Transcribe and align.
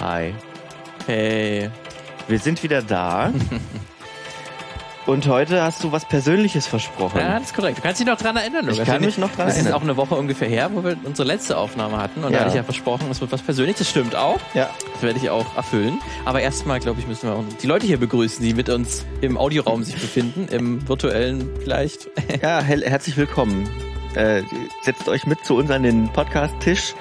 Hi. 0.00 0.34
Hey. 1.06 1.70
Wir 2.28 2.38
sind 2.38 2.62
wieder 2.62 2.82
da. 2.82 3.32
Und 5.06 5.26
heute 5.26 5.62
hast 5.62 5.82
du 5.82 5.90
was 5.90 6.04
Persönliches 6.04 6.66
versprochen. 6.68 7.18
Ja, 7.18 7.34
das 7.38 7.48
ist 7.48 7.54
korrekt. 7.54 7.78
Du 7.78 7.82
kannst 7.82 7.98
dich 8.00 8.06
noch 8.06 8.18
dran 8.18 8.36
erinnern, 8.36 8.66
Lukas. 8.66 8.78
Ich 8.80 8.84
kann 8.84 9.00
mich 9.00 9.18
noch 9.18 9.30
dran 9.34 9.46
Das 9.46 9.56
ist 9.56 9.62
erinnern. 9.62 9.74
auch 9.78 9.82
eine 9.82 9.96
Woche 9.96 10.14
ungefähr 10.14 10.48
her, 10.48 10.70
wo 10.72 10.84
wir 10.84 10.96
unsere 11.04 11.26
letzte 11.26 11.56
Aufnahme 11.56 11.96
hatten. 11.96 12.22
Und 12.22 12.30
da 12.32 12.36
Ja. 12.36 12.40
hatte 12.40 12.50
ich 12.50 12.56
ja 12.56 12.62
versprochen, 12.62 13.08
es 13.10 13.20
wird 13.20 13.32
was 13.32 13.42
Persönliches. 13.42 13.78
Das 13.80 13.90
stimmt 13.90 14.14
auch. 14.14 14.38
Ja. 14.54 14.70
Das 14.92 15.02
werde 15.02 15.18
ich 15.18 15.28
auch 15.30 15.56
erfüllen. 15.56 15.98
Aber 16.26 16.40
erstmal, 16.42 16.78
glaube 16.80 17.00
ich, 17.00 17.08
müssen 17.08 17.28
wir 17.28 17.34
auch 17.34 17.42
die 17.60 17.66
Leute 17.66 17.86
hier 17.86 17.98
begrüßen, 17.98 18.44
die 18.44 18.54
mit 18.54 18.68
uns 18.68 19.04
im 19.20 19.36
Audioraum 19.36 19.82
sich 19.82 19.96
befinden, 19.96 20.46
im 20.48 20.86
virtuellen 20.86 21.48
vielleicht. 21.60 22.08
Ja, 22.40 22.60
herzlich 22.60 23.16
willkommen. 23.16 23.68
Äh, 24.14 24.42
setzt 24.82 25.08
euch 25.08 25.26
mit 25.26 25.44
zu 25.44 25.56
uns 25.56 25.70
an 25.70 25.82
den 25.82 26.08
Podcast-Tisch 26.12 26.94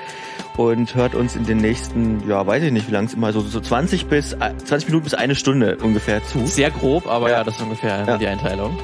und 0.58 0.94
hört 0.95 1.16
uns 1.16 1.35
in 1.35 1.45
den 1.45 1.58
nächsten, 1.58 2.27
ja, 2.27 2.45
weiß 2.45 2.63
ich 2.63 2.71
nicht, 2.71 2.88
wie 2.88 2.91
lang 2.91 3.05
es 3.05 3.13
immer 3.13 3.31
so, 3.31 3.39
so 3.41 3.59
20 3.62 4.08
bis 4.08 4.34
äh, 4.34 4.53
20 4.58 4.89
Minuten 4.89 5.05
bis 5.05 5.13
eine 5.13 5.35
Stunde 5.35 5.77
ungefähr 5.81 6.23
zu. 6.23 6.45
Sehr 6.48 6.72
grob, 6.72 7.08
aber 7.08 7.30
Ja. 7.30 7.38
ja, 7.38 7.44
das 7.44 7.55
ist 7.55 7.62
ungefähr 7.62 8.05
Ja. 8.08 8.17
die 8.17 8.27
Einteilung. 8.27 8.77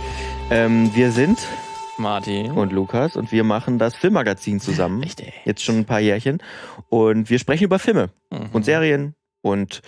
Ähm, 0.50 0.92
wir 0.96 1.12
sind 1.12 1.40
Martin. 1.98 2.52
und 2.52 2.72
Lukas 2.72 3.16
und 3.16 3.32
wir 3.32 3.44
machen 3.44 3.80
das 3.80 3.96
Filmmagazin 3.96 4.60
zusammen. 4.60 5.02
Richtig. 5.04 5.34
Jetzt 5.46 5.64
schon 5.64 5.78
ein 5.80 5.86
paar 5.86 6.00
Jährchen. 6.00 6.40
Und 6.90 7.30
wir 7.30 7.40
sprechen 7.40 7.64
über 7.66 7.80
Filme 7.80 8.10
Mhm. 8.32 8.50
und 8.54 8.64
Serien 8.66 9.16
und 9.42 9.82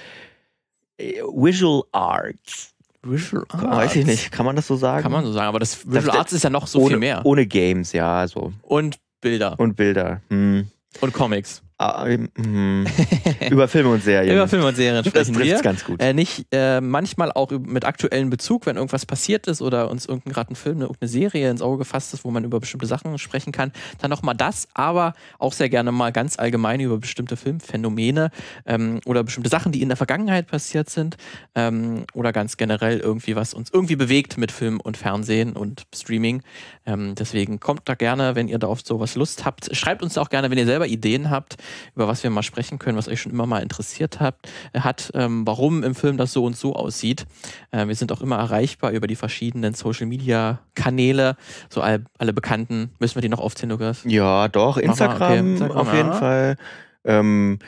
äh, 0.98 1.22
Visual 1.22 1.84
Arts. 1.92 2.74
Visual 3.04 3.46
Weiß 3.54 3.96
ich 3.96 4.06
nicht, 4.06 4.32
kann 4.32 4.46
man 4.46 4.56
das 4.56 4.68
so 4.68 4.76
sagen? 4.76 5.04
Kann 5.04 5.12
man 5.12 5.24
so 5.24 5.32
sagen, 5.32 5.48
aber 5.48 5.60
das 5.60 5.86
Visual 5.86 6.04
Das- 6.06 6.16
Arts 6.16 6.34
ist 6.34 6.44
ja 6.44 6.50
noch 6.50 6.68
so 6.68 6.80
ohne, 6.80 6.90
viel 6.90 6.98
mehr. 6.98 7.22
Ohne 7.26 7.46
Games, 7.46 7.94
ja, 7.94 8.28
so. 8.28 8.52
Und 8.64 8.98
Bilder. 9.22 9.56
Und 9.60 9.76
Bilder. 9.76 10.22
Hm. 10.30 10.68
Und 11.02 11.14
Comics. 11.14 11.62
Ah, 11.80 12.08
ähm, 12.08 12.30
hm. 12.36 12.88
Über 13.52 13.68
Filme 13.68 13.90
und 13.92 14.04
Serien. 14.04 14.34
Über 14.34 14.48
Filme 14.48 14.66
und 14.66 14.76
Serien 14.76 14.96
das 14.96 15.08
sprechen 15.08 15.36
trifft's 15.36 15.54
wir. 15.54 15.62
ganz 15.62 15.86
gut. 15.86 16.02
Äh, 16.02 16.14
nicht 16.14 16.48
äh, 16.52 16.82
manchmal 16.82 17.32
auch 17.32 17.52
mit 17.52 17.86
aktuellem 17.86 18.32
Bezug, 18.32 18.66
wenn 18.66 18.78
irgendwas 18.78 19.06
passiert 19.06 19.46
ist 19.46 19.62
oder 19.62 19.92
uns 19.92 20.08
irgendein 20.08 20.34
gerade 20.34 20.54
ein 20.54 20.56
Film, 20.56 20.78
eine, 20.78 20.86
irgendeine 20.86 21.10
Serie 21.10 21.52
ins 21.52 21.62
Auge 21.62 21.78
gefasst 21.80 22.16
ist, 22.16 22.26
wo 22.26 22.32
man 22.32 22.44
über 22.44 22.60
bestimmte 22.60 22.88
Sachen 22.88 23.16
sprechen 23.20 23.52
kann, 23.52 23.72
dann 24.00 24.10
nochmal 24.10 24.34
das, 24.34 24.68
aber 24.74 25.14
auch 25.38 25.54
sehr 25.54 25.70
gerne 25.70 25.92
mal 25.92 26.12
ganz 26.12 26.40
allgemein 26.40 26.80
über 26.80 26.98
bestimmte 26.98 27.38
Filmphänomene 27.38 28.32
ähm, 28.66 29.00
oder 29.06 29.24
bestimmte 29.24 29.52
Sachen, 29.52 29.72
die 29.72 29.84
in 29.84 29.90
der 29.90 29.98
Vergangenheit 29.98 30.48
passiert 30.48 30.90
sind 30.90 31.18
ähm, 31.54 32.06
oder 32.16 32.34
ganz 32.34 32.58
generell 32.58 32.98
irgendwie, 32.98 33.36
was 33.36 33.54
uns 33.54 33.70
irgendwie 33.72 33.96
bewegt 33.96 34.40
mit 34.40 34.52
Film 34.52 34.80
und 34.80 34.98
Fernsehen 34.98 35.54
und 35.54 35.86
Streaming. 35.94 36.42
Ähm, 36.88 37.16
deswegen 37.16 37.60
kommt 37.60 37.82
da 37.86 37.96
gerne, 37.96 38.36
wenn 38.36 38.48
ihr 38.48 38.58
da 38.58 38.68
auf 38.68 38.82
sowas 38.82 39.16
Lust 39.16 39.46
habt. 39.46 39.76
Schreibt 39.76 40.02
uns 40.02 40.18
auch 40.18 40.30
gerne, 40.30 40.50
wenn 40.50 40.58
ihr 40.58 40.66
selber 40.66 40.88
Ideen 40.88 41.30
habt, 41.30 41.58
über 41.96 42.08
was 42.08 42.24
wir 42.24 42.30
mal 42.30 42.44
sprechen 42.44 42.80
können, 42.80 42.98
was 42.98 43.10
euch 43.10 43.22
schon 43.22 43.34
immer 43.34 43.46
mal 43.46 43.60
interessiert 43.60 44.20
habt, 44.22 44.50
äh, 44.72 44.80
hat, 44.80 45.12
ähm, 45.14 45.46
warum 45.46 45.84
im 45.84 45.94
Film 45.94 46.18
das 46.18 46.32
so 46.32 46.46
und 46.46 46.56
so 46.56 46.74
aussieht. 46.74 47.26
Äh, 47.72 47.88
wir 47.88 47.96
sind 47.96 48.12
auch 48.12 48.22
immer 48.22 48.38
erreichbar 48.38 48.92
über 48.92 49.08
die 49.08 49.16
verschiedenen 49.16 49.74
Social 49.74 50.08
Media 50.08 50.60
Kanäle, 50.76 51.36
so 51.70 51.82
all, 51.82 52.06
alle 52.18 52.32
bekannten. 52.32 52.92
Müssen 53.00 53.16
wir 53.16 53.22
die 53.22 53.30
noch 53.30 53.40
aufzählen, 53.40 53.72
Lukas? 53.72 54.04
Ja, 54.06 54.48
doch, 54.48 54.78
Instagram, 54.78 55.32
okay, 55.32 55.40
Instagram, 55.40 55.78
auf 55.78 55.94
jeden 55.94 56.10
ja. 56.10 56.14
Fall. 56.14 56.56
Ähm, 57.04 57.60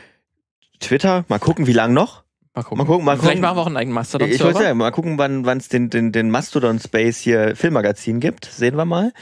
Twitter, 0.80 1.26
mal 1.28 1.40
gucken, 1.40 1.68
wie 1.68 1.74
lang 1.74 1.94
noch. 1.94 2.24
Mal 2.60 2.64
gucken. 2.64 2.78
Mal 2.78 2.86
gucken, 2.86 3.06
mal 3.06 3.12
Vielleicht 3.18 3.30
gucken. 3.30 3.42
machen 3.42 3.58
wir 3.58 3.62
auch 3.62 3.66
einen 3.68 3.78
eigenen 3.78 4.04
Ich 4.04 4.44
wollte 4.44 4.60
sagen, 4.60 4.78
mal 4.78 4.92
gucken, 4.92 5.18
wann 5.18 5.58
es 5.58 5.70
den, 5.70 5.90
den, 5.90 6.12
den 6.12 6.30
Mastodon 6.30 6.78
Space 6.80 7.18
hier 7.20 7.56
Filmmagazin 7.56 8.20
gibt. 8.20 8.46
Sehen 8.46 8.76
wir 8.76 8.84
mal. 8.86 9.14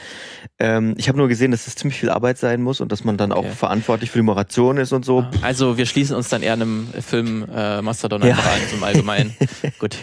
Ähm, 0.58 0.94
ich 0.96 1.08
habe 1.08 1.18
nur 1.18 1.28
gesehen, 1.28 1.52
dass 1.52 1.66
das 1.66 1.76
ziemlich 1.76 2.00
viel 2.00 2.10
Arbeit 2.10 2.38
sein 2.38 2.62
muss 2.62 2.80
und 2.80 2.90
dass 2.90 3.04
man 3.04 3.16
dann 3.16 3.30
Okay. 3.32 3.48
auch 3.48 3.52
verantwortlich 3.52 4.10
für 4.10 4.18
die 4.18 4.24
Moderation 4.24 4.76
ist 4.78 4.92
und 4.92 5.04
so. 5.04 5.24
Also 5.42 5.78
wir 5.78 5.86
schließen 5.86 6.16
uns 6.16 6.28
dann 6.30 6.42
eher 6.42 6.54
einem 6.54 6.88
Film 7.00 7.46
äh, 7.54 7.80
Mastodon 7.80 8.22
Ja. 8.22 8.30
einfach 8.30 8.54
an, 8.54 8.60
zum 8.70 8.82
Allgemeinen. 8.82 9.36
Gut. 9.78 9.96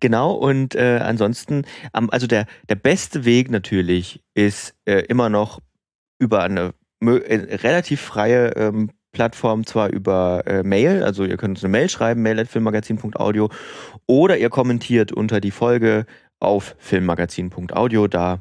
Genau, 0.00 0.32
und 0.32 0.74
äh, 0.74 0.98
ansonsten, 1.02 1.64
also 1.92 2.26
der, 2.26 2.46
der 2.68 2.74
beste 2.74 3.24
Weg 3.24 3.50
natürlich 3.50 4.22
ist 4.34 4.74
äh, 4.84 5.00
immer 5.06 5.30
noch 5.30 5.60
über 6.18 6.42
eine 6.42 6.74
äh, 7.00 7.56
relativ 7.56 8.00
freie 8.02 8.48
ähm, 8.56 8.90
Plattform, 9.12 9.66
zwar 9.66 9.90
über 9.90 10.42
äh, 10.46 10.62
Mail, 10.62 11.02
also 11.02 11.24
ihr 11.24 11.36
könnt 11.36 11.56
uns 11.58 11.64
eine 11.64 11.70
Mail 11.70 11.88
schreiben, 11.88 12.22
mail.filmmagazin.audio, 12.22 13.50
oder 14.06 14.38
ihr 14.38 14.50
kommentiert 14.50 15.12
unter 15.12 15.40
die 15.40 15.50
Folge 15.50 16.06
auf 16.40 16.74
filmmagazin.audio, 16.78 18.08
da 18.08 18.40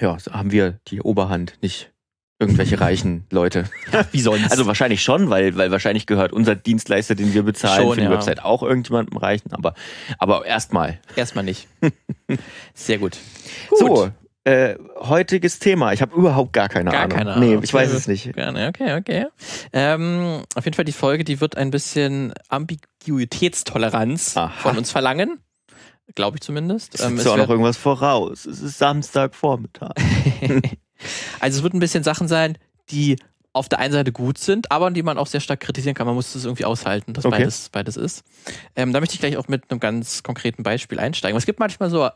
ja, 0.00 0.16
haben 0.30 0.50
wir 0.50 0.80
die 0.88 1.02
Oberhand, 1.02 1.58
nicht 1.60 1.92
irgendwelche 2.42 2.80
reichen 2.80 3.24
Leute. 3.30 3.66
Wie 4.10 4.20
sonst? 4.20 4.50
Also 4.50 4.66
wahrscheinlich 4.66 5.02
schon, 5.02 5.30
weil, 5.30 5.56
weil 5.56 5.70
wahrscheinlich 5.70 6.06
gehört 6.06 6.32
unser 6.32 6.56
Dienstleister, 6.56 7.14
den 7.14 7.32
wir 7.34 7.44
bezahlen 7.44 7.82
Schon, 7.82 7.94
für 7.94 8.00
die 8.00 8.06
ja. 8.06 8.10
Website 8.10 8.44
auch 8.44 8.62
irgendjemandem 8.62 9.16
reichen, 9.16 9.52
aber, 9.52 9.74
aber 10.18 10.44
erstmal. 10.44 10.98
Erstmal 11.14 11.44
nicht. 11.44 11.68
Sehr 12.74 12.98
gut. 12.98 13.16
So, 13.70 14.10
äh, 14.44 14.76
heutiges 14.98 15.58
Thema. 15.60 15.92
Ich 15.92 16.02
habe 16.02 16.14
überhaupt 16.16 16.52
gar 16.52 16.68
keine 16.68 16.90
Gar 16.90 17.02
Ahnung. 17.02 17.16
keine 17.18 17.32
Ahnung. 17.34 17.48
Nee, 17.58 17.60
ich 17.62 17.72
weiß 17.72 17.92
es 17.92 18.08
nicht. 18.08 18.32
Gerne, 18.32 18.68
okay, 18.68 18.96
okay. 18.98 19.26
Ähm, 19.72 20.42
auf 20.54 20.64
jeden 20.64 20.74
Fall 20.74 20.84
die 20.84 20.92
Folge, 20.92 21.22
die 21.24 21.40
wird 21.40 21.56
ein 21.56 21.70
bisschen 21.70 22.32
Ambiguitätstoleranz 22.48 24.36
Aha. 24.36 24.48
von 24.58 24.76
uns 24.76 24.90
verlangen. 24.90 25.38
Glaube 26.14 26.36
ich 26.36 26.42
zumindest. 26.42 26.94
Es 26.94 27.00
Ähm, 27.00 27.14
ist 27.14 27.20
es 27.20 27.24
ja 27.26 27.32
auch 27.32 27.36
noch 27.36 27.48
irgendwas 27.48 27.76
voraus. 27.76 28.44
Es 28.44 28.60
ist 28.60 28.78
Samstagvormittag. 28.78 29.92
also 31.40 31.58
es 31.58 31.62
wird 31.62 31.74
ein 31.74 31.80
bisschen 31.80 32.02
Sachen 32.02 32.28
sein, 32.28 32.58
die 32.90 33.16
auf 33.54 33.68
der 33.68 33.78
einen 33.78 33.92
Seite 33.92 34.12
gut 34.12 34.38
sind, 34.38 34.72
aber 34.72 34.90
die 34.90 35.02
man 35.02 35.18
auch 35.18 35.26
sehr 35.26 35.40
stark 35.40 35.60
kritisieren 35.60 35.94
kann. 35.94 36.06
Man 36.06 36.14
muss 36.16 36.32
das 36.32 36.44
irgendwie 36.44 36.64
aushalten, 36.64 37.12
dass 37.12 37.24
Okay. 37.26 37.38
beides, 37.38 37.68
beides 37.68 37.96
ist. 37.96 38.24
Ähm, 38.76 38.92
da 38.92 39.00
möchte 39.00 39.14
ich 39.14 39.20
gleich 39.20 39.36
auch 39.36 39.46
mit 39.48 39.70
einem 39.70 39.78
ganz 39.78 40.22
konkreten 40.22 40.62
Beispiel 40.62 40.98
einsteigen. 40.98 41.36
Es 41.36 41.44
gibt 41.46 41.60
manchmal 41.60 41.90
so 41.90 42.08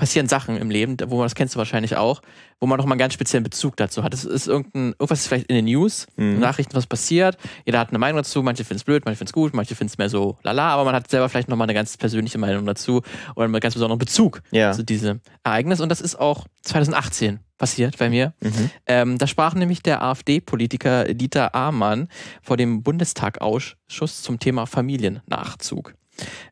passieren 0.00 0.26
Sachen 0.26 0.56
im 0.56 0.70
Leben, 0.70 0.96
wo 1.06 1.16
man 1.18 1.26
das 1.26 1.34
kennst 1.36 1.54
du 1.54 1.58
wahrscheinlich 1.58 1.96
auch, 1.96 2.20
wo 2.58 2.66
man 2.66 2.76
noch 2.78 2.84
mal 2.86 2.92
einen 2.94 2.98
ganz 2.98 3.14
speziellen 3.14 3.44
Bezug 3.44 3.76
dazu 3.76 4.02
hat. 4.02 4.12
Es 4.12 4.24
ist 4.24 4.48
irgendein, 4.48 4.88
irgendwas 4.98 5.20
ist 5.20 5.28
vielleicht 5.28 5.46
in 5.46 5.54
den 5.56 5.66
News, 5.66 6.06
Mhm. 6.16 6.40
Nachrichten, 6.40 6.74
was 6.74 6.86
passiert. 6.86 7.38
Jeder 7.64 7.78
hat 7.78 7.90
eine 7.90 7.98
Meinung 7.98 8.16
dazu. 8.16 8.42
Manche 8.42 8.64
finden 8.64 8.78
es 8.80 8.84
blöd, 8.84 9.04
manche 9.04 9.18
finden 9.18 9.28
es 9.28 9.32
gut, 9.32 9.54
manche 9.54 9.74
finden 9.76 9.92
es 9.92 9.98
mehr 9.98 10.08
so 10.10 10.36
lala, 10.42 10.70
aber 10.70 10.84
man 10.84 10.94
hat 10.94 11.08
selber 11.10 11.28
vielleicht 11.28 11.48
noch 11.48 11.56
mal 11.56 11.64
eine 11.64 11.74
ganz 11.74 11.96
persönliche 11.96 12.38
Meinung 12.38 12.66
dazu 12.66 13.02
oder 13.36 13.44
einen 13.44 13.60
ganz 13.60 13.74
besonderen 13.74 13.98
Bezug 13.98 14.42
Ja. 14.50 14.72
zu 14.72 14.82
diesem 14.84 15.20
Ereignis. 15.44 15.80
Und 15.80 15.88
das 15.90 16.00
ist 16.00 16.16
auch 16.18 16.46
2018 16.62 17.38
passiert 17.58 17.98
bei 17.98 18.08
mir. 18.08 18.32
Mhm. 18.40 18.70
Ähm, 18.86 19.18
da 19.18 19.26
sprach 19.26 19.54
nämlich 19.54 19.82
der 19.82 20.02
AfD-Politiker 20.02 21.12
Dieter 21.12 21.54
Amann 21.54 22.08
vor 22.42 22.56
dem 22.56 22.82
Bundestagausschuss 22.82 24.22
zum 24.22 24.38
Thema 24.38 24.66
Familiennachzug. 24.66 25.94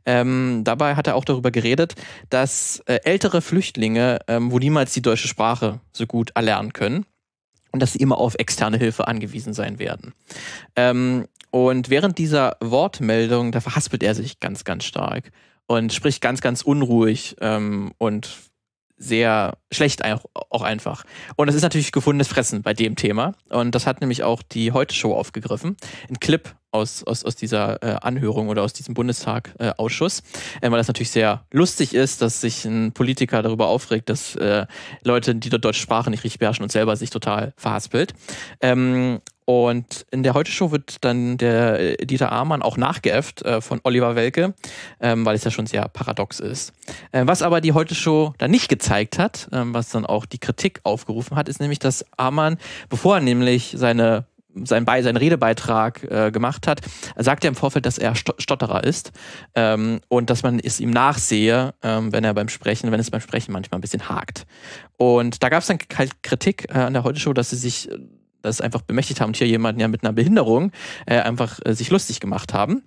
Ähm, 0.06 0.62
dabei 0.64 0.94
hat 0.94 1.06
er 1.06 1.16
auch 1.16 1.24
darüber 1.24 1.50
geredet, 1.50 1.94
dass 2.30 2.82
äh, 2.86 3.00
ältere 3.04 3.42
Flüchtlinge 3.42 4.18
ähm, 4.28 4.50
wohl 4.50 4.60
niemals 4.60 4.92
die 4.92 5.02
deutsche 5.02 5.28
Sprache 5.28 5.80
so 5.92 6.06
gut 6.06 6.30
erlernen 6.34 6.72
können 6.72 7.06
und 7.72 7.80
dass 7.80 7.92
sie 7.92 7.98
immer 7.98 8.18
auf 8.18 8.34
externe 8.38 8.78
Hilfe 8.78 9.06
angewiesen 9.06 9.52
sein 9.52 9.78
werden. 9.78 10.14
Ähm, 10.76 11.26
und 11.50 11.90
während 11.90 12.18
dieser 12.18 12.56
Wortmeldung, 12.60 13.52
da 13.52 13.60
verhaspelt 13.60 14.02
er 14.02 14.14
sich 14.14 14.40
ganz, 14.40 14.64
ganz 14.64 14.84
stark 14.84 15.30
und 15.66 15.92
spricht 15.92 16.20
ganz, 16.20 16.40
ganz 16.40 16.62
unruhig 16.62 17.36
ähm, 17.40 17.92
und 17.98 18.36
sehr 18.98 19.56
schlecht 19.70 20.02
auch, 20.04 20.62
einfach. 20.62 21.04
Und 21.36 21.46
das 21.46 21.54
ist 21.54 21.62
natürlich 21.62 21.92
gefundenes 21.92 22.26
Fressen 22.26 22.62
bei 22.62 22.74
dem 22.74 22.96
Thema. 22.96 23.34
Und 23.48 23.74
das 23.74 23.86
hat 23.86 24.00
nämlich 24.00 24.24
auch 24.24 24.42
die 24.42 24.72
Heute-Show 24.72 25.14
aufgegriffen. 25.14 25.76
Ein 26.08 26.18
Clip 26.18 26.54
aus, 26.70 27.04
aus, 27.04 27.24
aus 27.24 27.36
dieser 27.36 27.82
äh, 27.82 27.96
Anhörung 28.00 28.48
oder 28.48 28.62
aus 28.62 28.72
diesem 28.72 28.94
Bundestag-Ausschuss. 28.94 30.22
Äh, 30.60 30.70
weil 30.70 30.78
das 30.78 30.88
natürlich 30.88 31.10
sehr 31.10 31.44
lustig 31.50 31.94
ist, 31.94 32.22
dass 32.22 32.40
sich 32.40 32.64
ein 32.64 32.92
Politiker 32.92 33.42
darüber 33.42 33.68
aufregt, 33.68 34.08
dass 34.08 34.36
äh, 34.36 34.66
Leute, 35.02 35.34
die 35.34 35.48
dort 35.48 35.64
deutsche 35.64 35.82
Sprache 35.82 36.10
nicht 36.10 36.24
richtig 36.24 36.38
beherrschen 36.38 36.62
und 36.62 36.72
selber 36.72 36.96
sich 36.96 37.10
total 37.10 37.52
verhaspelt. 37.56 38.14
Ähm, 38.60 39.20
und 39.48 40.04
in 40.10 40.22
der 40.22 40.34
Heute-Show 40.34 40.72
wird 40.72 41.02
dann 41.06 41.38
der 41.38 42.00
äh, 42.00 42.04
Dieter 42.04 42.32
Amann 42.32 42.60
auch 42.60 42.76
nachgeäfft 42.76 43.40
äh, 43.46 43.62
von 43.62 43.80
Oliver 43.82 44.14
Welke, 44.14 44.52
ähm, 45.00 45.24
weil 45.24 45.36
es 45.36 45.44
ja 45.44 45.50
schon 45.50 45.64
sehr 45.64 45.88
paradox 45.88 46.38
ist. 46.38 46.74
Äh, 47.12 47.26
was 47.26 47.40
aber 47.40 47.62
die 47.62 47.72
Heute-Show 47.72 48.34
dann 48.36 48.50
nicht 48.50 48.68
gezeigt 48.68 49.18
hat, 49.18 49.48
ähm, 49.50 49.72
was 49.72 49.88
dann 49.88 50.04
auch 50.04 50.26
die 50.26 50.36
Kritik 50.36 50.80
aufgerufen 50.82 51.34
hat, 51.34 51.48
ist 51.48 51.60
nämlich, 51.60 51.78
dass 51.78 52.04
Amann, 52.18 52.58
bevor 52.90 53.14
er 53.14 53.20
nämlich 53.22 53.72
seine 53.74 54.26
sein 54.64 54.84
Be 54.84 55.02
seinen 55.02 55.16
Redebeitrag 55.16 56.04
äh, 56.04 56.30
gemacht 56.30 56.66
hat, 56.66 56.80
sagt 57.16 57.44
er 57.44 57.48
im 57.48 57.54
Vorfeld, 57.54 57.86
dass 57.86 57.98
er 57.98 58.14
Sto 58.14 58.32
Stotterer 58.38 58.84
ist 58.84 59.12
ähm, 59.54 60.00
und 60.08 60.30
dass 60.30 60.42
man 60.42 60.58
es 60.58 60.80
ihm 60.80 60.90
nachsehe, 60.90 61.74
ähm, 61.82 62.12
wenn 62.12 62.24
er 62.24 62.34
beim 62.34 62.48
Sprechen, 62.48 62.90
wenn 62.90 63.00
es 63.00 63.10
beim 63.10 63.20
Sprechen 63.20 63.52
manchmal 63.52 63.78
ein 63.78 63.82
bisschen 63.82 64.08
hakt. 64.08 64.46
Und 64.96 65.42
da 65.42 65.48
gab 65.48 65.62
es 65.62 65.68
dann 65.68 65.78
halt 65.96 66.22
Kritik 66.22 66.66
äh, 66.70 66.78
an 66.78 66.92
der 66.92 67.04
Heute-Show, 67.04 67.32
dass 67.32 67.50
sie 67.50 67.56
sich 67.56 67.90
äh, 67.90 67.98
das 68.42 68.60
einfach 68.60 68.82
bemächtigt 68.82 69.20
haben 69.20 69.28
und 69.28 69.36
hier 69.36 69.46
jemanden 69.46 69.80
ja 69.80 69.88
mit 69.88 70.04
einer 70.04 70.12
Behinderung 70.12 70.72
äh, 71.06 71.20
einfach 71.20 71.58
äh, 71.64 71.74
sich 71.74 71.90
lustig 71.90 72.20
gemacht 72.20 72.54
haben. 72.54 72.82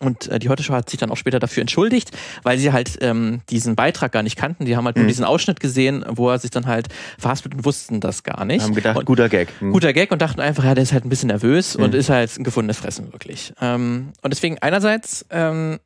Und 0.00 0.28
äh, 0.28 0.38
die 0.38 0.48
Heute 0.48 0.62
Show 0.62 0.74
hat 0.74 0.90
sich 0.90 1.00
dann 1.00 1.10
auch 1.10 1.16
später 1.16 1.38
dafür 1.38 1.62
entschuldigt, 1.62 2.10
weil 2.42 2.58
sie 2.58 2.72
halt 2.72 2.98
ähm, 3.00 3.40
diesen 3.48 3.76
Beitrag 3.76 4.12
gar 4.12 4.22
nicht 4.22 4.36
kannten. 4.36 4.66
Die 4.66 4.76
haben 4.76 4.84
halt 4.84 4.96
mhm. 4.96 5.02
nur 5.02 5.08
diesen 5.08 5.24
Ausschnitt 5.24 5.58
gesehen, 5.58 6.04
wo 6.08 6.28
er 6.28 6.38
sich 6.38 6.50
dann 6.50 6.66
halt 6.66 6.88
verhaspelt 7.18 7.54
und 7.54 7.64
wussten 7.64 8.00
das 8.00 8.22
gar 8.22 8.44
nicht. 8.44 8.62
Haben 8.62 8.74
gedacht, 8.74 8.98
und, 8.98 9.06
guter 9.06 9.28
Gag. 9.28 9.48
Mhm. 9.60 9.72
Guter 9.72 9.92
Gag 9.92 10.12
und 10.12 10.20
dachten 10.20 10.40
einfach, 10.40 10.64
ja, 10.64 10.74
der 10.74 10.82
ist 10.82 10.92
halt 10.92 11.06
ein 11.06 11.08
bisschen 11.08 11.28
nervös 11.28 11.78
mhm. 11.78 11.84
und 11.84 11.94
ist 11.94 12.10
halt 12.10 12.38
ein 12.38 12.44
gefundenes 12.44 12.78
Fressen 12.78 13.12
wirklich. 13.12 13.54
Ähm, 13.60 14.12
und 14.22 14.32
deswegen 14.32 14.58
einerseits 14.58 15.24
ähm, 15.30 15.78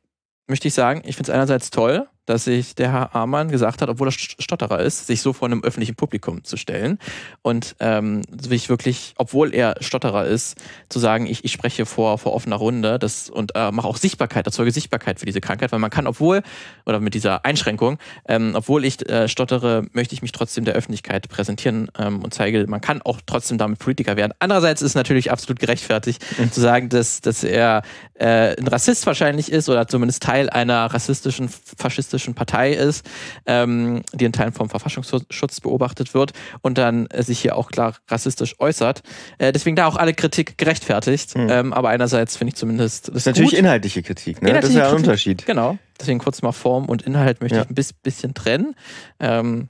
möchte 0.47 0.67
ich 0.67 0.73
sagen, 0.73 1.03
ich 1.05 1.15
finde 1.15 1.31
es 1.31 1.35
einerseits 1.35 1.69
toll, 1.69 2.07
dass 2.31 2.45
sich 2.45 2.75
der 2.75 2.91
Herr 2.91 3.15
Amann 3.15 3.49
gesagt 3.49 3.81
hat, 3.81 3.89
obwohl 3.89 4.07
er 4.07 4.11
Stotterer 4.11 4.79
ist, 4.79 5.07
sich 5.07 5.21
so 5.21 5.33
vor 5.33 5.47
einem 5.47 5.63
öffentlichen 5.63 5.95
Publikum 5.95 6.45
zu 6.45 6.55
stellen 6.55 6.97
und 7.41 7.75
ähm, 7.79 8.21
sich 8.39 8.69
wirklich, 8.69 9.13
obwohl 9.17 9.53
er 9.53 9.75
Stotterer 9.81 10.25
ist, 10.25 10.55
zu 10.87 10.99
sagen, 10.99 11.27
ich, 11.27 11.43
ich 11.43 11.51
spreche 11.51 11.85
vor, 11.85 12.17
vor 12.17 12.33
offener 12.33 12.55
Runde 12.55 12.99
das, 12.99 13.29
und 13.29 13.51
äh, 13.55 13.71
mache 13.71 13.87
auch 13.87 13.97
Sichtbarkeit, 13.97 14.45
erzeuge 14.45 14.71
Sichtbarkeit 14.71 15.19
für 15.19 15.25
diese 15.25 15.41
Krankheit, 15.41 15.73
weil 15.73 15.79
man 15.79 15.89
kann, 15.89 16.07
obwohl, 16.07 16.41
oder 16.85 17.01
mit 17.01 17.15
dieser 17.15 17.43
Einschränkung, 17.43 17.97
ähm, 18.27 18.53
obwohl 18.55 18.85
ich 18.85 19.07
äh, 19.09 19.27
stottere, 19.27 19.85
möchte 19.91 20.15
ich 20.15 20.21
mich 20.21 20.31
trotzdem 20.31 20.63
der 20.63 20.75
Öffentlichkeit 20.75 21.27
präsentieren 21.27 21.91
ähm, 21.99 22.23
und 22.23 22.33
zeige, 22.33 22.65
man 22.67 22.79
kann 22.79 23.01
auch 23.01 23.19
trotzdem 23.25 23.57
damit 23.57 23.79
Politiker 23.79 24.15
werden. 24.15 24.31
Andererseits 24.39 24.81
ist 24.81 24.91
es 24.91 24.95
natürlich 24.95 25.31
absolut 25.31 25.59
gerechtfertigt 25.59 26.23
mhm. 26.37 26.51
zu 26.51 26.61
sagen, 26.61 26.87
dass, 26.87 27.19
dass 27.19 27.43
er 27.43 27.81
äh, 28.13 28.55
ein 28.57 28.67
Rassist 28.67 29.05
wahrscheinlich 29.05 29.51
ist 29.51 29.67
oder 29.67 29.87
zumindest 29.87 30.23
Teil 30.23 30.49
einer 30.49 30.85
rassistischen, 30.85 31.49
faschistischen 31.49 32.20
faschistischen 32.21 32.33
Partei 32.35 32.71
ist, 32.71 33.05
ähm, 33.45 34.03
die 34.13 34.25
in 34.25 34.31
Teilen 34.31 34.53
vom 34.53 34.69
Verfassungsschutz 34.69 35.59
beobachtet 35.59 36.13
wird 36.13 36.33
und 36.61 36.77
dann 36.77 37.07
äh, 37.07 37.23
sich 37.23 37.39
hier 37.39 37.55
auch 37.55 37.69
klar 37.69 37.95
rassistisch 38.07 38.55
äußert. 38.59 39.01
Äh, 39.37 39.51
deswegen 39.51 39.75
da 39.75 39.87
auch 39.87 39.95
alle 39.95 40.13
Kritik 40.13 40.57
gerechtfertigt. 40.57 41.35
Mhm. 41.35 41.47
Ähm, 41.49 41.73
aber 41.73 41.89
einerseits 41.89 42.37
finde 42.37 42.49
ich 42.49 42.55
zumindest. 42.55 43.09
Das, 43.09 43.17
ist 43.17 43.25
natürlich 43.25 43.51
gut. 43.51 43.59
inhaltliche 43.59 44.03
Kritik, 44.03 44.41
ne? 44.41 44.49
Inhaltliche 44.49 44.79
das 44.79 44.87
ist 44.87 44.89
ja 44.89 44.95
ein 44.95 45.03
Unterschied. 45.03 45.45
Genau. 45.45 45.77
Deswegen 45.99 46.19
kurz 46.19 46.41
mal 46.41 46.51
Form 46.51 46.85
und 46.85 47.01
Inhalt 47.03 47.41
möchte 47.41 47.57
ja. 47.57 47.63
ich 47.63 47.69
ein 47.69 47.75
bisschen 48.01 48.33
trennen. 48.33 48.75
Ähm, 49.19 49.69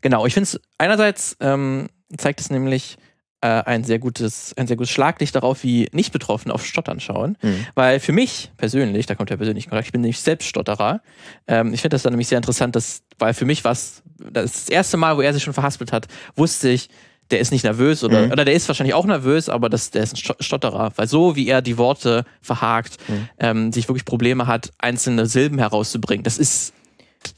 genau, 0.00 0.26
ich 0.26 0.34
finde 0.34 0.44
es 0.44 0.60
einerseits 0.78 1.36
ähm, 1.40 1.88
zeigt 2.16 2.40
es 2.40 2.50
nämlich, 2.50 2.96
äh, 3.40 3.46
ein 3.46 3.84
sehr 3.84 3.98
gutes, 3.98 4.54
ein 4.56 4.66
sehr 4.66 4.76
gutes 4.76 4.90
Schlaglicht 4.90 5.34
darauf, 5.34 5.62
wie 5.62 5.88
nicht 5.92 6.12
Betroffene 6.12 6.54
auf 6.54 6.64
Stottern 6.64 7.00
schauen. 7.00 7.36
Mhm. 7.42 7.66
Weil 7.74 8.00
für 8.00 8.12
mich 8.12 8.50
persönlich, 8.56 9.06
da 9.06 9.14
kommt 9.14 9.30
der 9.30 9.36
persönliche 9.36 9.68
Kontakt, 9.68 9.88
ich 9.88 9.92
bin 9.92 10.00
nämlich 10.00 10.20
selbst 10.20 10.48
Stotterer. 10.48 11.00
Ähm, 11.46 11.74
ich 11.74 11.80
finde 11.82 11.94
das 11.94 12.02
dann 12.02 12.12
nämlich 12.12 12.28
sehr 12.28 12.38
interessant, 12.38 12.76
dass, 12.76 13.02
weil 13.18 13.34
für 13.34 13.44
mich 13.44 13.64
war 13.64 13.72
das, 13.72 14.02
das 14.18 14.68
erste 14.68 14.96
Mal, 14.96 15.16
wo 15.16 15.20
er 15.20 15.34
sich 15.34 15.42
schon 15.42 15.54
verhaspelt 15.54 15.92
hat, 15.92 16.06
wusste 16.34 16.70
ich, 16.70 16.88
der 17.30 17.40
ist 17.40 17.50
nicht 17.50 17.64
nervös 17.64 18.04
oder, 18.04 18.26
mhm. 18.26 18.32
oder 18.32 18.44
der 18.44 18.54
ist 18.54 18.68
wahrscheinlich 18.68 18.94
auch 18.94 19.04
nervös, 19.04 19.48
aber 19.48 19.68
das, 19.68 19.90
der 19.90 20.04
ist 20.04 20.14
ein 20.14 20.34
Stotterer. 20.40 20.92
Weil 20.96 21.08
so 21.08 21.36
wie 21.36 21.48
er 21.48 21.60
die 21.60 21.76
Worte 21.76 22.24
verhakt, 22.40 22.96
mhm. 23.08 23.28
ähm, 23.38 23.72
sich 23.72 23.88
wirklich 23.88 24.04
Probleme 24.04 24.46
hat, 24.46 24.72
einzelne 24.78 25.26
Silben 25.26 25.58
herauszubringen, 25.58 26.22
das 26.22 26.38
ist 26.38 26.72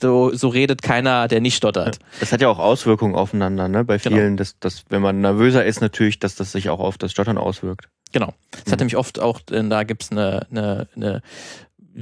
so, 0.01 0.35
so 0.35 0.49
redet 0.49 0.83
keiner, 0.83 1.29
der 1.29 1.41
nicht 1.41 1.57
stottert. 1.57 1.99
Das 2.21 2.33
hat 2.33 2.41
ja 2.41 2.49
auch 2.49 2.59
Auswirkungen 2.59 3.15
aufeinander, 3.15 3.69
ne? 3.69 3.85
Bei 3.85 3.99
genau. 3.99 4.17
vielen, 4.17 4.29
genau. 4.29 4.37
dass, 4.37 4.59
dass, 4.59 4.85
wenn 4.89 5.03
man 5.03 5.21
nervöser 5.21 5.65
ist, 5.65 5.81
natürlich, 5.81 6.19
dass 6.19 6.35
das 6.35 6.53
sich 6.53 6.71
auch 6.71 6.81
auf 6.81 6.99
das 6.99 7.13
Stottern 7.13 7.39
auswirkt. 7.39 7.89
Genau. 8.13 8.35
Das 8.51 8.67
mhm. 8.67 8.73
hat 8.73 8.79
nämlich 8.81 8.97
oft 8.97 9.21
auch, 9.21 9.41
da 9.47 9.83
gibt 9.85 10.03
es 10.03 10.13
eine, 10.13 10.47
eine, 10.51 10.89
eine 10.97 11.23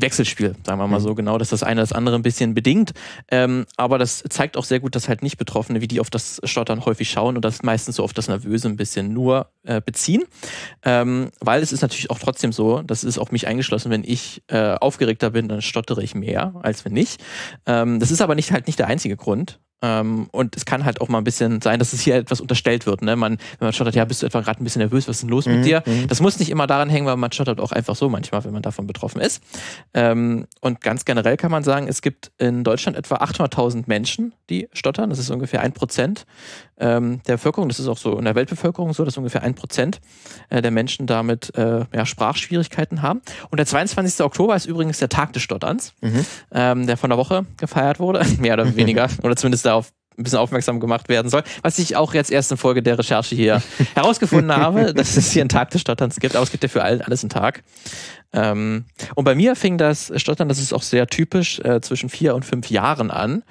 Wechselspiel, 0.01 0.55
sagen 0.65 0.79
wir 0.79 0.87
mal 0.87 0.99
mhm. 0.99 1.03
so 1.03 1.15
genau, 1.15 1.39
dass 1.39 1.51
das 1.51 1.63
eine 1.63 1.81
das 1.81 1.93
andere 1.93 2.17
ein 2.17 2.23
bisschen 2.23 2.55
bedingt. 2.55 2.93
Ähm, 3.31 3.67
aber 3.77 3.99
das 3.99 4.23
zeigt 4.29 4.57
auch 4.57 4.65
sehr 4.65 4.81
gut, 4.81 4.95
dass 4.95 5.09
halt 5.09 5.23
nicht 5.23 5.39
Betroffene, 5.39 5.81
wie 5.81 5.89
die 5.89 6.01
auf 6.01 6.11
das 6.11 6.41
Stottern 6.45 6.85
häufig 6.85 7.11
schauen 7.11 7.37
und 7.37 7.45
das 7.45 7.63
meistens 7.63 7.97
so 7.97 8.05
auf 8.05 8.13
das 8.13 8.29
Nervöse 8.29 8.69
ein 8.69 8.77
bisschen 8.77 9.13
nur 9.13 9.49
äh, 9.65 9.81
beziehen. 9.81 10.23
Ähm, 10.85 11.31
weil 11.41 11.63
es 11.63 11.73
ist 11.73 11.83
natürlich 11.83 12.11
auch 12.11 12.19
trotzdem 12.19 12.53
so, 12.53 12.83
das 12.83 13.05
ist 13.05 13.19
auch 13.19 13.31
mich 13.31 13.47
eingeschlossen, 13.47 13.91
wenn 13.91 14.05
ich 14.05 14.43
äh, 14.49 14.75
aufgeregter 14.75 15.31
bin, 15.31 15.49
dann 15.49 15.63
stottere 15.63 16.03
ich 16.03 16.15
mehr, 16.15 16.55
als 16.63 16.85
wenn 16.85 16.93
nicht. 16.93 17.23
Ähm, 17.67 18.01
das 18.01 18.11
ist 18.11 18.21
aber 18.21 18.35
nicht 18.35 18.53
halt 18.53 18.67
nicht 18.67 18.79
der 18.79 18.89
einzige 18.89 19.17
Grund. 19.17 19.59
Ähm, 19.83 20.29
und 20.33 20.57
es 20.57 20.65
kann 20.65 20.85
halt 20.85 21.01
auch 21.01 21.09
mal 21.09 21.19
ein 21.19 21.25
bisschen 21.25 21.61
sein, 21.61 21.79
dass 21.79 21.93
es 21.93 22.01
hier 22.01 22.17
etwas 22.17 22.41
unterstellt 22.41 22.87
wird. 22.87 23.03
Ne? 23.03 23.15
Man, 23.15 23.39
wenn 23.59 23.67
man 23.67 23.73
stottert, 23.73 23.95
ja, 23.95 24.05
bist 24.05 24.23
du 24.23 24.27
etwa 24.27 24.41
gerade 24.41 24.63
ein 24.63 24.65
bisschen 24.65 24.81
nervös, 24.81 25.07
was 25.07 25.17
ist 25.17 25.23
denn 25.23 25.31
los 25.31 25.47
mhm, 25.47 25.57
mit 25.57 25.67
dir? 25.67 25.83
Mhm. 25.85 26.09
Das 26.09 26.21
muss 26.21 26.39
nicht 26.39 26.51
immer 26.51 26.67
daran 26.67 26.89
hängen, 26.89 27.07
weil 27.07 27.17
man 27.17 27.31
stottert 27.31 27.61
auch 27.61 27.73
einfach 27.73 27.95
so 27.95 28.09
manchmal, 28.09 28.45
wenn 28.45 28.53
man 28.53 28.63
davon 28.63 28.87
betroffen 28.87 29.21
ist. 29.21 29.43
Ähm, 29.93 30.47
und 30.61 30.81
ganz 30.81 31.05
generell 31.05 31.37
kann 31.37 31.51
man 31.51 31.63
sagen, 31.63 31.89
es 31.89 32.01
gibt 32.01 32.33
in 32.39 32.65
Deutschland 32.65 32.97
etwa 32.97 33.17
800.000 33.17 33.85
Menschen, 33.87 34.33
die 34.49 34.69
stottern. 34.73 35.11
Das 35.11 35.19
ist 35.19 35.31
ungefähr 35.31 35.61
ein 35.61 35.73
Prozent 35.73 36.27
ähm, 36.79 37.21
der 37.27 37.35
Bevölkerung. 37.35 37.69
Das 37.69 37.81
ist 37.81 37.89
auch 37.89 37.99
so 37.99 38.19
in 38.19 38.25
der 38.25 38.35
Weltbevölkerung 38.35 38.93
so, 38.93 39.05
dass 39.05 39.17
ungefähr 39.17 39.43
ein 39.43 39.55
Prozent 39.55 40.01
äh, 40.51 40.63
der 40.63 40.71
Menschen 40.71 41.07
damit 41.07 41.55
äh, 41.57 41.85
ja, 41.95 42.07
Sprachschwierigkeiten 42.07 43.03
haben. 43.03 43.23
Und 43.51 43.59
der 43.59 43.67
22. 43.67 44.25
Oktober 44.25 44.57
ist 44.57 44.67
übrigens 44.67 44.99
der 44.99 45.09
Tag 45.09 45.33
des 45.33 45.43
Stotterns, 45.43 45.95
mhm. 46.01 46.27
ähm, 46.53 46.87
der 46.87 46.97
von 46.97 47.11
der 47.11 47.19
Woche 47.19 47.47
gefeiert 47.57 48.01
wurde, 48.01 48.25
mehr 48.39 48.55
oder 48.55 48.77
weniger, 48.77 49.09
oder 49.23 49.37
zumindest 49.37 49.67
darauf 49.67 49.93
ein 50.19 50.23
bisschen 50.23 50.39
aufmerksam 50.39 50.81
gemacht 50.81 51.09
werden 51.09 51.31
soll. 51.31 51.43
Was 51.63 51.79
ich 51.79 51.97
auch 51.97 52.15
jetzt 52.15 52.31
erst 52.31 52.51
in 52.51 52.57
Folge 52.57 52.83
der 52.83 52.99
Recherche 52.99 53.35
hier 53.35 53.63
herausgefunden 53.95 54.55
habe, 54.55 54.95
dass 54.95 55.17
es 55.17 55.31
hier 55.31 55.43
einen 55.43 55.51
Tag 55.51 55.71
des 55.71 55.83
Stotterns 55.83 56.19
gibt, 56.21 56.37
aber 56.37 56.43
es 56.43 56.51
gibt 56.51 56.63
ja 56.63 56.69
für 56.69 56.83
alle, 56.83 57.05
alles 57.05 57.23
einen 57.23 57.31
Tag. 57.31 57.63
Ähm, 58.33 58.87
und 59.15 59.25
bei 59.25 59.35
mir 59.35 59.57
fing 59.57 59.79
das 59.79 60.13
Stottern, 60.17 60.49
das 60.49 60.59
ist 60.59 60.73
auch 60.73 60.83
sehr 60.83 61.07
typisch, 61.07 61.61
äh, 61.61 61.81
zwischen 61.81 62.09
vier 62.09 62.35
und 62.35 62.45
fünf 62.45 62.71
Jahren 62.71 63.11
an, 63.11 63.45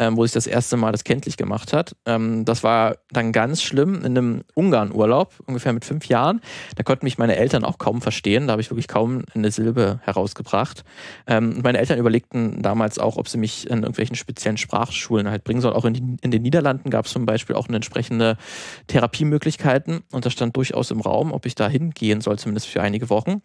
ähm, 0.00 0.16
wo 0.16 0.24
sich 0.24 0.32
das 0.32 0.46
erste 0.46 0.78
Mal 0.78 0.92
das 0.92 1.04
kenntlich 1.04 1.36
gemacht 1.36 1.74
hat. 1.74 1.94
Ähm, 2.06 2.46
das 2.46 2.64
war 2.64 2.96
dann 3.10 3.32
ganz 3.32 3.62
schlimm 3.62 3.96
in 3.96 4.16
einem 4.16 4.42
Ungarn-Urlaub, 4.54 5.34
ungefähr 5.46 5.74
mit 5.74 5.84
fünf 5.84 6.06
Jahren. 6.06 6.40
Da 6.74 6.82
konnten 6.82 7.04
mich 7.04 7.18
meine 7.18 7.36
Eltern 7.36 7.64
auch 7.64 7.76
kaum 7.76 8.00
verstehen. 8.00 8.46
Da 8.46 8.52
habe 8.52 8.62
ich 8.62 8.70
wirklich 8.70 8.88
kaum 8.88 9.24
eine 9.34 9.50
Silbe 9.50 10.00
herausgebracht. 10.02 10.84
Ähm, 11.26 11.60
meine 11.62 11.78
Eltern 11.78 11.98
überlegten 11.98 12.62
damals 12.62 12.98
auch, 12.98 13.18
ob 13.18 13.28
sie 13.28 13.36
mich 13.36 13.68
in 13.68 13.80
irgendwelchen 13.80 14.16
speziellen 14.16 14.56
Sprachschulen 14.56 15.28
halt 15.28 15.44
bringen 15.44 15.60
sollen. 15.60 15.74
Auch 15.74 15.84
in, 15.84 15.92
die, 15.92 16.16
in 16.22 16.30
den 16.30 16.42
Niederlanden 16.42 16.88
gab 16.88 17.04
es 17.04 17.12
zum 17.12 17.26
Beispiel 17.26 17.54
auch 17.54 17.68
eine 17.68 17.76
entsprechende 17.76 18.38
Therapiemöglichkeiten. 18.86 20.00
Und 20.12 20.24
das 20.24 20.32
stand 20.32 20.56
durchaus 20.56 20.90
im 20.90 21.00
Raum, 21.00 21.30
ob 21.32 21.44
ich 21.44 21.54
da 21.54 21.68
hingehen 21.68 22.22
soll, 22.22 22.38
zumindest 22.38 22.68
für 22.68 22.80
einige 22.80 23.10
Wochen. 23.10 23.42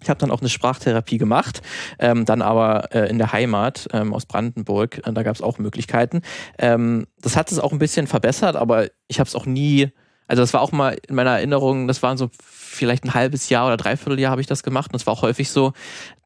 Ich 0.00 0.10
habe 0.10 0.18
dann 0.18 0.30
auch 0.30 0.40
eine 0.40 0.48
Sprachtherapie 0.48 1.18
gemacht, 1.18 1.62
ähm, 1.98 2.24
dann 2.24 2.42
aber 2.42 2.92
äh, 2.92 3.08
in 3.08 3.18
der 3.18 3.32
Heimat 3.32 3.88
ähm, 3.92 4.12
aus 4.12 4.26
Brandenburg, 4.26 5.00
äh, 5.06 5.12
da 5.12 5.22
gab 5.22 5.36
es 5.36 5.42
auch 5.42 5.58
Möglichkeiten. 5.58 6.22
Ähm, 6.58 7.06
das 7.20 7.36
hat 7.36 7.52
es 7.52 7.58
auch 7.58 7.72
ein 7.72 7.78
bisschen 7.78 8.06
verbessert, 8.06 8.56
aber 8.56 8.88
ich 9.06 9.20
habe 9.20 9.28
es 9.28 9.36
auch 9.36 9.46
nie, 9.46 9.90
also 10.26 10.42
das 10.42 10.52
war 10.54 10.60
auch 10.60 10.72
mal 10.72 10.98
in 11.06 11.14
meiner 11.14 11.32
Erinnerung, 11.32 11.86
das 11.86 12.02
waren 12.02 12.16
so 12.16 12.30
vielleicht 12.40 13.04
ein 13.04 13.14
halbes 13.14 13.48
Jahr 13.48 13.66
oder 13.66 13.76
dreiviertel 13.76 14.18
Jahr 14.18 14.32
habe 14.32 14.40
ich 14.40 14.48
das 14.48 14.62
gemacht 14.62 14.92
und 14.92 14.96
es 14.96 15.06
war 15.06 15.12
auch 15.12 15.22
häufig 15.22 15.50
so, 15.50 15.72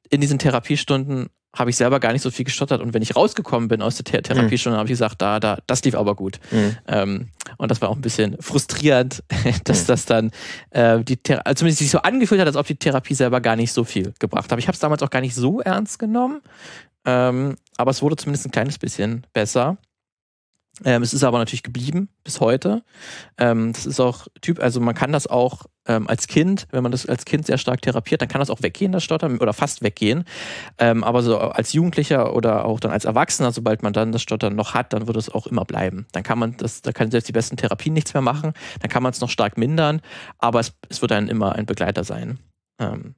in 0.09 0.21
diesen 0.21 0.39
Therapiestunden 0.39 1.29
habe 1.57 1.71
ich 1.71 1.77
selber 1.77 1.99
gar 2.01 2.13
nicht 2.13 2.23
so 2.23 2.31
viel 2.31 2.45
gestottert. 2.45 2.81
Und 2.81 2.95
wenn 2.95 3.03
ich 3.03 3.17
rausgekommen 3.17 3.69
bin 3.69 3.83
aus 3.83 3.97
der 3.97 4.05
Th 4.05 4.23
Therapiestunde, 4.25 4.77
mhm. 4.77 4.81
habe 4.81 4.87
ich 4.87 4.93
gesagt, 4.93 5.21
da, 5.21 5.41
da, 5.41 5.59
das 5.67 5.83
lief 5.85 5.95
aber 5.95 6.15
gut. 6.15 6.39
Mhm. 6.51 6.77
Ähm, 6.87 7.29
und 7.57 7.71
das 7.71 7.81
war 7.81 7.89
auch 7.89 7.97
ein 7.97 8.03
bisschen 8.03 8.37
frustrierend, 8.41 9.25
dass 9.65 9.83
mhm. 9.83 9.87
das 9.87 10.05
dann 10.05 10.31
äh, 10.71 11.03
die 11.03 11.17
Thera 11.17 11.41
also 11.41 11.61
zumindest 11.61 11.79
sich 11.79 11.91
so 11.91 11.99
angefühlt 11.99 12.41
hat, 12.41 12.47
als 12.47 12.57
ob 12.57 12.67
die 12.67 12.77
Therapie 12.77 13.15
selber 13.15 13.41
gar 13.41 13.57
nicht 13.57 13.73
so 13.73 13.85
viel 13.85 14.13
gebracht 14.19 14.53
hat. 14.53 14.59
Ich 14.59 14.69
habe 14.69 14.75
es 14.75 14.81
damals 14.81 15.03
auch 15.03 15.11
gar 15.11 15.21
nicht 15.21 15.35
so 15.35 15.61
ernst 15.61 15.99
genommen. 15.99 16.43
Ähm, 17.05 17.57
aber 17.77 17.91
es 17.91 18.03
wurde 18.03 18.17
zumindest 18.17 18.47
ein 18.47 18.51
kleines 18.51 18.79
bisschen 18.79 19.27
besser. 19.33 19.79
Ähm, 20.85 21.03
es 21.03 21.15
ist 21.15 21.25
aber 21.25 21.39
natürlich 21.39 21.63
geblieben 21.63 22.11
bis 22.23 22.41
heute. 22.41 22.83
Ähm, 23.39 23.73
das 23.73 23.87
ist 23.87 24.01
auch 24.01 24.27
Typ, 24.43 24.61
also 24.61 24.81
man 24.81 24.95
kann 24.95 25.13
das 25.13 25.27
auch 25.27 25.65
ähm, 25.89 26.09
als 26.09 26.27
Kind, 26.27 26.67
wenn 26.71 26.83
man 26.83 26.93
das 26.93 27.07
als 27.07 27.25
Kind 27.25 27.47
sehr 27.47 27.59
stark 27.59 27.83
therapiert, 27.83 28.23
dann 28.23 28.29
kann 28.29 28.41
das 28.41 28.51
auch 28.51 28.63
weggehen, 28.63 28.93
das 28.93 29.05
Stottern, 29.05 29.39
oder 29.39 29.53
fast 29.53 29.83
weggehen. 29.83 30.25
Ähm, 30.79 31.05
aber 31.05 31.23
so 31.23 31.39
als 31.39 31.73
Jugendlicher 31.73 32.35
oder 32.35 32.65
auch 32.65 32.81
dann 32.81 32.93
als 32.93 33.05
Erwachsener, 33.05 33.53
sobald 33.53 33.83
man 33.83 33.93
dann 33.93 34.13
das 34.13 34.23
Stottern 34.23 34.55
noch 34.55 34.75
hat, 34.75 34.93
dann 34.93 35.07
wird 35.07 35.17
es 35.17 35.31
auch 35.31 35.47
immer 35.47 35.65
bleiben. 35.65 36.07
Dann 36.13 36.23
kann 36.23 36.39
man 36.39 36.57
das, 36.57 36.83
da 36.83 36.93
kann 36.93 37.11
selbst 37.11 37.29
die 37.29 37.33
besten 37.33 37.57
Therapien 37.57 37.95
nichts 37.95 38.15
mehr 38.15 38.23
machen, 38.23 38.53
dann 38.81 38.91
kann 38.91 39.03
man 39.03 39.13
es 39.13 39.21
noch 39.21 39.31
stark 39.31 39.59
mindern, 39.59 40.01
aber 40.39 40.61
es, 40.61 40.73
es 40.89 41.01
wird 41.01 41.11
dann 41.11 41.29
immer 41.29 41.55
ein 41.55 41.67
Begleiter 41.67 42.05
sein. 42.05 42.39
Ähm, 42.79 43.15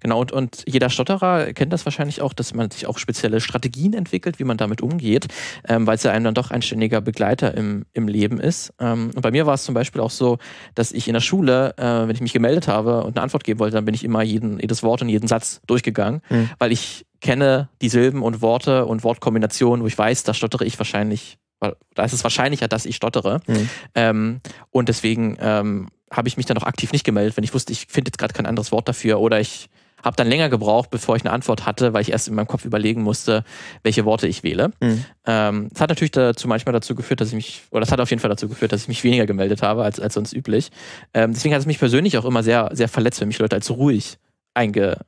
Genau, 0.00 0.20
und, 0.20 0.32
und 0.32 0.64
jeder 0.66 0.90
Stotterer 0.90 1.52
kennt 1.52 1.72
das 1.72 1.84
wahrscheinlich 1.84 2.22
auch, 2.22 2.32
dass 2.32 2.54
man 2.54 2.70
sich 2.70 2.86
auch 2.86 2.98
spezielle 2.98 3.40
Strategien 3.40 3.94
entwickelt, 3.94 4.38
wie 4.38 4.44
man 4.44 4.56
damit 4.56 4.80
umgeht, 4.80 5.28
ähm, 5.68 5.86
weil 5.86 5.96
es 5.96 6.02
ja 6.02 6.10
einem 6.10 6.24
dann 6.24 6.34
doch 6.34 6.50
ein 6.50 6.62
ständiger 6.62 7.00
Begleiter 7.00 7.54
im, 7.54 7.84
im 7.92 8.08
Leben 8.08 8.40
ist. 8.40 8.72
Ähm, 8.80 9.10
und 9.14 9.20
bei 9.22 9.30
mir 9.30 9.46
war 9.46 9.54
es 9.54 9.64
zum 9.64 9.74
Beispiel 9.74 10.00
auch 10.00 10.10
so, 10.10 10.38
dass 10.74 10.92
ich 10.92 11.06
in 11.08 11.14
der 11.14 11.20
Schule, 11.20 11.74
äh, 11.76 11.82
wenn 11.82 12.14
ich 12.14 12.20
mich 12.20 12.32
gemeldet 12.32 12.68
habe 12.68 13.04
und 13.04 13.16
eine 13.16 13.22
Antwort 13.22 13.44
geben 13.44 13.60
wollte, 13.60 13.76
dann 13.76 13.84
bin 13.84 13.94
ich 13.94 14.04
immer 14.04 14.22
jeden, 14.22 14.58
jedes 14.58 14.82
Wort 14.82 15.02
und 15.02 15.08
jeden 15.08 15.28
Satz 15.28 15.60
durchgegangen, 15.66 16.22
mhm. 16.30 16.50
weil 16.58 16.72
ich 16.72 17.06
kenne 17.20 17.68
die 17.82 17.88
Silben 17.88 18.22
und 18.22 18.42
Worte 18.42 18.86
und 18.86 19.04
Wortkombinationen, 19.04 19.82
wo 19.82 19.86
ich 19.86 19.96
weiß, 19.96 20.24
da 20.24 20.34
stottere 20.34 20.64
ich 20.64 20.78
wahrscheinlich, 20.78 21.38
da 21.60 22.04
ist 22.04 22.12
es 22.12 22.24
wahrscheinlicher, 22.24 22.68
dass 22.68 22.86
ich 22.86 22.96
stottere. 22.96 23.40
Mhm. 23.46 23.70
Ähm, 23.94 24.40
und 24.70 24.88
deswegen 24.88 25.36
ähm, 25.40 25.88
habe 26.10 26.28
ich 26.28 26.36
mich 26.36 26.46
dann 26.46 26.58
auch 26.58 26.64
aktiv 26.64 26.92
nicht 26.92 27.04
gemeldet, 27.04 27.36
wenn 27.36 27.44
ich 27.44 27.54
wusste, 27.54 27.72
ich 27.72 27.86
finde 27.88 28.08
jetzt 28.08 28.18
gerade 28.18 28.34
kein 28.34 28.46
anderes 28.46 28.72
Wort 28.72 28.88
dafür 28.88 29.20
oder 29.20 29.40
ich 29.40 29.68
habe 30.02 30.16
dann 30.16 30.28
länger 30.28 30.48
gebraucht, 30.48 30.90
bevor 30.90 31.16
ich 31.16 31.22
eine 31.22 31.32
Antwort 31.32 31.66
hatte, 31.66 31.92
weil 31.92 32.02
ich 32.02 32.10
erst 32.10 32.28
in 32.28 32.34
meinem 32.34 32.46
Kopf 32.46 32.64
überlegen 32.64 33.02
musste, 33.02 33.44
welche 33.82 34.04
Worte 34.04 34.26
ich 34.26 34.42
wähle. 34.42 34.70
Mhm. 34.80 35.04
Ähm, 35.26 35.68
das 35.70 35.80
hat 35.80 35.90
natürlich 35.90 36.12
dazu 36.12 36.48
manchmal 36.48 36.72
dazu 36.72 36.94
geführt, 36.94 37.20
dass 37.20 37.28
ich 37.28 37.34
mich, 37.34 37.62
oder 37.70 37.80
das 37.80 37.92
hat 37.92 38.00
auf 38.00 38.10
jeden 38.10 38.20
Fall 38.20 38.30
dazu 38.30 38.48
geführt, 38.48 38.72
dass 38.72 38.82
ich 38.82 38.88
mich 38.88 39.04
weniger 39.04 39.26
gemeldet 39.26 39.62
habe 39.62 39.84
als, 39.84 40.00
als 40.00 40.14
sonst 40.14 40.32
üblich. 40.32 40.70
Ähm, 41.12 41.34
deswegen 41.34 41.54
hat 41.54 41.60
es 41.60 41.66
mich 41.66 41.78
persönlich 41.78 42.16
auch 42.18 42.24
immer 42.24 42.42
sehr, 42.42 42.70
sehr 42.72 42.88
verletzt, 42.88 43.20
wenn 43.20 43.28
mich 43.28 43.38
Leute 43.38 43.56
als 43.56 43.70
ruhig 43.70 44.18
einge, 44.54 44.98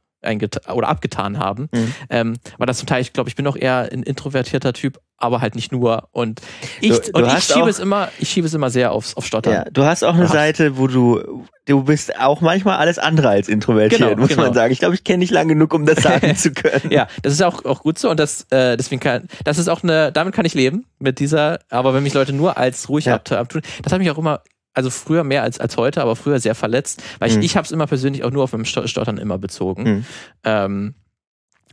oder 0.73 0.89
abgetan 0.89 1.39
haben. 1.39 1.69
Mhm. 1.73 1.95
Ähm, 2.11 2.37
weil 2.59 2.67
das 2.67 2.79
zum 2.79 2.87
Teil, 2.87 3.01
ich 3.01 3.13
glaube, 3.13 3.29
ich 3.29 3.37
bin 3.37 3.47
auch 3.47 3.57
eher 3.57 3.89
ein 3.93 4.03
introvertierter 4.03 4.73
Typ, 4.73 4.99
aber 5.17 5.41
halt 5.41 5.55
nicht 5.55 5.73
nur. 5.73 6.09
Und 6.13 6.41
ich, 6.81 6.91
Du- 7.01 7.13
du 7.13 7.19
und 7.25 7.37
ich 7.37 7.45
schiebe 7.45 7.63
auch- 7.65 7.69
es 7.69 7.79
immer, 7.79 8.09
ich 8.19 8.29
schiebe 8.29 8.47
es 8.47 8.55
immer 8.55 8.71
sehr 8.71 8.93
aufs, 8.93 9.17
auf 9.17 9.25
Stottern. 9.27 9.53
Ja, 9.53 9.65
du 9.71 9.85
hast 9.85 10.03
auch 10.05 10.15
eine 10.15 10.27
Ach. 10.27 10.33
Seite, 10.33 10.79
wo 10.79 10.87
du, 10.89 11.45
du 11.67 11.85
bist 11.85 12.19
auch 12.19 12.41
manchmal 12.41 12.79
alles 12.79 12.99
andere 12.99 13.29
als 13.29 13.49
introvertiert, 13.49 14.01
Genau, 14.01 14.17
muss 14.21 14.29
genau. 14.31 14.43
man 14.43 14.55
sagen. 14.55 14.73
Ich 14.73 14.79
glaube, 14.81 14.95
ich 14.95 15.05
kenne 15.05 15.21
dich 15.21 15.31
lang 15.31 15.49
genug, 15.49 15.73
um 15.75 15.87
das 15.87 16.03
sagen 16.03 16.35
zu 16.37 16.53
können. 16.53 16.91
Ja, 16.91 17.07
das 17.23 17.33
ist 17.33 17.43
auch, 17.43 17.65
auch 17.65 17.83
gut 17.83 17.99
so 17.99 18.11
und 18.11 18.19
das, 18.19 18.47
äh, 18.51 18.77
deswegen 18.77 19.01
kann, 19.01 19.29
das 19.45 19.59
ist 19.59 19.69
auch 19.69 19.83
eine, 19.83 20.11
damit 20.13 20.35
kann 20.35 20.45
ich 20.45 20.55
leben, 20.55 20.87
mit 20.99 21.19
dieser, 21.21 21.61
aber 21.71 21.95
wenn 21.95 22.03
mich 22.03 22.15
Leute 22.15 22.33
nur 22.33 22.57
als 22.59 22.89
ruhig 22.89 23.05
Ja. 23.07 23.17
abtu- 23.17 23.37
abtun, 23.37 23.63
das 23.83 23.93
hat 23.93 24.01
mich 24.01 24.11
auch 24.11 24.19
immer, 24.19 24.43
also 24.75 24.91
früher 24.91 25.25
mehr 25.25 25.43
als, 25.43 25.61
als 25.61 25.77
heute, 25.77 26.01
aber 26.03 26.17
früher 26.17 26.41
sehr 26.41 26.55
verletzt, 26.55 27.03
weil 27.19 27.31
ich, 27.31 27.37
Mhm. 27.37 27.43
ich 27.43 27.57
habe 27.57 27.65
es 27.65 27.71
immer 27.73 27.87
persönlich 27.87 28.25
auch 28.25 28.31
nur 28.31 28.45
auf 28.45 28.53
meinem 28.53 28.65
Sto- 28.65 28.87
Stottern 28.87 29.19
immer 29.19 29.39
bezogen. 29.39 29.83
Mhm. 29.83 30.05
Ähm, 30.45 30.95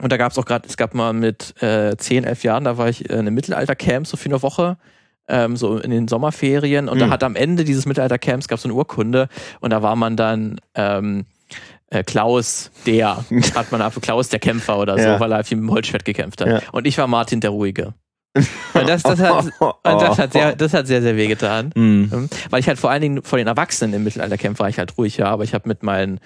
und 0.01 0.12
da 0.12 0.18
gab 0.18 0.32
es 0.32 0.38
auch 0.38 0.46
gerade, 0.46 0.68
es 0.68 0.77
gab 0.77 0.94
mal 0.94 1.13
mit 1.13 1.62
äh, 1.62 1.96
10, 1.98 2.24
11 2.24 2.44
Jahren, 2.44 2.63
da 2.63 2.77
war 2.77 2.89
ich 2.89 3.10
äh, 3.10 3.13
in 3.13 3.20
einem 3.20 3.34
Mittelalter-Camp 3.36 4.08
so 4.08 4.15
für 4.18 4.29
eine 4.29 4.41
Woche, 4.41 4.77
ähm, 5.27 5.56
so 5.58 5.77
in 5.77 5.91
den 5.91 6.08
Sommerferien. 6.08 6.88
Und 6.89 7.00
da 7.00 7.08
Mhm. 7.08 7.12
hat 7.12 7.24
am 7.24 7.36
Ende 7.36 7.63
dieses 7.63 7.86
Mittelalter-Camps 7.86 8.48
gab 8.48 8.58
es 8.58 8.63
so 8.63 8.68
eine 8.70 8.75
Urkunde 8.75 9.27
und 9.60 9.72
da 9.72 9.82
war 9.82 9.96
man 9.96 10.15
dann 10.15 10.60
ähm, 10.75 11.25
äh, 11.91 12.03
Klaus 12.03 12.72
der, 12.86 13.25
hat 13.56 13.72
man 13.72 13.82
ab 13.82 13.94
Klaus 14.01 14.29
der 14.29 14.39
Kämpfer 14.39 14.77
oder 14.77 14.98
so, 14.98 15.03
Ja. 15.03 15.20
weil 15.20 15.32
er 15.32 15.44
viel 15.44 15.58
mit 15.58 15.68
dem 15.68 15.72
Holzschwert 15.72 16.06
gekämpft 16.06 16.41
hat. 16.41 16.48
Ja. 16.48 16.62
Und 16.72 16.86
ich 16.88 16.98
war 16.98 17.08
Martin 17.08 17.39
der 17.41 17.50
Ruhige. 17.51 17.94
Das, 18.33 19.03
das, 19.03 19.19
hat, 19.19 19.45
das, 19.83 20.19
hat 20.19 20.33
sehr, 20.33 20.55
das 20.55 20.74
hat 20.74 20.88
sehr, 20.88 21.01
sehr 21.01 21.15
weh 21.17 21.27
getan. 21.27 21.71
Mhm. 21.75 22.09
Ähm, 22.13 22.29
Weil 22.50 22.59
ich 22.59 22.67
halt 22.67 22.79
vor 22.79 22.91
allen 22.91 23.01
Dingen 23.01 23.24
vor 23.24 23.38
den 23.38 23.48
Erwachsenen 23.48 23.93
im 23.93 24.03
Mittelaltercamp 24.03 24.59
war 24.59 24.69
ich 24.69 24.77
halt 24.77 24.98
ruhig, 24.98 25.17
ja, 25.17 25.27
aber 25.27 25.43
ich 25.43 25.53
habe 25.53 25.67
mit 25.67 25.83
meinen 25.83 26.19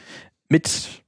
mit 0.50 1.04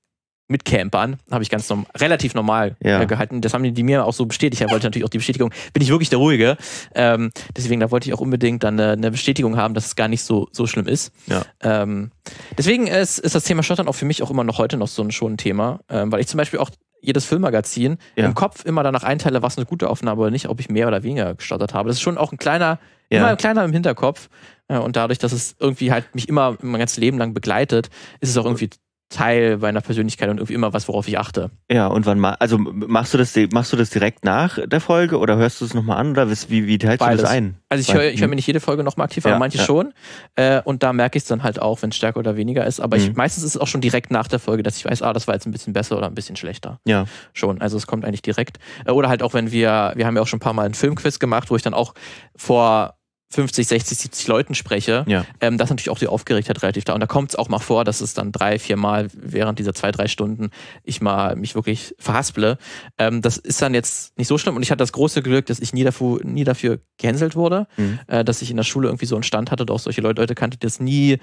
Mitcampern 0.47 1.17
habe 1.31 1.43
ich 1.43 1.49
ganz 1.49 1.67
norm 1.69 1.87
relativ 1.97 2.35
normal 2.35 2.75
Ja. 2.83 3.01
äh, 3.01 3.07
gehalten. 3.07 3.41
Das 3.41 3.53
haben 3.53 3.63
die, 3.63 3.71
die 3.71 3.81
mir 3.81 4.05
auch 4.05 4.13
so 4.13 4.25
bestätigt. 4.27 4.61
Ich 4.61 4.69
wollte 4.69 4.85
natürlich 4.85 5.03
auch 5.05 5.09
die 5.09 5.17
Bestätigung, 5.17 5.51
bin 5.73 5.81
ich 5.81 5.89
wirklich 5.89 6.09
der 6.09 6.19
Ruhige. 6.19 6.57
Ähm, 6.93 7.31
deswegen, 7.57 7.79
da 7.79 7.89
wollte 7.89 8.07
ich 8.07 8.13
auch 8.13 8.21
unbedingt 8.21 8.63
dann 8.63 8.79
eine, 8.79 8.91
eine 8.91 9.11
Bestätigung 9.11 9.57
haben, 9.57 9.73
dass 9.73 9.87
es 9.87 9.95
gar 9.95 10.07
nicht 10.07 10.23
so, 10.23 10.47
so 10.51 10.67
schlimm 10.67 10.87
ist. 10.87 11.11
Ja. 11.25 11.43
Ähm, 11.61 12.11
deswegen 12.57 12.85
ist, 12.85 13.17
ist 13.17 13.33
das 13.33 13.43
Thema 13.43 13.63
Stottern 13.63 13.87
auch 13.87 13.95
für 13.95 14.05
mich 14.05 14.21
auch 14.21 14.29
immer 14.29 14.43
noch 14.43 14.59
heute 14.59 14.77
noch 14.77 14.87
so 14.87 15.01
ein, 15.01 15.11
schon 15.11 15.33
ein 15.33 15.37
Thema, 15.37 15.79
ähm, 15.89 16.11
weil 16.11 16.19
ich 16.21 16.27
zum 16.27 16.37
Beispiel 16.37 16.59
auch 16.59 16.69
jedes 17.05 17.25
Filmmagazin 17.25 17.97
Ja. 18.15 18.25
im 18.25 18.33
Kopf 18.33 18.65
immer 18.65 18.83
danach 18.83 19.03
einteile, 19.03 19.41
was 19.41 19.57
eine 19.57 19.65
gute 19.65 19.89
Aufnahme 19.89 20.21
oder 20.21 20.31
nicht, 20.31 20.49
ob 20.49 20.59
ich 20.59 20.69
mehr 20.69 20.87
oder 20.87 21.03
weniger 21.03 21.35
gestottert 21.35 21.73
habe. 21.73 21.87
Das 21.89 21.97
ist 21.97 22.01
schon 22.01 22.17
auch 22.17 22.31
ein 22.31 22.37
kleiner, 22.37 22.79
Ja. 23.09 23.19
immer 23.19 23.27
ein 23.29 23.37
kleiner 23.37 23.63
im 23.63 23.71
Hinterkopf. 23.73 24.29
Und 24.67 24.95
dadurch, 24.95 25.19
dass 25.19 25.31
es 25.31 25.55
irgendwie 25.59 25.91
halt 25.91 26.15
mich 26.15 26.27
immer 26.27 26.57
mein 26.61 26.79
ganzes 26.79 26.97
Leben 26.97 27.17
lang 27.19 27.33
begleitet, 27.35 27.89
ist 28.19 28.29
es 28.31 28.37
auch 28.37 28.45
irgendwie 28.45 28.69
Teil 29.15 29.57
meiner 29.57 29.81
Persönlichkeit 29.81 30.29
und 30.29 30.37
irgendwie 30.37 30.53
immer 30.53 30.73
was, 30.73 30.87
worauf 30.87 31.07
ich 31.07 31.17
achte. 31.17 31.49
Ja, 31.71 31.87
und 31.87 32.05
wann 32.05 32.19
ma 32.19 32.31
also 32.39 32.57
machst 32.57 33.13
du 33.13 33.17
das 33.17 33.33
machst 33.51 33.71
du 33.71 33.77
das 33.77 33.89
direkt 33.89 34.25
nach 34.25 34.59
der 34.67 34.81
Folge 34.81 35.17
oder 35.19 35.37
hörst 35.37 35.61
du 35.61 35.65
es 35.65 35.73
nochmal 35.73 35.97
an 35.97 36.11
oder 36.11 36.29
wie, 36.29 36.67
wie, 36.67 36.77
teilst 36.77 37.01
du 37.01 37.05
Beides. 37.05 37.21
das 37.21 37.31
ein? 37.31 37.55
Also 37.69 37.81
ich 37.81 37.93
höre 37.93 38.11
ich 38.11 38.21
hör 38.21 38.27
mir 38.27 38.35
nicht 38.35 38.47
jede 38.47 38.59
Folge 38.59 38.83
nochmal 38.83 39.05
aktiv, 39.05 39.23
Ja, 39.23 39.31
aber 39.31 39.39
manche 39.39 39.57
ja. 39.57 39.63
schon. 39.63 39.93
Äh, 40.35 40.61
und 40.63 40.83
da 40.83 40.91
merke 40.93 41.17
ich 41.17 41.23
es 41.23 41.27
dann 41.27 41.43
halt 41.43 41.61
auch, 41.61 41.81
wenn 41.81 41.89
es 41.91 41.95
stärker 41.95 42.19
oder 42.19 42.35
weniger 42.35 42.65
ist. 42.65 42.79
Aber 42.79 42.97
ich, 42.97 43.09
Mhm. 43.09 43.15
meistens 43.15 43.43
ist 43.43 43.55
es 43.55 43.61
auch 43.61 43.67
schon 43.67 43.81
direkt 43.81 44.11
nach 44.11 44.27
der 44.27 44.39
Folge, 44.39 44.63
dass 44.63 44.77
ich 44.77 44.85
weiß, 44.85 45.01
ah, 45.01 45.13
das 45.13 45.27
war 45.27 45.33
jetzt 45.35 45.45
ein 45.45 45.51
bisschen 45.51 45.73
besser 45.73 45.97
oder 45.97 46.07
ein 46.07 46.15
bisschen 46.15 46.35
schlechter. 46.35 46.79
Ja. 46.85 47.05
Schon. 47.33 47.61
Also 47.61 47.77
es 47.77 47.87
kommt 47.87 48.03
eigentlich 48.05 48.21
direkt. 48.21 48.59
Äh, 48.85 48.91
Oder 48.91 49.09
halt 49.09 49.23
auch, 49.23 49.33
wenn 49.33 49.51
wir, 49.51 49.93
wir 49.95 50.05
haben 50.05 50.15
ja 50.15 50.21
auch 50.21 50.27
schon 50.27 50.37
ein 50.37 50.41
paar 50.41 50.53
Mal 50.53 50.65
einen 50.65 50.73
Filmquiz 50.73 51.19
gemacht, 51.19 51.49
wo 51.49 51.55
ich 51.55 51.61
dann 51.61 51.73
auch 51.73 51.93
vor 52.35 52.95
50, 53.31 53.67
60, 53.67 53.97
70 53.97 54.27
Leuten 54.27 54.55
spreche. 54.55 55.03
Ja. 55.07 55.25
Ähm, 55.41 55.57
das 55.57 55.67
ist 55.67 55.69
natürlich 55.71 55.89
auch 55.89 55.99
die 55.99 56.07
Aufgeregtheit 56.07 56.61
relativ 56.61 56.85
da. 56.85 56.93
Und 56.93 56.99
da 56.99 57.07
kommt 57.07 57.31
es 57.31 57.35
auch 57.35 57.49
mal 57.49 57.59
vor, 57.59 57.83
dass 57.83 57.99
es 58.01 58.13
dann 58.13 58.31
drei, 58.31 58.59
vier 58.59 58.77
Mal 58.77 59.07
während 59.13 59.59
dieser 59.59 59.73
zwei, 59.73 59.91
drei 59.91 60.07
Stunden 60.07 60.51
ich 60.83 61.01
mal 61.01 61.35
mich 61.35 61.55
wirklich 61.55 61.95
verhasple. 61.99 62.57
Ähm, 62.97 63.21
das 63.21 63.37
ist 63.37 63.61
dann 63.61 63.73
jetzt 63.73 64.17
nicht 64.17 64.27
so 64.27 64.37
schlimm. 64.37 64.55
Und 64.55 64.61
ich 64.63 64.71
hatte 64.71 64.77
das 64.83 64.91
große 64.93 65.21
Glück, 65.21 65.47
dass 65.47 65.59
ich 65.59 65.73
nie 65.73 65.83
dafür, 65.83 66.19
nie 66.23 66.43
dafür 66.43 66.79
gehänselt 66.97 67.35
wurde, 67.35 67.67
Mhm. 67.77 67.99
äh, 68.07 68.23
dass 68.23 68.41
ich 68.41 68.51
in 68.51 68.57
der 68.57 68.63
Schule 68.63 68.87
irgendwie 68.87 69.05
so 69.07 69.15
einen 69.15 69.23
Stand 69.23 69.51
hatte, 69.51 69.63
und 69.63 69.71
auch 69.71 69.79
solche 69.79 70.01
Leute, 70.01 70.21
Leute 70.21 70.35
kannte, 70.35 70.57
die 70.57 70.65
das 70.65 70.79
nie 70.79 71.17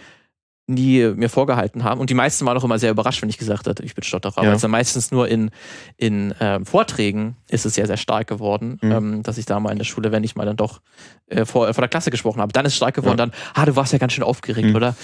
nie 0.69 1.05
mir 1.17 1.29
vorgehalten 1.29 1.83
haben. 1.83 2.01
Und 2.01 2.09
die 2.09 2.15
meisten 2.15 2.47
waren 2.47 2.57
auch 2.57 2.63
immer 2.65 2.79
sehr 2.79 2.93
überrascht, 2.93 3.21
wenn 3.21 3.29
ich 3.29 3.37
gesagt 3.37 3.67
hatte, 3.67 3.83
ich 3.85 3.95
bin 3.97 4.05
Stotterer. 4.05 4.45
Ja. 4.45 4.57
Dann 4.57 4.71
meistens 4.71 5.11
nur 5.11 5.27
in, 5.29 5.51
in 5.97 6.33
ähm, 6.41 6.65
Vorträgen 6.67 7.37
ist 7.49 7.67
es 7.67 7.75
sehr, 7.75 7.87
sehr 7.89 7.97
stark 7.97 8.29
geworden, 8.29 8.79
Mhm. 8.81 8.93
ähm, 8.93 9.23
dass 9.25 9.39
ich 9.39 9.45
da 9.47 9.59
mal 9.59 9.73
in 9.73 9.79
der 9.79 9.85
Schule, 9.85 10.13
wenn 10.13 10.23
ich 10.23 10.37
mal 10.37 10.47
dann 10.47 10.57
doch 10.57 10.81
äh, 11.27 11.45
vor, 11.45 11.67
vor 11.75 11.83
der 11.83 11.89
Klasse 11.89 12.11
gesprochen 12.13 12.41
habe, 12.41 12.53
dann 12.53 12.65
ist 12.65 12.73
es 12.73 12.77
stark 12.77 12.95
geworden, 12.95 13.19
Ja. 13.19 13.27
dann, 13.27 13.33
ah, 13.55 13.67
du 13.67 13.75
warst 13.75 13.93
ja 13.93 13.99
ganz 13.99 14.13
schön 14.13 14.23
aufgeregt, 14.23 14.69
Mhm. 14.69 14.77
oder? 14.77 14.95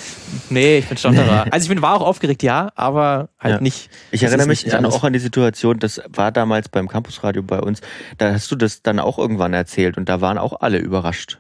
Nee, 0.48 0.78
ich 0.78 0.86
bin 0.88 0.96
Stotterer. 0.96 1.46
also 1.50 1.64
ich 1.64 1.68
bin, 1.68 1.82
war 1.82 1.96
auch 2.00 2.06
aufgeregt, 2.06 2.42
ja, 2.44 2.70
aber 2.76 3.28
halt 3.40 3.56
Ja. 3.56 3.60
nicht. 3.60 3.90
Ich 4.12 4.22
erinnere 4.22 4.46
mich 4.46 4.64
dann 4.64 4.86
auch 4.86 5.02
an 5.02 5.12
die 5.12 5.18
Situation, 5.18 5.80
das 5.80 6.00
war 6.08 6.30
damals 6.30 6.68
beim 6.68 6.86
Campusradio 6.88 7.42
bei 7.42 7.58
uns, 7.60 7.80
da 8.16 8.32
hast 8.32 8.50
du 8.52 8.56
das 8.56 8.82
dann 8.82 9.00
auch 9.00 9.18
irgendwann 9.18 9.52
erzählt 9.54 9.96
und 9.98 10.08
da 10.08 10.20
waren 10.20 10.38
auch 10.38 10.60
alle 10.60 10.78
überrascht. 10.78 11.38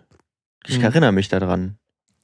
Ich 0.66 0.78
Mhm. 0.78 0.84
erinnere 0.84 1.12
mich 1.12 1.28
daran. 1.28 1.78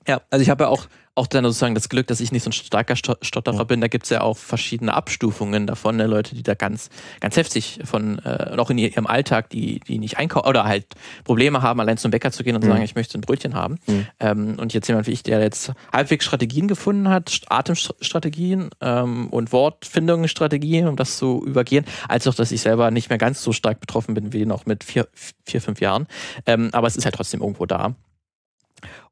Ja, 0.06 0.20
also 0.30 0.42
ich 0.42 0.50
habe 0.50 0.64
ja 0.64 0.68
auch, 0.70 0.86
auch 1.14 1.26
dann 1.28 1.44
sozusagen 1.44 1.74
das 1.74 1.88
Glück, 1.88 2.08
dass 2.08 2.20
ich 2.20 2.32
nicht 2.32 2.42
so 2.42 2.50
ein 2.50 2.52
starker 2.52 2.96
Sto- 2.96 3.16
Stotterer 3.22 3.56
Ja. 3.58 3.64
bin. 3.64 3.80
Da 3.80 3.88
gibt's 3.88 4.10
ja 4.10 4.20
auch 4.20 4.36
verschiedene 4.36 4.92
Abstufungen 4.94 5.66
davon, 5.66 5.96
ne? 5.96 6.06
Leute, 6.06 6.34
die 6.34 6.42
da 6.42 6.54
ganz, 6.54 6.90
ganz 7.20 7.36
heftig 7.36 7.78
von, 7.84 8.18
äh, 8.18 8.50
und 8.52 8.58
auch 8.60 8.68
in 8.70 8.78
ihrem 8.78 9.06
Alltag, 9.06 9.48
die, 9.50 9.80
die 9.80 9.98
nicht 9.98 10.18
einkaufen 10.18 10.48
oder 10.48 10.64
halt 10.64 10.86
Probleme 11.22 11.62
haben, 11.62 11.78
allein 11.80 11.96
zum 11.98 12.10
Bäcker 12.10 12.32
zu 12.32 12.42
gehen 12.44 12.56
und 12.56 12.64
Mhm. 12.64 12.68
sagen, 12.68 12.82
ich 12.82 12.94
möchte 12.96 13.16
ein 13.16 13.20
Brötchen 13.20 13.54
haben. 13.54 13.76
Mhm. 13.86 14.06
Ähm, 14.20 14.56
und 14.58 14.74
jetzt 14.74 14.88
jemand 14.88 15.06
wie 15.06 15.12
ich, 15.12 15.22
der 15.22 15.40
jetzt 15.40 15.72
halbwegs 15.92 16.24
Strategien 16.24 16.66
gefunden 16.68 17.08
hat, 17.08 17.30
St- 17.30 17.44
Atemstrategien 17.48 18.70
ähm, 18.80 19.28
und 19.28 19.52
Wortfindungsstrategien, 19.52 20.88
um 20.88 20.96
das 20.96 21.16
zu 21.18 21.42
übergehen, 21.46 21.84
als 22.08 22.26
auch, 22.26 22.34
dass 22.34 22.52
ich 22.52 22.60
selber 22.60 22.90
nicht 22.90 23.08
mehr 23.08 23.18
ganz 23.18 23.42
so 23.42 23.52
stark 23.52 23.80
betroffen 23.80 24.14
bin 24.14 24.32
wie 24.32 24.44
noch 24.46 24.66
mit 24.66 24.84
vier, 24.84 25.08
vier 25.44 25.60
fünf 25.62 25.80
Jahren. 25.80 26.06
Ähm, 26.46 26.70
aber 26.72 26.86
es 26.88 26.96
ist 26.96 27.04
halt 27.04 27.14
trotzdem 27.14 27.40
irgendwo 27.40 27.66
da. 27.66 27.94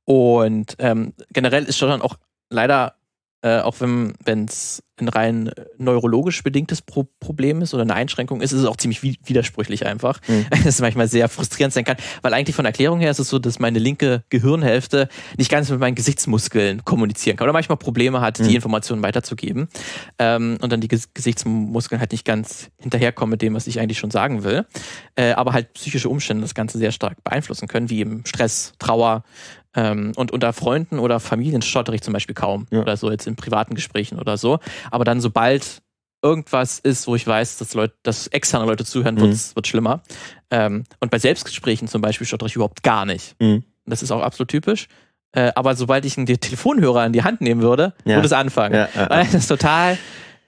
Und 0.05 0.77
ähm, 0.79 1.15
generell 1.33 1.65
ist 1.65 1.77
Stottern 1.77 2.03
auch 2.03 2.17
leider, 2.51 2.95
äh, 3.43 3.59
auch 3.61 3.77
wenn 3.81 4.15
es 4.47 4.83
ein 5.01 5.09
rein 5.09 5.51
neurologisch 5.79 6.43
bedingtes 6.45 6.81
Pro 6.81 7.09
Problem 7.19 7.61
ist 7.61 7.75
oder 7.75 7.83
eine 7.83 7.95
Einschränkung 7.95 8.41
ist, 8.41 8.53
ist 8.53 8.61
es 8.61 8.67
auch 8.67 8.77
ziemlich 8.77 9.03
wi 9.03 9.19
widersprüchlich 9.25 9.85
einfach. 9.87 10.21
Mhm. 10.29 10.47
Das 10.65 10.81
manchmal 10.81 11.09
sehr 11.09 11.29
frustrierend 11.29 11.75
sein 11.75 11.85
kann, 11.85 11.97
weil 12.21 12.35
eigentlich 12.35 12.55
von 12.55 12.65
der 12.65 12.71
Erklärung 12.71 13.01
her 13.01 13.11
ist 13.11 13.19
es 13.19 13.29
so, 13.29 13.39
dass 13.41 13.59
meine 13.59 13.81
linke 13.81 14.23
Gehirnhälfte 14.29 15.09
nicht 15.37 15.51
ganz 15.51 15.71
mit 15.71 15.81
meinen 15.81 15.97
Gesichtsmuskeln 15.97 16.85
kommunizieren 16.85 17.37
kann 17.37 17.47
oder 17.47 17.53
manchmal 17.53 17.79
Probleme 17.79 18.21
hat, 18.21 18.39
Mhm. 18.39 18.49
die 18.49 18.55
Informationen 18.55 19.03
weiterzugeben 19.03 19.69
ähm, 20.19 20.59
und 20.61 20.71
dann 20.73 20.81
die 20.81 20.89
Ges 20.89 21.13
Gesichtsmuskeln 21.15 22.01
halt 22.01 22.13
nicht 22.13 22.25
ganz 22.25 22.71
hinterherkommen 22.79 23.31
mit 23.31 23.43
dem, 23.43 23.55
was 23.55 23.67
ich 23.67 23.81
eigentlich 23.81 23.99
schon 23.99 24.11
sagen 24.13 24.45
will, 24.45 24.67
äh, 25.17 25.33
aber 25.33 25.53
halt 25.53 25.73
psychische 25.73 26.09
Umstände 26.09 26.43
das 26.43 26.55
Ganze 26.55 26.79
sehr 26.79 26.93
stark 26.93 27.25
beeinflussen 27.25 27.67
können, 27.67 27.91
wie 27.91 27.99
eben 28.01 28.25
Stress, 28.25 28.73
Trauer, 28.79 29.25
ähm, 29.75 30.13
und 30.17 30.31
unter 30.33 30.53
Freunden 30.53 30.99
oder 30.99 31.21
Familien 31.21 31.63
stottere 31.63 31.95
ich 31.97 32.03
zum 32.03 32.13
Beispiel 32.13 32.35
kaum 32.35 32.67
Ja. 32.71 32.81
oder 32.81 32.97
so 32.97 33.11
jetzt 33.11 33.27
in 33.27 33.37
privaten 33.37 33.75
Gesprächen 33.75 34.19
oder 34.19 34.37
so. 34.37 34.59
Aber 34.91 35.05
dann, 35.05 35.21
sobald 35.21 35.83
irgendwas 36.23 36.79
ist, 36.79 37.07
wo 37.09 37.17
ich 37.17 37.27
weiß, 37.27 37.59
dass 37.59 37.75
Leute, 37.75 37.95
dass 38.05 38.29
externe 38.29 38.65
Leute 38.67 38.85
zuhören, 38.85 39.17
Mhm. 39.17 39.37
wird 39.55 39.67
schlimmer. 39.67 40.03
Ähm, 40.51 40.85
und 41.01 41.11
bei 41.11 41.19
Selbstgesprächen 41.19 41.89
zum 41.89 42.01
Beispiel 42.01 42.27
stottere 42.27 42.49
ich 42.49 42.55
überhaupt 42.57 42.83
gar 42.83 43.05
nicht. 43.07 43.35
Mhm. 43.41 43.65
Das 43.87 44.03
ist 44.03 44.13
auch 44.13 44.23
absolut 44.23 44.49
typisch. 44.49 44.87
Äh, 45.35 45.51
aber 45.57 45.75
sobald 45.75 46.05
ich 46.05 46.17
einen 46.19 46.27
Telefonhörer 46.27 47.05
in 47.07 47.13
die 47.13 47.25
Hand 47.25 47.41
nehmen 47.41 47.63
würde, 47.63 47.95
Ja. 48.05 48.17
würde 48.17 48.27
es 48.27 48.33
anfangen. 48.33 48.75
Ja, 48.75 48.89
ja, 48.95 49.11
Weil 49.11 49.25
Das 49.25 49.35
ist 49.35 49.47
total. 49.49 49.99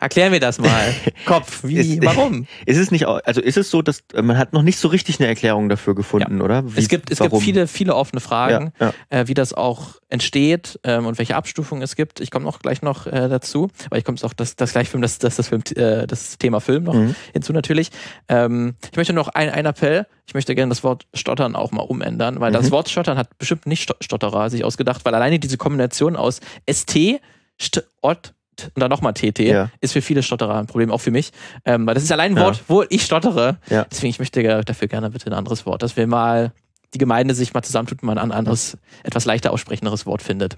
Erklär 0.04 0.30
mir 0.30 0.40
das 0.40 0.58
mal. 0.58 0.94
Kopf, 1.26 1.64
wie, 1.64 1.76
Ist- 1.78 2.04
warum? 2.04 2.46
Ist 2.66 2.78
es 2.78 2.90
nicht, 2.90 3.06
also 3.06 3.40
ist 3.40 3.56
es 3.56 3.70
so, 3.70 3.82
dass 3.82 4.04
äh, 4.14 4.22
man 4.22 4.38
hat 4.38 4.52
noch 4.52 4.62
nicht 4.62 4.78
so 4.78 4.88
richtig 4.88 5.18
eine 5.18 5.28
Erklärung 5.28 5.68
dafür 5.68 5.94
gefunden, 5.94 6.40
oder? 6.40 6.64
Wie, 6.74 6.78
es 6.78 6.88
gibt, 6.88 7.10
es 7.10 7.18
gibt 7.18 7.36
viele, 7.38 7.66
viele 7.66 7.94
offene 7.96 8.20
Fragen. 8.20 8.72
Ja, 8.78 8.92
ja. 9.10 9.20
äh, 9.20 9.28
wie 9.28 9.34
das 9.34 9.52
auch 9.54 9.96
entsteht 10.08 10.78
ähm, 10.84 11.06
und 11.06 11.18
welche 11.18 11.34
Abstufungen 11.36 11.82
es 11.82 11.96
gibt. 11.96 12.20
Ich 12.20 12.30
komme 12.30 12.44
noch 12.44 12.60
gleich 12.60 12.82
noch 12.82 13.06
äh, 13.06 13.28
dazu, 13.28 13.68
weil 13.90 13.98
ich 13.98 14.04
komme 14.04 14.18
auch 14.22 14.32
das, 14.34 14.54
das 14.56 14.72
gleich 14.72 14.88
Film, 14.88 15.02
das, 15.02 15.18
das, 15.18 15.36
das, 15.36 15.48
Film, 15.48 15.62
äh, 15.74 16.06
das 16.06 16.38
Thema 16.38 16.60
Film 16.60 16.84
noch 16.84 16.94
Mhm. 16.94 17.14
hinzu 17.32 17.52
natürlich. 17.52 17.90
Ähm, 18.28 18.74
ich 18.90 18.96
möchte 18.96 19.12
noch 19.12 19.28
ein, 19.28 19.50
ein 19.50 19.66
Appell. 19.66 20.06
Ich 20.26 20.34
möchte 20.34 20.54
gerne 20.54 20.68
das 20.70 20.84
Wort 20.84 21.06
Stottern 21.14 21.56
auch 21.56 21.70
mal 21.72 21.82
umändern, 21.82 22.40
weil 22.40 22.52
das 22.52 22.66
Mhm. 22.66 22.70
Wort 22.72 22.88
Stottern 22.90 23.18
hat 23.18 23.36
bestimmt 23.38 23.66
nicht 23.66 23.82
Sto- 23.82 23.96
Stotterer 24.00 24.50
sich 24.50 24.64
ausgedacht, 24.64 25.04
weil 25.04 25.14
alleine 25.14 25.38
diese 25.38 25.56
Kombination 25.56 26.16
aus 26.16 26.40
ST, 26.70 27.20
St 27.60 27.82
Ort 28.02 28.34
und 28.74 28.80
dann 28.80 28.90
nochmal 28.90 29.12
TT 29.14 29.40
Ja. 29.40 29.70
ist 29.80 29.92
für 29.92 30.02
viele 30.02 30.22
Stotterer 30.22 30.56
ein 30.58 30.66
Problem, 30.66 30.90
auch 30.90 31.00
für 31.00 31.10
mich. 31.10 31.30
Ähm, 31.64 31.86
weil 31.86 31.94
das 31.94 32.02
ist 32.04 32.12
allein 32.12 32.32
ein 32.32 32.36
Ja. 32.36 32.44
Wort, 32.44 32.62
wo 32.68 32.84
ich 32.88 33.02
stottere. 33.04 33.58
Ja. 33.68 33.84
Deswegen, 33.90 34.10
ich 34.10 34.18
möchte 34.18 34.42
dafür 34.64 34.88
gerne 34.88 35.10
bitte 35.10 35.26
ein 35.26 35.32
anderes 35.34 35.66
Wort, 35.66 35.82
dass 35.82 35.96
wir 35.96 36.06
mal 36.06 36.52
die 36.94 36.98
Gemeinde 36.98 37.34
sich 37.34 37.52
mal 37.54 37.62
zusammentut 37.62 38.02
und 38.02 38.06
mal 38.06 38.18
ein 38.18 38.30
anderes, 38.30 38.76
etwas 39.02 39.24
leichter 39.24 39.52
aussprechenderes 39.52 40.06
Wort 40.06 40.22
findet. 40.22 40.56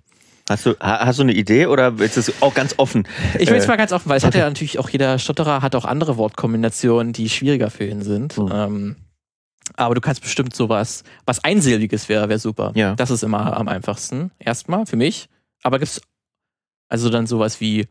Hast 0.48 0.64
du, 0.66 0.74
ha- 0.78 1.04
hast 1.04 1.18
du 1.18 1.22
eine 1.22 1.32
Idee 1.32 1.66
oder 1.66 1.94
ist 1.98 2.16
es 2.16 2.40
auch 2.40 2.54
ganz 2.54 2.74
offen? 2.76 3.08
Ich 3.38 3.48
will 3.48 3.56
jetzt 3.56 3.64
Äh, 3.64 3.68
mal 3.68 3.76
ganz 3.76 3.90
offen, 3.92 4.08
weil 4.08 4.18
es 4.18 4.24
hat 4.24 4.34
ja 4.34 4.44
natürlich 4.48 4.78
auch 4.78 4.88
jeder 4.90 5.18
Stotterer 5.18 5.60
hat 5.62 5.74
auch 5.74 5.84
andere 5.84 6.16
Wortkombinationen, 6.18 7.12
die 7.12 7.28
schwieriger 7.28 7.68
für 7.70 7.84
ihn 7.86 8.02
sind. 8.02 8.38
Mhm. 8.38 8.50
Ähm, 8.52 8.96
aber 9.74 9.96
du 9.96 10.00
kannst 10.00 10.20
bestimmt 10.22 10.54
sowas, 10.54 11.02
was 11.24 11.42
Einsilbiges 11.42 12.08
wäre, 12.08 12.28
wäre 12.28 12.38
super. 12.38 12.70
Ja. 12.76 12.94
Das 12.94 13.10
ist 13.10 13.24
immer 13.24 13.56
am 13.56 13.66
einfachsten. 13.66 14.30
Erstmal 14.38 14.86
für 14.86 14.94
mich. 14.96 15.28
Aber 15.64 15.80
gibt's 15.80 16.00
also 16.88 17.10
dann 17.10 17.26
sowas 17.26 17.60
wie 17.60 17.88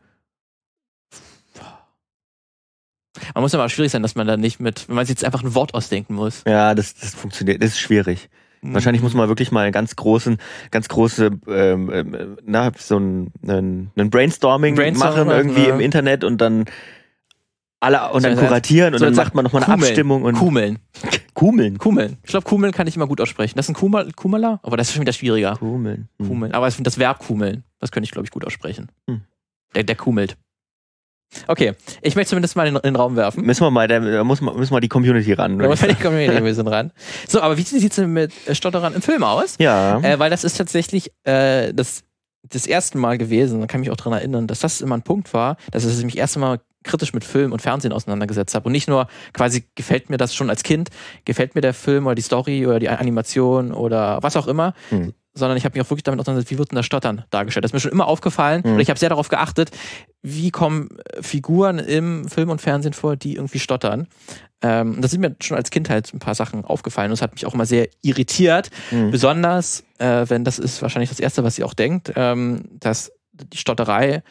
Man 3.34 3.42
muss 3.42 3.54
aber 3.54 3.68
schwierig 3.68 3.92
sein, 3.92 4.02
dass 4.02 4.14
man 4.14 4.26
da 4.26 4.36
nicht 4.36 4.60
mit, 4.60 4.88
wenn 4.88 4.94
man 4.96 5.06
sich 5.06 5.14
jetzt 5.14 5.24
einfach 5.24 5.42
ein 5.42 5.54
Wort 5.54 5.74
ausdenken 5.74 6.14
muss. 6.14 6.42
Ja, 6.46 6.74
das, 6.74 6.94
das 6.94 7.14
funktioniert, 7.14 7.62
das 7.62 7.70
ist 7.70 7.80
schwierig. 7.80 8.28
Wahrscheinlich 8.62 9.02
muss 9.02 9.14
man 9.14 9.28
wirklich 9.28 9.52
mal 9.52 9.62
einen 9.62 9.72
ganz 9.72 9.96
großen, 9.96 10.38
ganz 10.70 10.88
große, 10.88 11.30
ähm, 11.46 11.90
ähm, 11.92 12.36
na, 12.44 12.72
so 12.76 12.98
ein, 12.98 13.32
ein, 13.46 13.90
ein 13.96 14.10
Brainstorming, 14.10 14.74
Brainstorming 14.74 15.26
machen 15.26 15.30
irgendwie 15.30 15.68
ja. 15.68 15.74
im 15.74 15.80
Internet 15.80 16.24
und 16.24 16.38
dann 16.40 16.64
alle 17.80 18.10
und 18.10 18.22
So, 18.22 18.28
dann 18.28 18.38
kuratieren 18.38 18.94
und 18.94 19.02
dann 19.02 19.14
macht 19.14 19.34
man 19.34 19.44
nochmal 19.44 19.62
eine 19.62 19.72
Kumeln. 19.72 19.88
Abstimmung 19.88 20.22
und 20.22 20.34
Kumeln. 20.34 20.78
Kumeln. 21.34 21.78
Kumeln. 21.78 22.16
Ich 22.22 22.30
glaube, 22.30 22.46
Kumeln 22.46 22.72
kann 22.72 22.86
ich 22.86 22.96
immer 22.96 23.06
gut 23.06 23.20
aussprechen. 23.20 23.56
Das 23.56 23.66
ist 23.66 23.70
ein 23.70 23.74
Kumel, 23.74 24.10
Kumeler, 24.12 24.60
aber 24.62 24.76
das 24.76 24.88
ist 24.88 24.94
schon 24.94 25.02
wieder 25.02 25.12
schwieriger. 25.12 25.56
Kumeln. 25.56 26.08
Hm. 26.18 26.28
Kumeln. 26.28 26.52
Aber 26.52 26.68
das 26.70 26.98
Verb 26.98 27.18
kumeln, 27.18 27.64
das 27.78 27.90
könnte 27.92 28.06
ich, 28.06 28.10
glaube 28.10 28.24
ich, 28.24 28.30
gut 28.30 28.44
aussprechen. 28.44 28.90
Hm. 29.08 29.20
Der, 29.74 29.84
der 29.84 29.96
kumelt. 29.96 30.36
Okay, 31.48 31.74
ich 32.02 32.14
möchte 32.16 32.30
zumindest 32.30 32.56
mal 32.56 32.66
in, 32.66 32.76
in 32.76 32.82
den 32.82 32.96
Raum 32.96 33.16
werfen. 33.16 33.44
Müssen 33.44 33.62
wir 33.62 33.70
mal, 33.70 33.88
da 33.88 34.24
muss 34.24 34.40
man, 34.40 34.56
müssen 34.56 34.72
wir 34.72 34.80
die 34.80 34.88
Community 34.88 35.32
ran. 35.32 35.58
Da 35.58 35.66
muss 35.68 35.80
man 35.80 35.90
die. 35.90 35.96
Community 35.96 36.36
ein 36.36 36.44
bisschen 36.44 36.68
ran. 36.68 36.92
So, 37.28 37.40
aber 37.40 37.58
wie 37.58 37.62
sieht 37.62 37.90
es 37.90 37.96
denn 37.96 38.12
mit 38.12 38.32
Stotterern 38.52 38.94
im 38.94 39.02
Film 39.02 39.22
aus? 39.22 39.56
Ja. 39.58 39.98
Äh, 40.00 40.18
weil 40.18 40.30
das 40.30 40.44
ist 40.44 40.56
tatsächlich 40.56 41.12
äh, 41.24 41.74
das, 41.74 42.04
das 42.50 42.66
erste 42.66 42.98
Mal 42.98 43.18
gewesen, 43.18 43.60
da 43.60 43.66
kann 43.66 43.80
ich 43.80 43.88
mich 43.88 43.92
auch 43.92 43.96
daran 43.96 44.12
erinnern, 44.14 44.46
dass 44.46 44.60
das 44.60 44.80
immer 44.80 44.96
ein 44.96 45.02
Punkt 45.02 45.32
war, 45.34 45.56
dass 45.70 45.84
ich 45.84 46.04
mich 46.04 46.16
erst 46.16 46.36
einmal 46.36 46.60
kritisch 46.84 47.12
mit 47.12 47.24
Film 47.24 47.52
und 47.52 47.60
Fernsehen 47.60 47.92
auseinandergesetzt 47.92 48.54
habe. 48.54 48.66
Und 48.66 48.72
nicht 48.72 48.88
nur 48.88 49.08
quasi 49.32 49.64
gefällt 49.74 50.08
mir 50.08 50.16
das 50.16 50.34
schon 50.34 50.50
als 50.50 50.62
Kind, 50.62 50.90
gefällt 51.24 51.54
mir 51.54 51.60
der 51.60 51.74
Film 51.74 52.06
oder 52.06 52.14
die 52.14 52.22
Story 52.22 52.66
oder 52.66 52.78
die 52.78 52.88
Animation 52.88 53.72
oder 53.72 54.22
was 54.22 54.36
auch 54.36 54.46
immer, 54.46 54.72
Hm. 54.90 55.12
Sondern 55.36 55.56
ich 55.56 55.64
habe 55.64 55.78
mich 55.78 55.86
auch 55.86 55.90
wirklich 55.90 56.02
damit 56.04 56.18
auseinandergesetzt, 56.20 56.50
wie 56.52 56.58
wird 56.58 56.70
denn 56.72 56.76
das 56.76 56.86
Stottern 56.86 57.24
dargestellt. 57.30 57.64
Das 57.64 57.70
ist 57.70 57.74
mir 57.74 57.80
schon 57.80 57.92
immer 57.92 58.08
aufgefallen 58.08 58.64
Hm. 58.64 58.74
und 58.74 58.80
ich 58.80 58.88
habe 58.90 58.98
sehr 58.98 59.10
darauf 59.10 59.28
geachtet, 59.28 59.70
wie 60.22 60.50
kommen 60.50 60.88
äh, 61.12 61.22
Figuren 61.22 61.78
im 61.78 62.28
Film 62.28 62.50
und 62.50 62.60
Fernsehen 62.60 62.92
vor, 62.94 63.16
die 63.16 63.36
irgendwie 63.36 63.58
stottern. 63.58 64.08
Ähm, 64.62 65.00
das 65.00 65.10
sind 65.10 65.20
mir 65.20 65.36
schon 65.40 65.56
als 65.56 65.70
Kind 65.70 65.90
halt 65.90 66.12
ein 66.14 66.18
paar 66.18 66.34
Sachen 66.34 66.64
aufgefallen 66.64 67.10
und 67.10 67.14
es 67.14 67.22
hat 67.22 67.32
mich 67.32 67.46
auch 67.46 67.54
immer 67.54 67.66
sehr 67.66 67.88
irritiert, 68.02 68.70
Hm. 68.90 69.10
Besonders, 69.10 69.84
äh, 69.98 70.24
wenn 70.28 70.44
das 70.44 70.58
ist 70.58 70.80
wahrscheinlich 70.82 71.10
das 71.10 71.20
Erste, 71.20 71.44
was 71.44 71.56
sie 71.56 71.64
auch 71.64 71.74
denkt, 71.74 72.12
ähm, 72.16 72.64
dass 72.80 73.12
die 73.32 73.58
Stotterei 73.58 74.22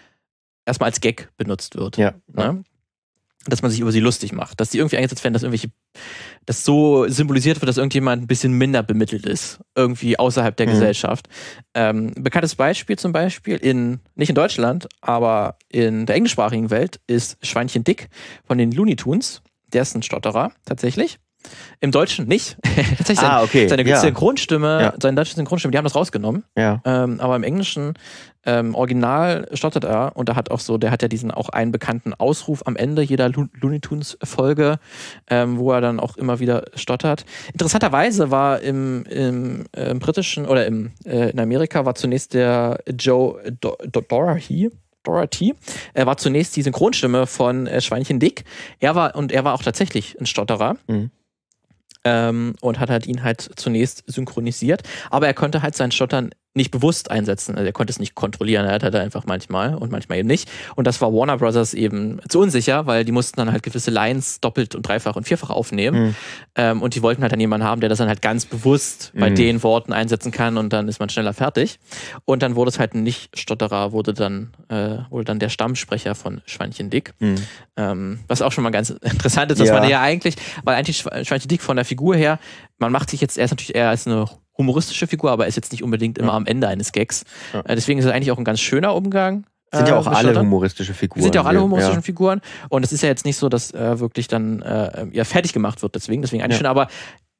erstmal 0.66 0.90
als 0.90 1.00
Gag 1.00 1.30
benutzt 1.38 1.76
wird. 1.76 1.98
Ja. 1.98 2.14
Ne? 2.34 2.64
Dass 3.48 3.62
man 3.62 3.70
sich 3.72 3.80
über 3.80 3.92
sie 3.92 4.00
lustig 4.00 4.32
macht. 4.34 4.60
Dass 4.60 4.70
die 4.72 4.80
irgendwie 4.80 4.98
eingesetzt 4.98 5.24
werden, 5.24 5.34
dass 5.34 5.44
irgendwelche, 5.44 5.70
dass 6.46 6.66
so 6.66 7.08
symbolisiert 7.08 7.62
wird, 7.62 7.70
dass 7.70 7.78
irgendjemand 7.78 8.24
ein 8.24 8.28
bisschen 8.28 8.54
minder 8.54 8.82
bemittelt 8.84 9.26
ist. 9.26 9.60
Irgendwie 9.76 10.18
außerhalb 10.18 10.56
der 10.58 10.66
Mhm. 10.68 10.72
Gesellschaft. 10.72 11.28
Ähm, 11.74 12.12
bekanntes 12.18 12.56
Beispiel 12.56 12.98
zum 12.98 13.12
Beispiel 13.12 13.58
in, 13.58 14.00
nicht 14.16 14.30
in 14.30 14.36
Deutschland, 14.36 14.88
aber 15.02 15.58
in 15.70 16.06
der 16.06 16.16
englischsprachigen 16.16 16.70
Welt 16.72 17.00
ist 17.08 17.38
Schweinchen 17.46 17.84
Dick 17.84 18.10
von 18.46 18.58
den 18.58 18.72
Looney 18.72 18.96
Tunes. 18.96 19.42
Der 19.74 19.82
ist 19.84 19.96
ein 19.96 20.04
Stotterer, 20.04 20.52
tatsächlich. 20.66 21.20
Im 21.82 21.92
Deutschen 21.92 22.28
nicht. 22.28 22.58
tatsächlich 22.98 23.20
Ah, 23.28 23.44
okay. 23.44 23.68
seine 23.68 23.84
ja. 23.88 24.00
Synchronstimme, 24.00 24.82
Ja. 24.82 24.94
seine 25.02 25.16
deutsche 25.16 25.36
Synchronstimme, 25.36 25.72
die 25.72 25.78
haben 25.78 25.86
das 25.86 25.96
rausgenommen. 25.96 26.44
ja. 26.58 26.82
Ähm, 26.86 27.20
aber 27.20 27.36
im 27.36 27.44
Englischen 27.44 27.94
ähm, 28.48 28.76
Original 28.76 29.48
stottert 29.54 29.84
er 29.86 30.12
und 30.16 30.30
er 30.30 30.36
hat 30.36 30.52
auch 30.52 30.60
so, 30.60 30.78
der 30.78 30.92
hat 30.92 31.02
ja 31.02 31.08
diesen 31.08 31.32
auch 31.32 31.50
einen 31.50 31.72
bekannten 31.72 32.14
Ausruf 32.14 32.62
am 32.68 32.76
Ende 32.76 33.02
jeder 33.02 33.28
Lo 33.30 33.46
Looney 33.60 33.80
Tunes 33.80 34.18
Folge, 34.24 34.78
ähm, 35.30 35.58
wo 35.58 35.72
er 35.72 35.82
dann 35.82 36.00
auch 36.00 36.16
immer 36.18 36.40
wieder 36.40 36.66
stottert. 36.76 37.26
Interessanterweise 37.54 38.30
war 38.30 38.62
im, 38.62 39.04
im, 39.06 39.66
äh, 39.76 39.90
im 39.90 39.98
britischen 40.00 40.46
oder 40.46 40.68
im, 40.68 40.92
äh, 41.06 41.32
in 41.32 41.40
Amerika 41.40 41.86
war 41.86 41.96
zunächst 41.96 42.36
der 42.36 42.80
Joe 43.00 43.42
Do 43.60 43.76
Do 43.92 44.02
Dorahy. 44.02 44.70
Dorothy. 45.04 45.54
Er 45.94 46.08
war 46.08 46.18
zunächst 46.18 46.56
die 46.56 46.64
Synchronstimme 46.64 47.28
von 47.28 47.68
äh, 47.68 47.80
Schweinchen 47.80 48.20
Dick. 48.20 48.44
Er 48.80 48.96
war, 48.96 49.16
und 49.16 49.32
er 49.32 49.44
war 49.44 49.54
auch 49.54 49.62
tatsächlich 49.62 50.20
ein 50.20 50.26
Stotterer. 50.26 50.78
Mhm. 50.88 51.12
Ähm, 52.06 52.56
und 52.62 52.80
hat 52.80 52.90
halt 52.90 53.08
ihn 53.08 53.24
halt 53.24 53.50
zunächst 53.56 54.04
synchronisiert. 54.08 54.84
Aber 55.10 55.28
er 55.28 55.34
konnte 55.34 55.62
halt 55.62 55.76
sein 55.76 55.92
Stottern 55.92 56.32
nicht 56.56 56.72
bewusst 56.72 57.12
einsetzen. 57.12 57.56
Also 57.56 57.66
er 57.66 57.74
konnte 57.74 57.92
es 57.92 58.00
nicht 58.00 58.16
kontrollieren. 58.16 58.66
Er 58.66 58.74
hat 58.74 58.84
halt 58.84 58.96
einfach 58.96 59.26
manchmal 59.26 59.76
und 59.76 59.92
manchmal 59.92 60.18
eben 60.20 60.28
nicht. 60.28 60.50
Und 60.76 60.88
das 60.88 61.02
war 61.02 61.14
Warner 61.14 61.38
Brothers 61.38 61.74
eben 61.74 62.20
zu 62.30 62.40
unsicher, 62.40 62.86
weil 62.86 63.04
die 63.06 63.12
mussten 63.12 63.38
dann 63.38 63.52
halt 63.52 63.62
gewisse 63.62 63.92
Lines 63.92 64.40
doppelt 64.40 64.74
und 64.74 64.88
dreifach 64.88 65.16
und 65.18 65.28
vierfach 65.28 65.50
aufnehmen. 65.50 66.08
Mhm. 66.08 66.16
Ähm, 66.56 66.82
und 66.82 66.96
die 66.96 67.02
wollten 67.02 67.22
halt 67.22 67.34
dann 67.34 67.40
jemanden 67.42 67.68
haben, 67.68 67.82
der 67.82 67.90
das 67.90 67.98
dann 67.98 68.08
halt 68.08 68.22
ganz 68.22 68.46
bewusst 68.46 69.12
bei 69.14 69.30
Mhm. 69.30 69.36
den 69.36 69.64
Worten 69.64 69.92
einsetzen 69.94 70.32
kann 70.32 70.58
und 70.58 70.72
dann 70.72 70.88
ist 70.88 71.00
man 71.00 71.10
schneller 71.10 71.34
fertig. 71.34 71.78
Und 72.24 72.42
dann 72.42 72.56
wurde 72.56 72.70
es 72.70 72.80
halt 72.80 72.94
ein 72.94 73.04
Nicht-Stotterer, 73.04 73.92
wurde 73.92 74.14
dann, 74.14 74.54
äh, 74.70 75.00
wurde 75.10 75.26
dann 75.26 75.40
der 75.40 75.50
Stammsprecher 75.50 76.16
von 76.16 76.42
Schweinchen 76.46 76.90
Dick. 76.90 77.14
Mhm. 77.20 77.36
Ähm, 77.76 78.20
was 78.30 78.42
auch 78.42 78.54
schon 78.54 78.64
mal 78.64 78.70
ganz 78.72 78.90
interessant 79.02 79.52
ist, 79.52 79.60
dass 79.60 79.68
Ja. 79.68 79.80
man 79.80 79.90
ja 79.90 80.00
eigentlich, 80.02 80.36
weil 80.64 80.76
eigentlich 80.78 81.00
Schwe- 81.02 81.26
Schweinchen 81.26 81.50
Dick 81.50 81.62
von 81.62 81.76
der 81.76 81.84
Figur 81.86 82.16
her, 82.16 82.40
man 82.78 82.92
macht 82.94 83.10
sich 83.10 83.20
jetzt, 83.20 83.38
er 83.38 83.44
ist 83.46 83.52
natürlich 83.52 83.76
eher 83.76 83.90
als 83.90 84.08
eine 84.08 84.26
humoristische 84.58 85.08
Figur, 85.08 85.32
aber 85.32 85.44
er 85.46 85.50
ist 85.50 85.56
jetzt 85.56 85.72
nicht 85.72 85.84
unbedingt 85.84 86.18
immer 86.18 86.30
Ja. 86.32 86.38
am 86.38 86.46
Ende 86.46 86.68
eines 86.68 86.92
Gags. 86.92 87.24
Ja. 87.54 87.62
Äh, 87.62 87.76
deswegen 87.76 88.00
ist 88.00 88.06
es 88.06 88.12
eigentlich 88.12 88.32
auch 88.32 88.38
ein 88.38 88.44
ganz 88.46 88.60
schöner 88.60 88.96
Umgang. 88.96 89.46
Sind 89.74 89.88
ja 89.90 89.96
äh, 89.96 89.98
auch 89.98 90.08
alle 90.08 90.40
humoristische 90.40 90.94
Figuren. 90.94 91.22
Sind 91.24 91.36
ja 91.36 91.42
auch 91.42 91.46
alle 91.46 91.62
humoristischen 91.62 92.00
Ja. 92.00 92.06
Figuren. 92.06 92.40
Und 92.70 92.86
es 92.86 92.94
ist 92.94 93.02
ja 93.04 93.10
jetzt 93.10 93.26
nicht 93.26 93.38
so, 93.38 93.50
dass 93.50 93.72
äh, 93.72 94.00
wirklich 94.00 94.28
dann 94.28 94.62
äh, 94.62 95.08
ja, 95.12 95.24
fertig 95.26 95.52
gemacht 95.54 95.82
wird, 95.82 95.96
deswegen, 95.96 96.22
deswegen 96.22 96.44
eigentlich 96.44 96.58
schön. 96.58 96.68
Aber 96.68 96.88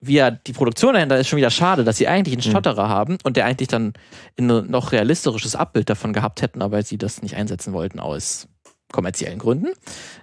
wie 0.02 0.16
ja 0.16 0.32
die 0.32 0.52
Produktion 0.54 0.94
dahinter 0.94 1.18
ist 1.18 1.30
schon 1.30 1.38
wieder 1.38 1.50
schade, 1.50 1.84
dass 1.86 1.98
sie 1.98 2.08
eigentlich 2.08 2.36
Mhm. 2.36 2.42
einen 2.44 2.52
Stotterer 2.52 2.90
haben 2.90 3.18
und 3.24 3.38
der 3.38 3.46
eigentlich 3.46 3.70
dann 3.70 3.94
ein 4.38 4.48
noch 4.70 4.92
realistisches 4.92 5.56
Abbild 5.56 5.90
davon 5.90 6.12
gehabt 6.12 6.42
hätten, 6.42 6.62
aber 6.62 6.84
sie 6.84 6.98
das 6.98 7.22
nicht 7.22 7.36
einsetzen 7.38 7.72
wollten 7.74 8.00
aus 8.00 8.48
kommerziellen 8.96 9.38
Gründen. 9.40 9.68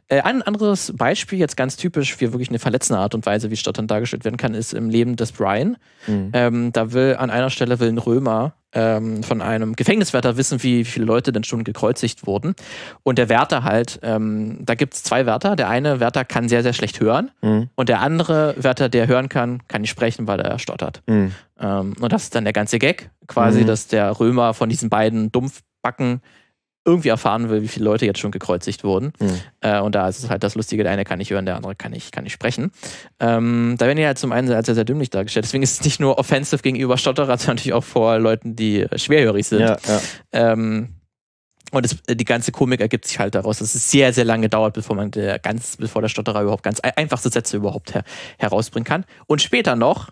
Äh, 0.08 0.22
ein 0.22 0.40
anderes 0.42 0.92
Beispiel, 0.96 1.38
jetzt 1.38 1.56
ganz 1.58 1.76
typisch 1.76 2.16
für 2.16 2.32
wirklich 2.32 2.48
eine 2.48 2.58
verletzende 2.58 2.98
Art 2.98 3.14
und 3.14 3.26
Weise, 3.26 3.50
wie 3.50 3.56
Stottern 3.56 3.87
dargestellt 3.87 4.24
werden 4.24 4.38
kann, 4.38 4.54
ist 4.54 4.72
im 4.72 4.88
Leben 4.88 5.14
des 5.16 5.32
Brian. 5.32 5.76
Mhm. 6.06 6.30
Ähm, 6.32 6.72
da 6.72 6.92
will 6.92 7.16
an 7.18 7.30
einer 7.30 7.50
Stelle 7.50 7.78
will 7.80 7.88
ein 7.88 7.98
Römer 7.98 8.54
ähm, 8.74 9.22
von 9.22 9.42
einem 9.42 9.76
Gefängniswärter 9.76 10.38
wissen, 10.38 10.62
wie, 10.62 10.85
viele 10.85 11.04
Leute 11.04 11.30
denn 11.30 11.44
schon 11.44 11.62
gekreuzigt 11.62 12.26
wurden. 12.26 12.54
Und 13.02 13.18
der 13.18 13.28
Wärter 13.28 13.62
halt, 13.64 14.00
ähm, 14.02 14.61
da 14.64 14.74
gibt 14.74 14.94
es 14.94 15.02
zwei 15.02 15.26
Wärter. 15.26 15.54
Der 15.56 15.68
eine 15.68 16.00
Wärter 16.00 16.24
kann 16.24 16.48
sehr, 16.48 16.62
sehr 16.62 16.72
schlecht 16.72 16.98
hören 16.98 17.30
Mhm. 17.42 17.68
und 17.74 17.90
der 17.90 18.00
andere 18.00 18.54
Wärter, 18.56 18.88
der 18.88 19.06
hören 19.06 19.28
kann, 19.28 19.61
kann 19.68 19.82
nicht 19.82 19.90
sprechen, 19.90 20.26
weil 20.26 20.40
er 20.40 20.58
stottert. 20.58 21.02
Mhm. 21.06 21.32
Ähm, 21.61 21.92
und 22.00 22.11
das 22.12 22.22
ist 22.24 22.35
dann 22.35 22.44
der 22.44 22.54
ganze 22.54 22.78
Gag, 22.78 23.11
quasi, 23.26 23.61
Mhm. 23.61 23.66
dass 23.66 23.88
der 23.88 24.18
Römer 24.18 24.54
von 24.54 24.70
diesen 24.70 24.88
beiden 24.88 25.30
Dumpfbacken 25.30 26.22
irgendwie 26.84 27.10
erfahren 27.10 27.48
will, 27.48 27.62
wie 27.62 27.68
viele 27.68 27.84
Leute 27.84 28.06
jetzt 28.06 28.18
schon 28.18 28.32
gekreuzigt 28.32 28.82
wurden. 28.82 29.12
Mhm. 29.20 29.40
Äh, 29.60 29.80
und 29.80 29.94
da 29.94 30.08
ist 30.08 30.22
es 30.22 30.30
halt 30.30 30.42
das 30.42 30.54
Lustige, 30.56 30.82
der 30.82 30.92
eine 30.92 31.04
kann 31.04 31.18
nicht 31.18 31.30
hören, 31.30 31.46
der 31.46 31.56
andere 31.56 31.74
kann 31.76 31.92
nicht, 31.92 32.12
kann 32.12 32.24
nicht 32.24 32.32
sprechen. 32.32 32.72
Ähm, 33.20 33.76
da 33.78 33.86
werden 33.86 33.98
die 33.98 34.06
halt 34.06 34.18
zum 34.18 34.32
einen 34.32 34.50
als 34.52 34.66
sehr, 34.66 34.74
sehr 34.74 34.84
dümmlich 34.84 35.10
dargestellt. 35.10 35.44
Deswegen 35.44 35.62
ist 35.62 35.80
es 35.80 35.84
nicht 35.84 36.00
nur 36.00 36.18
offensive 36.18 36.60
gegenüber 36.62 36.98
Stotterer, 36.98 37.38
sondern 37.38 37.56
natürlich 37.56 37.74
auch 37.74 37.84
vor 37.84 38.18
Leuten, 38.18 38.56
die 38.56 38.86
schwerhörig 38.96 39.46
sind. 39.46 39.60
Ja, 39.60 39.76
ja. 39.86 40.00
Ähm, 40.32 40.96
und 41.70 41.86
es, 41.86 41.96
die 42.02 42.24
ganze 42.24 42.52
Komik 42.52 42.80
ergibt 42.80 43.06
sich 43.06 43.18
halt 43.18 43.34
daraus, 43.34 43.60
dass 43.60 43.74
es 43.74 43.90
sehr, 43.90 44.12
sehr 44.12 44.24
lange 44.24 44.48
dauert, 44.48 44.74
bevor 44.74 44.94
man 44.96 45.10
der 45.10 45.38
ganz, 45.38 45.76
bevor 45.78 46.02
der 46.02 46.08
Stotterer 46.08 46.42
überhaupt 46.42 46.62
ganz 46.64 46.80
ein- 46.80 46.92
einfachste 46.96 47.30
Sätze 47.30 47.56
überhaupt 47.56 47.94
her, 47.94 48.04
herausbringen 48.38 48.84
kann. 48.84 49.04
Und 49.26 49.40
später 49.40 49.74
noch 49.76 50.10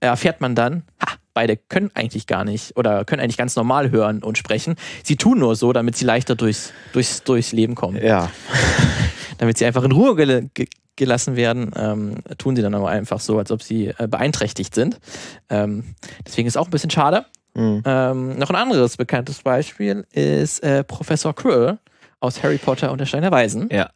erfährt 0.00 0.40
man 0.40 0.54
dann, 0.54 0.84
ha, 1.04 1.16
beide 1.34 1.56
können 1.56 1.90
eigentlich 1.94 2.26
gar 2.26 2.44
nicht 2.44 2.76
oder 2.76 3.04
können 3.04 3.20
eigentlich 3.22 3.36
ganz 3.38 3.56
normal 3.56 3.90
hören 3.90 4.22
und 4.22 4.38
sprechen. 4.38 4.76
Sie 5.02 5.16
tun 5.16 5.38
nur 5.38 5.56
so, 5.56 5.72
damit 5.72 5.96
sie 5.96 6.04
leichter 6.04 6.34
durchs, 6.34 6.72
durchs, 6.92 7.22
durchs 7.22 7.52
Leben 7.52 7.74
kommen. 7.74 8.02
ja. 8.02 8.30
Damit 9.38 9.58
sie 9.58 9.64
einfach 9.66 9.82
in 9.82 9.90
Ruhe 9.92 10.14
gel 10.14 10.50
ge 10.54 10.66
gelassen 10.94 11.34
werden, 11.36 11.72
ähm, 11.74 12.16
tun 12.38 12.54
sie 12.54 12.60
dann 12.62 12.74
aber 12.74 12.90
einfach 12.90 13.18
so, 13.18 13.38
als 13.38 13.50
ob 13.50 13.62
sie 13.62 13.86
äh, 13.98 14.06
beeinträchtigt 14.06 14.74
sind. 14.74 15.00
Ähm, 15.48 15.94
deswegen 16.24 16.46
ist 16.46 16.56
auch 16.58 16.66
ein 16.66 16.70
bisschen 16.70 16.90
schade. 16.90 17.24
Mhm. 17.54 17.82
Ähm, 17.84 18.38
noch 18.38 18.50
ein 18.50 18.56
anderes 18.56 18.98
bekanntes 18.98 19.40
Beispiel 19.42 20.06
ist 20.12 20.62
äh, 20.62 20.84
Professor 20.84 21.34
Quirrell 21.34 21.78
aus 22.20 22.42
Harry 22.42 22.58
Potter 22.58 22.92
und 22.92 22.98
der 22.98 23.06
Stein 23.06 23.22
der 23.22 23.32
Weisen. 23.32 23.68
Ja. 23.72 23.90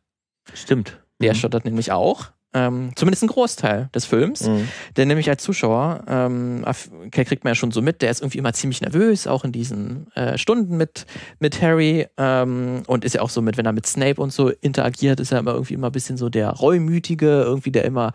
Stimmt. 0.55 0.99
Der 1.21 1.33
Mhm. 1.35 1.37
stottert 1.37 1.65
nämlich 1.67 1.93
auch. 1.93 2.29
Ähm, 2.57 2.93
zumindest 2.97 3.23
ein 3.23 3.27
Großteil 3.27 3.91
des 3.95 4.07
Films. 4.07 4.49
Mhm. 4.49 4.69
Denn 4.97 5.09
nämlich 5.09 5.29
als 5.29 5.43
Zuschauer 5.43 6.05
ähm, 6.09 6.65
kriegt 7.11 7.45
man 7.45 7.51
ja 7.51 7.55
schon 7.55 7.71
so 7.71 7.83
mit, 7.83 8.01
der 8.01 8.11
ist 8.11 8.23
irgendwie 8.23 8.39
immer 8.39 8.55
ziemlich 8.55 8.81
nervös, 8.81 9.27
auch 9.27 9.45
in 9.45 9.53
diesen 9.53 10.11
äh, 10.15 10.39
Stunden 10.39 10.79
mit, 10.79 11.05
mit 11.39 11.61
Harry. 11.61 12.07
Ähm, 12.17 12.83
und 12.87 13.05
ist 13.05 13.15
ja 13.15 13.21
auch 13.21 13.29
so 13.29 13.43
mit, 13.43 13.59
wenn 13.59 13.67
er 13.67 13.73
mit 13.73 13.87
Snape 13.87 14.19
und 14.23 14.33
so 14.33 14.49
interagiert, 14.49 15.21
ist 15.21 15.33
er 15.33 15.41
immer 15.41 15.53
irgendwie 15.53 15.75
immer 15.75 15.89
ein 15.89 15.93
bisschen 15.93 16.17
so 16.17 16.31
der 16.31 16.49
Reumütige, 16.49 17.43
irgendwie 17.43 17.73
der 17.73 17.85
immer 17.85 18.15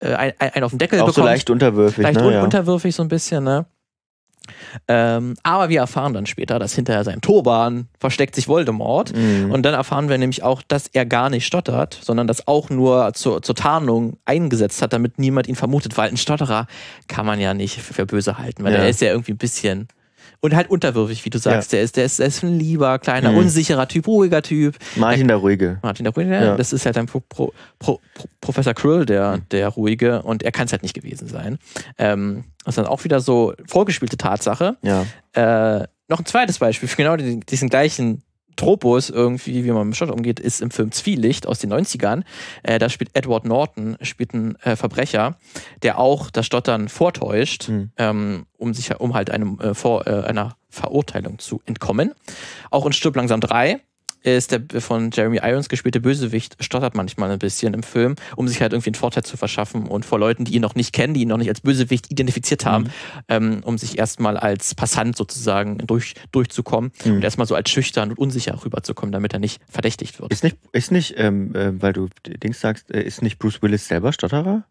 äh, 0.00 0.14
ein, 0.14 0.32
ein, 0.40 0.50
einen 0.54 0.64
auf 0.64 0.72
den 0.72 0.78
Deckel 0.78 0.98
Auch 0.98 1.06
bekommt. 1.06 1.14
so 1.14 1.24
leicht 1.24 1.48
unterwürfig. 1.48 2.02
leicht 2.02 2.18
ne? 2.18 2.26
un 2.26 2.32
ja. 2.32 2.42
unterwürfig 2.42 2.94
so 2.96 3.02
ein 3.04 3.08
bisschen, 3.08 3.44
ne? 3.44 3.66
Ähm, 4.88 5.34
aber 5.42 5.68
wir 5.68 5.80
erfahren 5.80 6.12
dann 6.14 6.26
später, 6.26 6.58
dass 6.58 6.74
hinter 6.74 7.02
seinem 7.04 7.20
Turban 7.20 7.88
versteckt 7.98 8.34
sich 8.34 8.48
Voldemort. 8.48 9.14
Mhm. 9.16 9.50
Und 9.50 9.62
dann 9.62 9.74
erfahren 9.74 10.08
wir 10.08 10.18
nämlich 10.18 10.42
auch, 10.42 10.62
dass 10.66 10.86
er 10.88 11.06
gar 11.06 11.30
nicht 11.30 11.46
stottert, 11.46 11.98
sondern 12.02 12.26
das 12.26 12.46
auch 12.48 12.70
nur 12.70 13.12
zur, 13.14 13.42
zur 13.42 13.54
Tarnung 13.54 14.16
eingesetzt 14.24 14.82
hat, 14.82 14.92
damit 14.92 15.18
niemand 15.18 15.48
ihn 15.48 15.56
vermutet, 15.56 15.96
weil 15.96 16.10
ein 16.10 16.16
Stotterer 16.16 16.66
kann 17.08 17.26
man 17.26 17.40
ja 17.40 17.54
nicht 17.54 17.80
für, 17.80 18.06
böse 18.06 18.38
halten, 18.38 18.64
weil 18.64 18.72
Ja. 18.72 18.80
der 18.80 18.88
ist 18.88 19.00
ja 19.00 19.08
irgendwie 19.10 19.32
ein 19.32 19.38
bisschen 19.38 19.88
und 20.40 20.54
halt 20.54 20.70
unterwürfig, 20.70 21.24
wie 21.24 21.30
du 21.30 21.38
sagst. 21.38 21.72
Der, 21.72 21.82
ist, 21.82 21.96
der, 21.96 22.04
ist, 22.04 22.18
der 22.20 22.26
ist 22.26 22.42
ein 22.44 22.58
lieber, 22.58 22.98
kleiner, 22.98 23.32
Mhm. 23.32 23.38
unsicherer 23.38 23.88
Typ, 23.88 24.06
ruhiger 24.06 24.40
Typ. 24.42 24.76
Martin 24.96 25.26
der 25.28 25.38
Ruhige. 25.38 25.78
Martin 25.82 26.04
der 26.04 26.14
Ruhige, 26.14 26.30
Ja. 26.32 26.56
das 26.56 26.72
ist 26.72 26.86
halt 26.86 26.96
ein 26.96 27.06
Pro, 27.06 27.20
Pro, 27.28 27.52
Pro, 27.78 28.00
Professor 28.40 28.74
Krill, 28.74 29.04
der, 29.04 29.38
der 29.50 29.68
Ruhige, 29.68 30.22
und 30.22 30.42
er 30.42 30.52
kann 30.52 30.66
es 30.66 30.72
halt 30.72 30.82
nicht 30.82 30.94
gewesen 30.94 31.28
sein. 31.28 31.58
Ähm, 31.98 32.44
das 32.64 32.72
ist 32.72 32.78
dann 32.78 32.86
auch 32.86 33.04
wieder 33.04 33.20
so 33.20 33.54
vorgespielte 33.66 34.16
Tatsache. 34.16 34.76
Ja. 34.82 35.06
Äh, 35.32 35.86
noch 36.08 36.20
ein 36.20 36.26
zweites 36.26 36.58
Beispiel 36.58 36.88
für 36.88 36.96
genau 36.96 37.16
diesen, 37.16 37.40
diesen 37.40 37.68
gleichen 37.68 38.22
Tropos 38.58 39.08
irgendwie, 39.08 39.64
wie 39.64 39.70
man 39.70 39.86
mit 39.86 39.96
Stotter 39.96 40.12
umgeht, 40.12 40.40
ist 40.40 40.60
im 40.60 40.70
Film 40.70 40.92
Zwielicht 40.92 41.46
aus 41.46 41.60
den 41.60 41.72
90ern. 41.72 42.24
Äh, 42.62 42.78
da 42.78 42.88
spielt 42.88 43.16
Edward 43.16 43.44
Norton, 43.44 43.96
spielt 44.02 44.34
einen 44.34 44.56
äh, 44.56 44.76
Verbrecher, 44.76 45.36
der 45.82 45.98
auch 45.98 46.30
das 46.30 46.44
Stottern 46.44 46.88
vortäuscht, 46.88 47.68
Hm. 47.68 47.90
ähm, 47.96 48.46
um 48.56 48.74
sich 48.74 48.94
um 48.98 49.14
halt 49.14 49.30
einem, 49.30 49.58
äh, 49.60 49.74
vor, 49.74 50.06
äh, 50.06 50.24
einer 50.24 50.56
Verurteilung 50.70 51.38
zu 51.38 51.62
entkommen. 51.64 52.12
Auch 52.70 52.84
in 52.84 52.92
Stirb 52.92 53.16
langsam 53.16 53.40
3 53.40 53.80
ist 54.36 54.52
der 54.52 54.80
von 54.80 55.10
Jeremy 55.12 55.38
Irons 55.42 55.68
gespielte 55.68 56.00
Bösewicht 56.00 56.56
stottert 56.60 56.94
manchmal 56.94 57.30
ein 57.30 57.38
bisschen 57.38 57.74
im 57.74 57.82
Film, 57.82 58.16
um 58.36 58.46
sich 58.48 58.60
halt 58.60 58.72
irgendwie 58.72 58.90
einen 58.90 58.94
Vorteil 58.96 59.22
zu 59.24 59.36
verschaffen 59.36 59.86
und 59.86 60.04
vor 60.04 60.18
Leuten, 60.18 60.44
die 60.44 60.54
ihn 60.54 60.62
noch 60.62 60.74
nicht 60.74 60.92
kennen, 60.92 61.14
die 61.14 61.22
ihn 61.22 61.28
noch 61.28 61.36
nicht 61.38 61.48
als 61.48 61.60
Bösewicht 61.60 62.10
identifiziert 62.10 62.66
haben, 62.66 62.84
Mhm. 62.84 62.90
ähm, 63.28 63.60
um 63.64 63.78
sich 63.78 63.98
erstmal 63.98 64.36
als 64.36 64.74
Passant 64.74 65.16
sozusagen 65.16 65.78
durch, 65.78 66.14
durchzukommen 66.32 66.92
Mhm. 67.04 67.12
und 67.14 67.24
erstmal 67.24 67.46
so 67.46 67.54
als 67.54 67.70
schüchtern 67.70 68.10
und 68.10 68.18
unsicher 68.18 68.58
rüberzukommen, 68.64 69.12
damit 69.12 69.32
er 69.32 69.38
nicht 69.38 69.60
verdächtigt 69.68 70.20
wird. 70.20 70.32
Ist 70.32 70.44
nicht, 70.44 70.56
ist 70.72 70.92
nicht 70.92 71.14
ähm, 71.16 71.54
äh, 71.54 71.80
weil 71.80 71.92
du 71.92 72.08
Dings 72.26 72.60
sagst, 72.60 72.90
äh, 72.92 73.02
ist 73.02 73.22
nicht 73.22 73.38
Bruce 73.38 73.62
Willis 73.62 73.88
selber 73.88 74.12
Stotterer? 74.12 74.64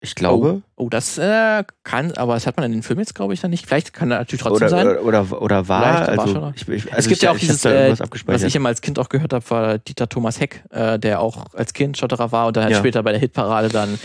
Ich 0.00 0.14
glaube. 0.14 0.60
Oh, 0.76 0.90
das 0.90 1.16
äh, 1.16 1.64
kann, 1.82 2.12
aber 2.12 2.34
das 2.34 2.46
hat 2.46 2.56
man 2.58 2.66
in 2.66 2.72
den 2.72 2.82
Film 2.82 2.98
jetzt, 2.98 3.14
glaube 3.14 3.32
ich, 3.32 3.40
dann 3.40 3.50
nicht. 3.50 3.66
Vielleicht 3.66 3.94
kann 3.94 4.10
er 4.10 4.18
natürlich 4.18 4.42
trotzdem 4.42 4.66
Oder, 4.66 4.68
sein. 4.68 4.86
oder, 4.88 5.02
oder, 5.02 5.42
oder 5.42 5.68
war. 5.68 5.82
Vielleicht 6.04 6.18
war 6.18 6.24
Also, 6.26 6.34
schon- 6.34 6.52
ich, 6.54 6.68
ich, 6.68 6.84
also 6.92 6.98
es 6.98 7.04
gibt 7.08 7.16
ich, 7.16 7.22
ja 7.22 7.30
auch 7.32 7.38
dieses, 7.38 7.64
äh, 7.64 7.94
was 8.26 8.42
ich 8.42 8.54
immer 8.54 8.68
als 8.68 8.82
Kind 8.82 8.98
auch 8.98 9.08
gehört 9.08 9.32
habe, 9.32 9.48
war 9.50 9.78
Dieter 9.78 10.06
Thomas 10.06 10.38
Heck, 10.38 10.62
äh, 10.70 10.98
der 10.98 11.20
auch 11.20 11.46
als 11.54 11.72
Kind 11.72 11.96
Stotterer 11.96 12.30
war 12.30 12.46
und 12.48 12.56
dann 12.58 12.64
halt 12.64 12.74
Ja. 12.74 12.78
später 12.78 13.02
bei 13.02 13.12
der 13.12 13.20
Hitparade 13.20 13.70
dann 13.70 13.98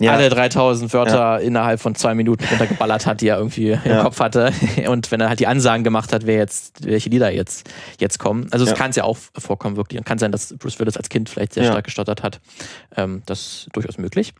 Ja. 0.00 0.12
alle 0.14 0.28
3000 0.28 0.92
Wörter 0.92 1.40
innerhalb 1.40 1.78
von 1.80 1.94
zwei 1.94 2.14
Minuten 2.14 2.44
runtergeballert 2.44 3.06
hat, 3.06 3.20
die 3.20 3.28
er 3.28 3.38
irgendwie 3.38 3.70
im 3.70 3.80
Ja. 3.84 4.02
Kopf 4.02 4.18
hatte. 4.18 4.52
Und 4.88 5.10
wenn 5.12 5.20
er 5.20 5.28
halt 5.28 5.38
die 5.38 5.46
Ansagen 5.46 5.84
gemacht 5.84 6.12
hat, 6.12 6.26
wer 6.26 6.36
jetzt, 6.36 6.84
welche 6.84 7.10
Lieder 7.10 7.30
jetzt, 7.30 7.70
jetzt 8.00 8.18
kommen. 8.18 8.48
Also 8.50 8.64
es 8.64 8.72
Ja. 8.72 8.76
kann 8.76 8.90
es 8.90 8.96
ja 8.96 9.04
auch 9.04 9.16
vorkommen, 9.38 9.76
wirklich. 9.76 9.98
Und 10.00 10.04
kann 10.04 10.18
sein, 10.18 10.32
dass 10.32 10.52
Bruce 10.58 10.80
Willis 10.80 10.96
als 10.96 11.08
Kind 11.08 11.28
vielleicht 11.28 11.52
sehr 11.54 11.62
Ja. 11.62 11.70
stark 11.70 11.84
gestottert 11.84 12.24
hat. 12.24 12.40
Ähm, 12.96 13.22
das 13.26 13.40
ist 13.40 13.68
durchaus 13.72 13.98
möglich. 13.98 14.34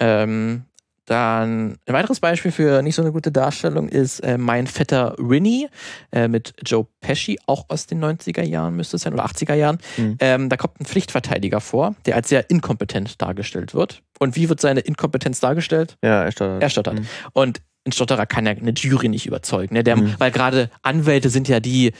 Ähm, 0.00 0.64
dann 1.06 1.72
ein 1.86 1.92
weiteres 1.92 2.20
Beispiel 2.20 2.52
für 2.52 2.82
nicht 2.82 2.94
so 2.94 3.02
eine 3.02 3.10
gute 3.10 3.32
Darstellung 3.32 3.88
ist 3.88 4.20
äh, 4.20 4.38
Mein 4.38 4.68
Vetter 4.68 5.16
Winnie 5.18 5.68
äh, 6.12 6.28
mit 6.28 6.54
Joe 6.64 6.86
Pesci, 7.00 7.38
auch 7.46 7.64
aus 7.68 7.86
den 7.86 8.02
90er 8.04 8.44
Jahren 8.44 8.76
müsste 8.76 8.94
es 8.94 9.02
sein, 9.02 9.12
oder 9.14 9.26
80er 9.26 9.54
Jahren. 9.54 9.78
Mhm. 9.96 10.16
Ähm, 10.20 10.48
da 10.48 10.56
kommt 10.56 10.80
ein 10.80 10.84
Pflichtverteidiger 10.84 11.60
vor, 11.60 11.96
der 12.06 12.14
als 12.14 12.28
sehr 12.28 12.48
inkompetent 12.48 13.20
dargestellt 13.20 13.74
wird. 13.74 14.02
Und 14.20 14.36
wie 14.36 14.48
wird 14.48 14.60
seine 14.60 14.80
Inkompetenz 14.80 15.40
dargestellt? 15.40 15.96
Ja, 16.04 16.22
er 16.22 16.30
stottert. 16.30 16.62
Er 16.62 16.70
stottert. 16.70 16.94
Mhm. 17.00 17.06
Und 17.32 17.60
ein 17.84 17.92
Stotterer 17.92 18.26
kann 18.26 18.46
ja 18.46 18.52
eine 18.52 18.70
Jury 18.70 19.08
nicht 19.08 19.26
überzeugen, 19.26 19.74
ne? 19.74 19.82
der, 19.82 19.96
Mhm. 19.96 20.14
weil 20.18 20.30
gerade 20.30 20.70
Anwälte 20.82 21.28
sind 21.28 21.48
ja 21.48 21.58
die, 21.58 21.92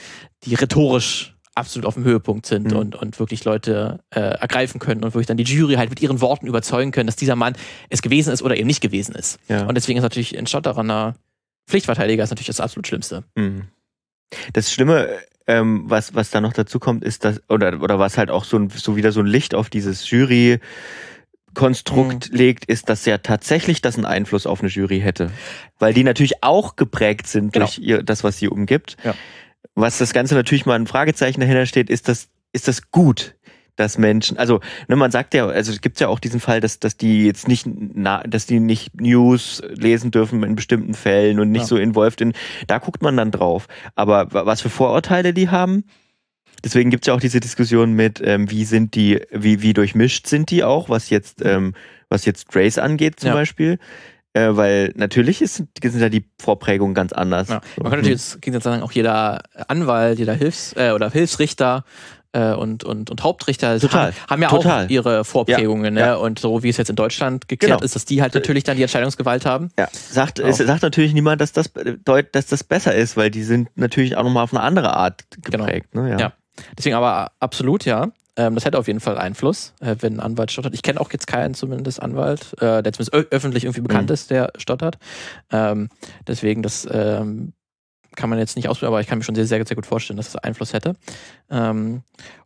die 0.45 0.55
rhetorisch 0.55 1.30
absolut 1.55 1.85
auf 1.85 1.95
dem 1.95 2.03
Höhepunkt 2.05 2.45
sind 2.45 2.71
Mhm. 2.71 2.77
und, 2.77 2.95
und 2.95 3.19
wirklich 3.19 3.43
Leute 3.43 3.99
äh, 4.09 4.19
ergreifen 4.19 4.79
können 4.79 5.03
und 5.03 5.13
wirklich 5.13 5.27
dann 5.27 5.35
die 5.37 5.43
Jury 5.43 5.75
halt 5.75 5.89
mit 5.89 6.01
ihren 6.01 6.21
Worten 6.21 6.47
überzeugen 6.47 6.91
können, 6.91 7.07
dass 7.07 7.17
dieser 7.17 7.35
Mann 7.35 7.55
es 7.89 8.01
gewesen 8.01 8.31
ist 8.31 8.41
oder 8.41 8.55
eben 8.55 8.67
nicht 8.67 8.79
gewesen 8.81 9.13
ist. 9.15 9.37
Ja. 9.49 9.65
Und 9.65 9.75
deswegen 9.75 9.97
ist 9.97 10.03
natürlich 10.03 10.37
ein 10.37 10.47
Stotterer 10.47 10.81
ein 10.83 11.15
Pflichtverteidiger 11.67 12.23
ist 12.23 12.29
natürlich 12.31 12.47
das 12.47 12.59
absolut 12.61 12.87
Schlimmste. 12.87 13.23
Mhm. 13.35 13.63
Das 14.53 14.71
Schlimme, 14.71 15.09
ähm, 15.45 15.83
was, 15.87 16.15
was 16.15 16.29
da 16.31 16.39
noch 16.41 16.53
dazu 16.53 16.79
kommt, 16.79 17.03
ist, 17.03 17.25
dass, 17.25 17.41
oder, 17.49 17.81
oder 17.81 17.99
was 17.99 18.17
halt 18.17 18.29
auch 18.31 18.45
so, 18.45 18.57
ein, 18.57 18.69
so 18.69 18.95
wieder 18.95 19.11
so 19.11 19.19
ein 19.19 19.25
Licht 19.25 19.53
auf 19.53 19.69
dieses 19.69 20.09
Jury-Konstrukt 20.09 22.31
Mhm. 22.31 22.37
legt, 22.37 22.65
ist, 22.65 22.87
dass 22.89 23.05
ja 23.05 23.17
tatsächlich 23.17 23.81
das 23.81 23.95
einen 23.95 24.05
Einfluss 24.05 24.45
auf 24.47 24.61
eine 24.61 24.69
Jury 24.69 25.01
hätte. 25.01 25.31
Weil 25.79 25.93
die 25.93 26.03
natürlich 26.03 26.43
auch 26.43 26.75
geprägt 26.77 27.27
sind 27.27 27.51
Genau. 27.53 27.65
durch 27.65 27.79
ihr, 27.79 28.03
das, 28.03 28.23
was 28.23 28.37
sie 28.37 28.47
umgibt. 28.47 28.95
Ja. 29.03 29.13
Was 29.75 29.97
das 29.97 30.13
Ganze 30.13 30.35
natürlich 30.35 30.65
mal 30.65 30.75
ein 30.75 30.87
Fragezeichen 30.87 31.39
dahinter 31.39 31.65
steht, 31.65 31.89
ist 31.89 32.07
das, 32.07 32.29
ist 32.53 32.67
das 32.67 32.91
gut? 32.91 33.35
dass 33.77 33.97
Menschen, 33.97 34.37
also 34.37 34.59
ne, 34.89 34.95
man 34.97 35.11
sagt 35.11 35.33
ja, 35.33 35.47
also 35.47 35.71
es 35.71 35.79
gibt 35.81 35.99
ja 36.01 36.09
auch 36.09 36.19
diesen 36.19 36.39
Fall, 36.41 36.59
dass, 36.59 36.79
dass 36.79 36.97
die 36.97 37.25
jetzt 37.25 37.47
nicht, 37.47 37.65
na, 37.65 38.21
dass 38.27 38.45
die 38.45 38.59
nicht 38.59 38.99
News 38.99 39.63
lesen 39.69 40.11
dürfen 40.11 40.43
in 40.43 40.55
bestimmten 40.55 40.93
Fällen 40.93 41.39
und 41.39 41.49
nicht 41.51 41.61
Ja. 41.61 41.67
so 41.67 41.77
involviert 41.77 42.19
in, 42.21 42.33
da 42.67 42.77
guckt 42.79 43.01
man 43.01 43.15
dann 43.17 43.31
drauf. 43.31 43.67
Aber 43.95 44.31
wa- 44.33 44.45
was 44.45 44.61
für 44.61 44.69
Vorurteile 44.69 45.33
die 45.33 45.49
haben, 45.49 45.85
deswegen 46.63 46.89
gibt 46.91 47.05
es 47.05 47.07
ja 47.07 47.13
auch 47.15 47.21
diese 47.21 47.39
Diskussion 47.39 47.93
mit, 47.93 48.21
ähm, 48.23 48.51
wie 48.51 48.65
sind 48.65 48.93
die, 48.93 49.21
wie, 49.31 49.61
wie 49.63 49.73
durchmischt 49.73 50.27
sind 50.27 50.51
die 50.51 50.63
auch, 50.65 50.89
was 50.89 51.09
jetzt, 51.09 51.41
ähm, 51.43 51.73
was 52.09 52.25
jetzt 52.25 52.49
Grace 52.49 52.77
angeht 52.77 53.19
zum 53.21 53.29
Ja. 53.29 53.33
Beispiel. 53.35 53.79
Äh, 54.33 54.55
weil 54.55 54.93
natürlich 54.95 55.41
ist, 55.41 55.55
sind 55.55 55.99
ja 55.99 56.09
die 56.09 56.25
Vorprägungen 56.39 56.93
ganz 56.93 57.11
anders. 57.11 57.49
Ja. 57.49 57.55
Man 57.77 57.91
könnte 57.91 57.97
natürlich 58.09 58.33
jetzt, 58.33 58.45
jetzt 58.45 58.63
sagen, 58.63 58.81
auch 58.81 58.93
jeder 58.93 59.41
Anwalt, 59.67 60.19
jeder 60.19 60.33
Hilfs- 60.33 60.73
äh, 60.77 60.91
oder 60.91 61.09
Hilfsrichter 61.09 61.83
äh, 62.33 62.53
und, 62.53 62.85
und, 62.85 63.09
und 63.09 63.23
Hauptrichter 63.23 63.77
Total. 63.79 64.13
haben, 64.13 64.15
haben 64.29 64.41
ja 64.41 64.49
Total. 64.49 64.85
auch 64.85 64.89
ihre 64.89 65.25
Vorprägungen. 65.25 65.97
Ja. 65.97 66.11
Ne? 66.11 66.19
Und 66.19 66.39
so 66.39 66.63
wie 66.63 66.69
es 66.69 66.77
jetzt 66.77 66.89
in 66.89 66.95
Deutschland 66.95 67.49
geklärt 67.49 67.79
Genau. 67.79 67.83
ist, 67.83 67.95
dass 67.95 68.05
die 68.05 68.21
halt 68.21 68.33
natürlich 68.33 68.63
dann 68.63 68.77
die 68.77 68.83
Entscheidungsgewalt 68.83 69.45
haben. 69.45 69.69
Ja, 69.77 69.89
sagt, 69.91 70.41
Auch. 70.41 70.47
es 70.47 70.57
sagt 70.57 70.81
natürlich 70.81 71.13
niemand, 71.13 71.41
dass 71.41 71.51
das, 71.51 71.67
äh, 71.75 72.23
dass 72.31 72.45
das 72.45 72.63
besser 72.63 72.95
ist, 72.95 73.17
weil 73.17 73.31
die 73.31 73.43
sind 73.43 73.69
natürlich 73.75 74.15
auch 74.15 74.23
nochmal 74.23 74.43
auf 74.45 74.53
eine 74.53 74.63
andere 74.63 74.95
Art 74.95 75.25
geprägt. 75.43 75.93
Ne? 75.93 76.11
Ja. 76.11 76.19
Ja. 76.19 76.33
Deswegen 76.77 76.95
aber 76.95 77.31
absolut 77.39 77.85
ja. 77.85 78.11
Ähm, 78.37 78.55
das 78.55 78.63
hätte 78.65 78.77
auf 78.79 78.87
jeden 78.87 78.99
Fall 79.01 79.17
Einfluss, 79.17 79.73
äh, 79.81 79.95
wenn 79.99 80.13
ein 80.15 80.19
Anwalt 80.21 80.51
stottert. 80.51 80.73
Ich 80.73 80.83
kenne 80.83 81.01
auch 81.01 81.11
jetzt 81.11 81.27
keinen 81.27 81.53
zumindest 81.53 82.01
Anwalt, 82.01 82.53
äh, 82.61 82.81
der 82.81 82.93
zumindest 82.93 83.13
öffentlich 83.33 83.65
irgendwie 83.65 83.81
bekannt 83.81 84.09
Mhm. 84.09 84.13
ist, 84.13 84.29
der 84.31 84.53
stottert. 84.57 84.97
Ähm, 85.51 85.89
deswegen, 86.27 86.63
das 86.63 86.87
ähm, 86.89 87.53
kann 88.15 88.29
man 88.29 88.39
jetzt 88.39 88.55
nicht 88.55 88.69
ausprobieren, 88.69 88.93
aber 88.93 89.01
ich 89.01 89.07
kann 89.07 89.17
mir 89.17 89.23
schon 89.23 89.35
sehr, 89.35 89.45
sehr, 89.47 89.65
sehr 89.65 89.75
gut 89.75 89.85
vorstellen, 89.85 90.17
dass 90.17 90.31
das 90.31 90.43
Einfluss 90.43 90.73
hätte. 90.73 90.93
Ähm, 91.49 92.03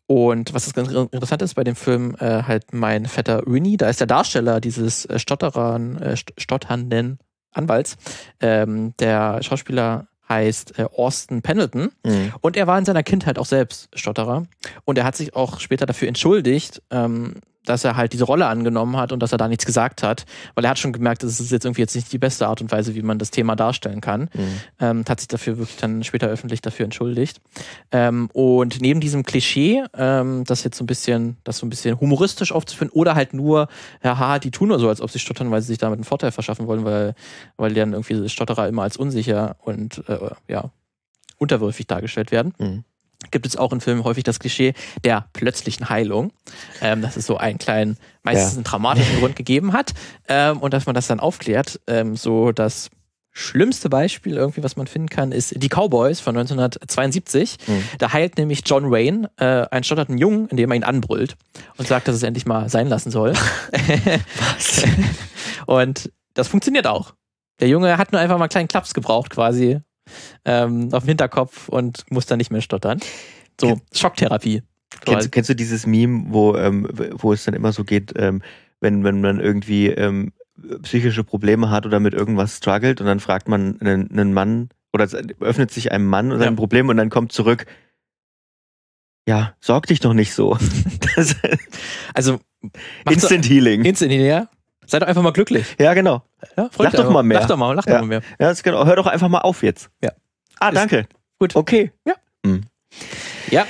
und 0.07 0.53
was 0.53 0.65
das 0.65 0.73
ganz 0.73 0.91
interessant 0.91 1.41
ist 1.41 1.55
bei 1.55 1.63
dem 1.63 1.75
Film, 1.75 2.15
äh, 2.19 2.43
halt 2.43 2.73
mein 2.73 3.05
Vetter 3.07 3.41
Winnie, 3.45 3.77
da 3.77 3.89
ist 3.89 3.99
der 3.99 4.07
Darsteller 4.07 4.61
dieses 4.61 5.05
äh, 5.05 5.17
Stotterern, 5.17 5.99
äh, 6.01 6.13
st- 6.13 6.33
stotternden 6.39 7.17
Anwalts. 7.51 7.97
Ähm, 8.39 8.93
der 8.99 9.41
Schauspieler 9.41 10.07
heißt 10.29 10.79
äh, 10.79 10.85
Austin 10.95 11.41
Pendleton. 11.41 11.91
Mhm. 12.03 12.33
Und 12.41 12.57
er 12.57 12.67
war 12.67 12.77
in 12.77 12.85
seiner 12.85 13.03
Kindheit 13.03 13.37
auch 13.37 13.45
selbst 13.45 13.89
Stotterer. 13.93 14.45
Und 14.85 14.97
er 14.97 15.03
hat 15.03 15.15
sich 15.15 15.35
auch 15.35 15.59
später 15.59 15.85
dafür 15.85 16.07
entschuldigt, 16.07 16.81
ähm, 16.91 17.35
dass 17.65 17.83
er 17.83 17.95
halt 17.95 18.13
diese 18.13 18.23
Rolle 18.23 18.47
angenommen 18.47 18.97
hat 18.97 19.11
und 19.11 19.19
dass 19.21 19.31
er 19.31 19.37
da 19.37 19.47
nichts 19.47 19.65
gesagt 19.65 20.03
hat, 20.03 20.25
weil 20.53 20.63
er 20.63 20.71
hat 20.71 20.79
schon 20.79 20.93
gemerkt, 20.93 21.23
das 21.23 21.39
ist 21.39 21.51
jetzt 21.51 21.65
irgendwie 21.65 21.81
jetzt 21.81 21.95
nicht 21.95 22.11
die 22.11 22.17
beste 22.17 22.47
Art 22.47 22.61
und 22.61 22.71
Weise, 22.71 22.95
wie 22.95 23.01
man 23.01 23.19
das 23.19 23.31
Thema 23.31 23.55
darstellen 23.55 24.01
kann. 24.01 24.29
Mhm. 24.33 24.59
Ähm, 24.79 25.05
hat 25.07 25.19
sich 25.19 25.27
dafür 25.27 25.57
wirklich 25.57 25.77
dann 25.77 26.03
später 26.03 26.27
öffentlich 26.27 26.61
dafür 26.61 26.85
entschuldigt. 26.85 27.41
Ähm, 27.91 28.29
und 28.33 28.81
neben 28.81 28.99
diesem 28.99 29.23
Klischee, 29.23 29.83
ähm, 29.97 30.43
das 30.45 30.63
jetzt 30.63 30.77
so 30.77 30.83
ein 30.83 30.87
bisschen, 30.87 31.37
das 31.43 31.57
so 31.57 31.65
ein 31.65 31.69
bisschen 31.69 31.99
humoristisch 31.99 32.51
aufzuführen 32.51 32.91
oder 32.91 33.15
halt 33.15 33.33
nur, 33.33 33.67
haha, 34.03 34.39
die 34.39 34.51
tun 34.51 34.69
nur 34.69 34.79
so, 34.79 34.89
als 34.89 35.01
ob 35.01 35.11
sie 35.11 35.19
stottern, 35.19 35.51
weil 35.51 35.61
sie 35.61 35.67
sich 35.67 35.77
damit 35.77 35.97
einen 35.97 36.03
Vorteil 36.03 36.31
verschaffen 36.31 36.67
wollen, 36.67 36.85
weil, 36.85 37.15
weil 37.57 37.69
die 37.69 37.79
dann 37.79 37.93
irgendwie 37.93 38.29
Stotterer 38.29 38.67
immer 38.67 38.83
als 38.83 38.97
unsicher 38.97 39.55
und 39.63 40.03
äh, 40.07 40.31
ja, 40.47 40.71
unterwürfig 41.37 41.87
dargestellt 41.87 42.31
werden 42.31 42.53
Mhm. 42.57 42.83
Gibt 43.31 43.45
es 43.45 43.55
auch 43.57 43.71
in 43.73 43.81
Filmen 43.81 44.03
häufig 44.03 44.23
das 44.23 44.39
Klischee 44.39 44.73
der 45.03 45.25
plötzlichen 45.33 45.89
Heilung, 45.89 46.31
ähm, 46.81 47.01
dass 47.01 47.17
es 47.17 47.25
so 47.25 47.37
einen 47.37 47.57
kleinen, 47.57 47.97
meistens 48.23 48.51
Ja. 48.51 48.55
einen 48.57 48.63
traumatischen 48.65 49.19
Grund 49.19 49.35
gegeben 49.35 49.73
hat 49.73 49.93
ähm, 50.27 50.59
und 50.59 50.73
dass 50.73 50.85
man 50.85 50.95
das 50.95 51.07
dann 51.07 51.19
aufklärt. 51.19 51.79
Ähm, 51.87 52.15
so 52.15 52.51
das 52.51 52.89
schlimmste 53.37 53.89
Beispiel 53.89 54.37
irgendwie, 54.37 54.63
was 54.63 54.77
man 54.77 54.87
finden 54.87 55.09
kann, 55.09 55.33
ist 55.33 55.53
Die 55.61 55.67
Cowboys 55.67 56.21
von 56.21 56.37
1972. 56.37 57.57
Mhm. 57.67 57.83
Da 57.97 58.13
heilt 58.13 58.37
nämlich 58.37 58.61
John 58.65 58.91
Wayne 58.91 59.29
äh, 59.37 59.67
einen 59.71 59.83
stotternden 59.83 60.17
Jungen, 60.17 60.47
indem 60.47 60.71
er 60.71 60.77
ihn 60.77 60.83
anbrüllt 60.85 61.35
und 61.77 61.85
sagt, 61.85 62.07
dass 62.07 62.15
es 62.15 62.23
endlich 62.23 62.45
mal 62.45 62.69
sein 62.69 62.87
lassen 62.87 63.11
soll. 63.11 63.33
Was? 64.39 64.83
Und 65.65 66.11
das 66.33 66.47
funktioniert 66.47 66.87
auch. 66.87 67.13
Der 67.59 67.67
Junge 67.67 67.97
hat 67.97 68.11
nur 68.11 68.21
einfach 68.21 68.37
mal 68.37 68.45
einen 68.45 68.49
kleinen 68.49 68.67
Klaps 68.67 68.93
gebraucht, 68.93 69.31
quasi 69.31 69.79
ähm, 70.45 70.89
auf 70.91 71.03
dem 71.03 71.09
Hinterkopf 71.09 71.69
und 71.69 72.03
muss 72.09 72.25
dann 72.25 72.37
nicht 72.37 72.51
mehr 72.51 72.61
stottern. 72.61 72.99
So, 73.59 73.79
Schocktherapie. 73.93 74.63
Kennst, 75.03 75.31
kennst 75.31 75.49
du 75.49 75.55
dieses 75.55 75.85
Meme, 75.85 76.25
wo, 76.29 76.55
ähm, 76.55 76.87
wo 77.13 77.33
es 77.33 77.43
dann 77.43 77.53
immer 77.53 77.71
so 77.71 77.83
geht, 77.83 78.13
ähm, 78.15 78.41
wenn, 78.79 79.03
wenn 79.03 79.21
man 79.21 79.39
irgendwie 79.39 79.87
ähm, 79.87 80.31
psychische 80.83 81.23
Probleme 81.23 81.69
hat 81.69 81.85
oder 81.85 81.99
mit 81.99 82.13
irgendwas 82.13 82.57
struggelt 82.57 83.01
und 83.01 83.07
dann 83.07 83.19
fragt 83.19 83.47
man 83.47 83.79
einen, 83.81 84.09
einen 84.11 84.33
Mann 84.33 84.69
oder 84.93 85.07
öffnet 85.41 85.71
sich 85.71 85.91
einem 85.91 86.05
Mann 86.05 86.31
und 86.31 86.41
Ja. 86.41 86.51
Problem 86.51 86.89
und 86.89 86.97
dann 86.97 87.09
kommt 87.09 87.31
zurück, 87.31 87.65
ja, 89.27 89.55
sorg 89.59 89.87
dich 89.87 89.99
doch 89.99 90.13
nicht 90.13 90.33
so. 90.33 90.57
Also, 92.13 92.39
Instant 93.09 93.49
Healing. 93.49 93.83
so, 93.83 93.87
instant 93.87 94.11
ja. 94.11 94.49
Seid 94.87 95.01
doch 95.01 95.07
einfach 95.07 95.21
mal 95.21 95.31
glücklich. 95.33 95.75
Ja, 95.79 95.93
genau. 95.93 96.23
Ja, 96.57 96.69
Lach 96.77 96.93
doch 96.93 97.09
mal 97.09 97.23
mehr. 97.23 97.39
Lach 97.41 97.47
doch 97.47 97.57
mal, 97.57 97.73
lach 97.73 97.85
Ja. 97.85 97.93
doch 97.93 98.01
mal 98.01 98.07
mehr. 98.07 98.21
Ja, 98.39 98.49
das 98.49 98.59
ist 98.59 98.63
genau. 98.63 98.85
Hör 98.85 98.95
doch 98.95 99.07
einfach 99.07 99.29
mal 99.29 99.39
auf 99.41 99.63
jetzt. 99.63 99.89
Ja. 100.03 100.11
Ah, 100.59 100.71
danke. 100.71 101.07
Gut. 101.39 101.55
Okay. 101.55 101.91
Ja. 103.51 103.65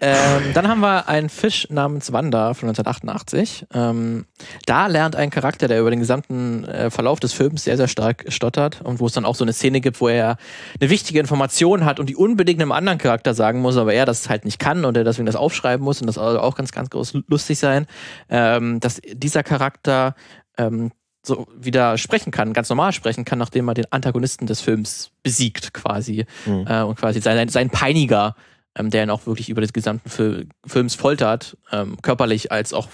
Ähm, 0.00 0.52
dann 0.52 0.68
haben 0.68 0.80
wir 0.80 1.08
einen 1.08 1.30
Fisch 1.30 1.66
namens 1.70 2.12
Wanda 2.12 2.52
von 2.52 2.68
1988. 2.68 3.66
Ähm, 3.72 4.26
da 4.66 4.86
lernt 4.86 5.16
ein 5.16 5.30
Charakter, 5.30 5.66
der 5.66 5.80
über 5.80 5.88
den 5.90 6.00
gesamten 6.00 6.64
äh, 6.64 6.90
Verlauf 6.90 7.20
des 7.20 7.32
Films 7.32 7.64
sehr, 7.64 7.78
sehr 7.78 7.88
stark 7.88 8.26
stottert 8.28 8.82
und 8.82 9.00
wo 9.00 9.06
es 9.06 9.14
dann 9.14 9.24
auch 9.24 9.34
so 9.34 9.44
eine 9.44 9.54
Szene 9.54 9.80
gibt, 9.80 10.02
wo 10.02 10.08
er 10.08 10.36
eine 10.78 10.90
wichtige 10.90 11.20
Information 11.20 11.86
hat 11.86 12.00
und 12.00 12.10
die 12.10 12.16
unbedingt 12.16 12.60
einem 12.60 12.72
anderen 12.72 12.98
Charakter 12.98 13.32
sagen 13.32 13.60
muss, 13.62 13.78
aber 13.78 13.94
er 13.94 14.04
das 14.04 14.28
halt 14.28 14.44
nicht 14.44 14.58
kann 14.58 14.84
und 14.84 14.94
er 14.94 15.04
deswegen 15.04 15.24
das 15.26 15.36
aufschreiben 15.36 15.82
muss 15.82 16.02
und 16.02 16.06
das 16.06 16.16
soll 16.16 16.36
auch 16.36 16.56
ganz, 16.56 16.72
ganz 16.72 16.90
groß 16.90 17.14
lustig 17.28 17.58
sein, 17.58 17.86
ähm, 18.28 18.80
dass 18.80 19.00
dieser 19.10 19.42
Charakter 19.42 20.16
ähm, 20.58 20.92
so 21.26 21.46
wieder 21.56 21.96
sprechen 21.96 22.30
kann, 22.30 22.52
ganz 22.52 22.68
normal 22.68 22.92
sprechen 22.92 23.24
kann, 23.24 23.38
nachdem 23.38 23.68
er 23.68 23.74
den 23.74 23.90
Antagonisten 23.90 24.46
des 24.46 24.60
Films 24.60 25.10
besiegt 25.22 25.72
quasi 25.72 26.26
Mhm. 26.46 26.66
äh, 26.68 26.82
und 26.82 26.96
quasi 26.96 27.20
sein, 27.20 27.48
sein 27.48 27.70
Peiniger, 27.70 28.36
ähm, 28.76 28.90
der 28.90 29.04
ihn 29.04 29.10
auch 29.10 29.26
wirklich 29.26 29.48
über 29.48 29.60
des 29.60 29.72
gesamten 29.72 30.10
Fil 30.10 30.48
Films 30.66 30.94
foltert, 30.94 31.56
ähm, 31.72 31.96
körperlich 32.02 32.52
als 32.52 32.72
auch 32.72 32.88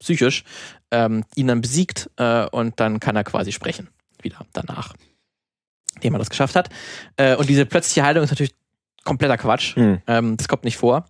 psychisch, 0.00 0.44
ähm, 0.90 1.24
ihn 1.34 1.46
dann 1.46 1.60
besiegt 1.60 2.10
äh, 2.16 2.46
und 2.46 2.80
dann 2.80 3.00
kann 3.00 3.16
er 3.16 3.24
quasi 3.24 3.52
sprechen 3.52 3.88
wieder 4.22 4.46
danach, 4.52 4.94
indem 5.96 6.14
er 6.14 6.18
das 6.18 6.30
geschafft 6.30 6.56
hat. 6.56 6.70
Äh, 7.16 7.36
und 7.36 7.48
diese 7.48 7.66
plötzliche 7.66 8.06
Heilung 8.06 8.24
ist 8.24 8.30
natürlich 8.30 8.54
kompletter 9.04 9.36
Quatsch. 9.36 9.76
Hm. 9.76 10.00
Ähm, 10.06 10.36
das 10.36 10.48
kommt 10.48 10.64
nicht 10.64 10.78
vor. 10.78 11.06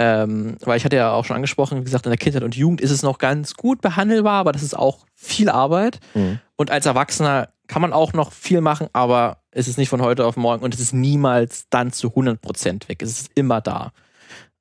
Ähm, 0.00 0.56
weil 0.60 0.76
ich 0.76 0.84
hatte 0.84 0.96
ja 0.96 1.12
auch 1.12 1.24
schon 1.24 1.34
angesprochen, 1.34 1.80
wie 1.80 1.84
gesagt, 1.84 2.06
in 2.06 2.10
der 2.10 2.18
Kindheit 2.18 2.44
und 2.44 2.56
Jugend 2.56 2.80
ist 2.80 2.92
es 2.92 3.02
noch 3.02 3.18
ganz 3.18 3.54
gut 3.54 3.80
behandelbar, 3.80 4.34
aber 4.34 4.52
das 4.52 4.62
ist 4.62 4.78
auch 4.78 5.06
viel 5.14 5.48
Arbeit. 5.48 5.98
Hm. 6.12 6.38
Und 6.56 6.70
als 6.70 6.86
Erwachsener 6.86 7.48
kann 7.66 7.82
man 7.82 7.92
auch 7.92 8.12
noch 8.12 8.32
viel 8.32 8.60
machen, 8.60 8.88
aber 8.92 9.38
es 9.50 9.66
ist 9.66 9.76
nicht 9.76 9.88
von 9.88 10.00
heute 10.00 10.24
auf 10.24 10.36
morgen 10.36 10.62
und 10.62 10.72
es 10.72 10.80
ist 10.80 10.92
niemals 10.92 11.66
dann 11.68 11.92
zu 11.92 12.08
100% 12.08 12.88
weg. 12.88 13.02
Es 13.02 13.20
ist 13.20 13.30
immer 13.34 13.60
da. 13.60 13.92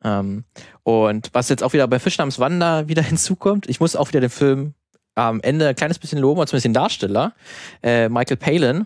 Ähm, 0.03 0.43
und 0.83 1.29
was 1.33 1.49
jetzt 1.49 1.63
auch 1.63 1.73
wieder 1.73 1.87
bei 1.87 1.99
Fisch 1.99 2.17
namens 2.17 2.39
Wanda 2.39 2.87
wieder 2.87 3.01
hinzukommt, 3.03 3.69
ich 3.69 3.79
muss 3.79 3.95
auch 3.95 4.09
wieder 4.09 4.21
den 4.21 4.29
Film 4.29 4.73
am 5.17 5.41
Ende 5.41 5.67
ein 5.67 5.75
kleines 5.75 5.97
bisschen 5.99 6.19
loben, 6.19 6.37
zumindest 6.47 6.65
den 6.65 6.73
Darsteller, 6.73 7.33
äh, 7.83 8.07
Michael 8.09 8.37
Palin. 8.37 8.85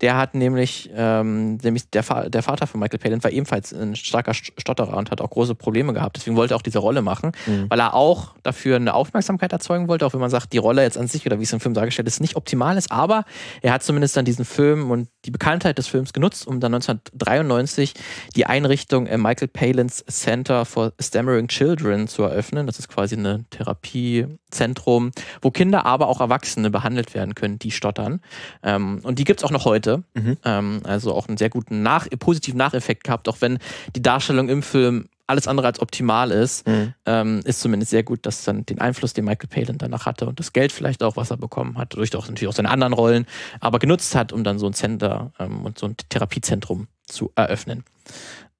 Der 0.00 0.16
hat 0.16 0.34
nämlich, 0.34 0.90
ähm, 0.94 1.56
nämlich 1.56 1.88
der, 1.90 2.02
Fa 2.02 2.28
der 2.28 2.42
Vater 2.42 2.66
von 2.66 2.78
Michael 2.80 2.98
Palin 2.98 3.24
war 3.24 3.30
ebenfalls 3.30 3.72
ein 3.72 3.96
starker 3.96 4.32
St- 4.32 4.52
Stotterer 4.58 4.96
und 4.96 5.10
hat 5.10 5.20
auch 5.20 5.30
große 5.30 5.54
Probleme 5.54 5.92
gehabt. 5.92 6.16
Deswegen 6.16 6.36
wollte 6.36 6.54
er 6.54 6.56
auch 6.58 6.62
diese 6.62 6.78
Rolle 6.78 7.02
machen, 7.02 7.32
Mhm. 7.46 7.66
weil 7.70 7.80
er 7.80 7.94
auch 7.94 8.34
dafür 8.42 8.76
eine 8.76 8.94
Aufmerksamkeit 8.94 9.52
erzeugen 9.52 9.88
wollte, 9.88 10.06
auch 10.06 10.12
wenn 10.12 10.20
man 10.20 10.30
sagt, 10.30 10.52
die 10.52 10.58
Rolle 10.58 10.82
jetzt 10.82 10.98
an 10.98 11.08
sich 11.08 11.24
oder 11.26 11.38
wie 11.38 11.44
es 11.44 11.52
im 11.52 11.60
Film 11.60 11.74
dargestellt 11.74 12.06
ist, 12.06 12.20
nicht 12.20 12.36
optimal 12.36 12.76
ist, 12.76 12.92
aber 12.92 13.24
er 13.62 13.72
hat 13.72 13.82
zumindest 13.82 14.16
dann 14.16 14.24
diesen 14.24 14.44
Film 14.44 14.90
und 14.90 15.08
die 15.24 15.30
Bekanntheit 15.30 15.78
des 15.78 15.86
Films 15.88 16.12
genutzt, 16.12 16.46
um 16.46 16.60
dann 16.60 16.74
1993 16.74 17.94
die 18.36 18.46
Einrichtung 18.46 19.06
äh, 19.06 19.16
Michael 19.16 19.48
Palins 19.48 20.04
Center 20.06 20.64
for 20.64 20.92
Stammering 21.00 21.48
Children 21.48 22.08
zu 22.08 22.22
eröffnen. 22.24 22.66
Das 22.66 22.78
ist 22.78 22.88
quasi 22.88 23.16
ein 23.16 23.46
Therapiezentrum, 23.50 25.12
wo 25.40 25.50
Kinder, 25.50 25.71
aber 25.80 26.08
auch 26.08 26.20
Erwachsene 26.20 26.70
behandelt 26.70 27.14
werden 27.14 27.34
können, 27.34 27.58
die 27.58 27.70
stottern. 27.70 28.20
Ähm, 28.62 29.00
und 29.02 29.18
die 29.18 29.24
gibt's 29.24 29.44
auch 29.44 29.50
noch 29.50 29.64
heute. 29.64 30.04
Mhm. 30.14 30.36
Ähm, 30.44 30.80
also 30.84 31.14
auch 31.14 31.28
einen 31.28 31.36
sehr 31.36 31.50
guten 31.50 31.82
Nach 31.82 32.06
positiven 32.18 32.58
Nacheffekt 32.58 33.04
gehabt, 33.04 33.28
auch 33.28 33.38
wenn 33.40 33.58
die 33.96 34.02
Darstellung 34.02 34.48
im 34.48 34.62
Film 34.62 35.08
alles 35.26 35.48
andere 35.48 35.68
als 35.68 35.80
optimal 35.80 36.30
ist, 36.30 36.66
Mhm. 36.66 36.94
ähm, 37.06 37.40
ist 37.44 37.60
zumindest 37.60 37.90
sehr 37.90 38.02
gut, 38.02 38.26
dass 38.26 38.44
dann 38.44 38.66
den 38.66 38.80
Einfluss, 38.80 39.14
den 39.14 39.24
Michael 39.24 39.48
Palin 39.48 39.78
danach 39.78 40.04
hatte 40.04 40.26
und 40.26 40.38
das 40.38 40.52
Geld 40.52 40.72
vielleicht 40.72 41.02
auch, 41.02 41.16
was 41.16 41.30
er 41.30 41.38
bekommen 41.38 41.78
hat, 41.78 41.94
durch 41.94 42.14
auch 42.16 42.28
natürlich 42.28 42.48
auch 42.48 42.56
seine 42.56 42.70
anderen 42.70 42.92
Rollen, 42.92 43.26
aber 43.60 43.78
genutzt 43.78 44.14
hat, 44.14 44.32
um 44.32 44.44
dann 44.44 44.58
so 44.58 44.66
ein 44.66 44.74
Center 44.74 45.32
ähm, 45.38 45.64
und 45.64 45.78
so 45.78 45.86
ein 45.86 45.96
Therapiezentrum 46.10 46.88
zu 47.06 47.32
eröffnen. 47.34 47.84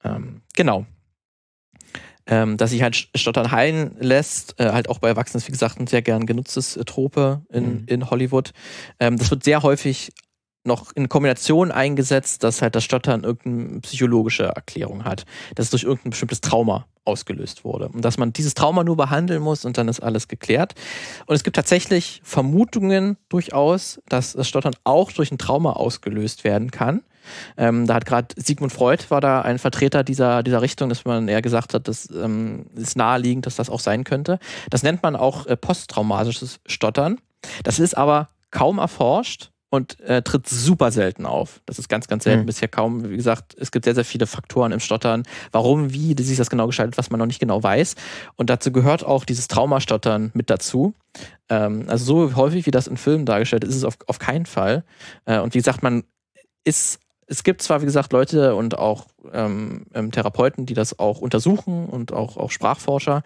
Ähm, 0.05 0.40
genau. 0.55 0.87
Ähm, 2.26 2.56
dass 2.56 2.70
sich 2.70 2.82
halt 2.82 3.08
Stottern 3.14 3.50
heilen 3.50 3.96
lässt, 3.98 4.58
äh, 4.61 4.70
halt 4.70 4.88
auch 4.88 4.98
bei 4.98 5.08
Erwachsenen, 5.08 5.46
wie 5.46 5.50
gesagt, 5.52 5.80
ein 5.80 5.88
sehr 5.88 6.02
gern 6.02 6.24
genutztes 6.26 6.76
äh, 6.76 6.85
Trope 6.85 7.42
in, 7.50 7.64
Mhm. 7.64 7.82
in 7.87 8.11
Hollywood. 8.11 8.52
Ähm, 9.00 9.16
das 9.18 9.30
wird 9.30 9.42
sehr 9.42 9.62
häufig 9.62 10.12
noch 10.64 10.92
in 10.94 11.08
Kombination 11.08 11.72
eingesetzt, 11.72 12.44
dass 12.44 12.62
halt 12.62 12.76
das 12.76 12.85
Stottern 12.85 13.24
irgendeine 13.24 13.80
psychologische 13.80 14.44
Erklärung 14.44 15.04
hat, 15.04 15.24
dass 15.56 15.66
es 15.66 15.70
durch 15.70 15.82
irgendein 15.82 16.11
bestimmtes 16.11 16.40
Trauma 16.40 16.87
ausgelöst 17.05 17.65
wurde. 17.65 17.88
Und 17.88 18.05
dass 18.05 18.19
man 18.19 18.33
dieses 18.33 18.55
Trauma 18.55 18.85
nur 18.85 18.97
behandeln 18.97 19.43
muss 19.43 19.65
und 19.65 19.79
dann 19.79 19.88
ist 19.88 20.01
alles 20.01 20.29
geklärt. 20.29 20.75
Und 21.27 21.35
es 21.35 21.45
gibt 21.45 21.57
tatsächlich 21.57 22.21
Vermutungen 22.25 23.17
durchaus, 23.29 24.01
dass 24.09 24.33
das 24.35 24.49
Stottern 24.49 24.75
auch 24.85 25.11
durch 25.12 25.31
ein 25.33 25.38
Trauma 25.38 25.73
ausgelöst 25.73 26.45
werden 26.45 26.71
kann. 26.71 27.03
Ähm, 27.57 27.87
da 27.87 27.95
hat 27.95 28.07
gerade 28.07 28.29
Sigmund 28.37 28.73
Freud 28.73 29.05
war 29.09 29.21
da 29.21 29.43
ein 29.43 29.59
Vertreter 29.59 30.03
dieser, 30.03 30.43
dieser 30.43 30.62
Richtung, 30.62 30.88
dass 30.88 31.05
man 31.05 31.29
eher 31.29 31.43
gesagt 31.43 31.75
hat, 31.75 31.87
das 31.87 32.09
ähm, 32.11 32.67
ist 32.75 32.97
naheliegend, 32.97 33.47
dass 33.47 33.57
das 33.57 33.71
auch 33.71 33.81
sein 33.81 34.05
könnte. 34.05 34.38
Das 34.71 34.83
nennt 34.83 35.03
man 35.03 35.17
auch 35.17 35.47
äh, 35.47 35.57
posttraumatisches 35.57 36.61
Stottern. 36.67 37.21
Das 37.62 37.79
ist 37.79 37.97
aber 37.97 38.31
kaum 38.51 38.79
erforscht 38.79 39.53
und 39.72 39.98
äh, 40.00 40.20
tritt 40.20 40.46
super 40.46 40.90
selten 40.90 41.24
auf. 41.24 41.62
Das 41.64 41.78
ist 41.78 41.88
ganz, 41.88 42.06
ganz 42.06 42.24
selten. 42.24 42.40
Hm. 42.40 42.46
Bisher 42.46 42.68
kaum, 42.68 43.08
wie 43.08 43.16
gesagt, 43.16 43.56
es 43.58 43.72
gibt 43.72 43.87
sehr, 43.87 43.94
sehr 43.94 44.04
viele 44.04 44.26
Faktoren 44.26 44.70
im 44.70 44.80
Stottern. 44.80 45.22
Warum, 45.50 45.94
wie 45.94 46.14
sich 46.22 46.37
das 46.37 46.50
genau 46.50 46.66
gestaltet, 46.66 46.98
was 46.98 47.08
man 47.08 47.18
noch 47.18 47.26
nicht 47.26 47.40
genau 47.40 47.62
weiß. 47.62 47.94
Und 48.37 48.50
dazu 48.50 48.70
gehört 48.70 49.02
auch 49.02 49.24
dieses 49.24 49.48
Traumastottern 49.48 50.30
mit 50.35 50.50
dazu. 50.50 50.92
Ähm, 51.48 51.87
also 51.88 52.04
so 52.04 52.37
häufig, 52.37 52.66
wie 52.66 52.70
das 52.70 52.87
in 52.87 52.98
Filmen 52.98 53.24
dargestellt 53.24 53.64
ist, 53.64 53.70
ist 53.70 53.76
es 53.76 53.85
auf, 53.85 53.96
auf 54.08 54.18
keinen 54.18 54.44
Fall. 54.44 54.85
Äh, 55.24 55.40
und 55.40 55.54
wie 55.54 55.58
gesagt, 55.58 55.82
man 55.82 56.04
ist 56.64 57.00
es 57.32 57.44
gibt 57.44 57.62
zwar, 57.62 57.80
wie 57.80 57.87
gesagt, 57.87 58.12
Leute 58.12 58.54
und 58.54 58.76
auch 58.76 59.06
ähm, 59.32 59.87
ähm, 59.94 60.11
Therapeuten, 60.11 60.66
die 60.66 60.74
das 60.74 60.98
auch 60.98 61.22
untersuchen 61.22 61.87
und 61.87 62.12
auch, 62.12 62.37
auch 62.37 62.50
Sprachforscher, 62.50 63.22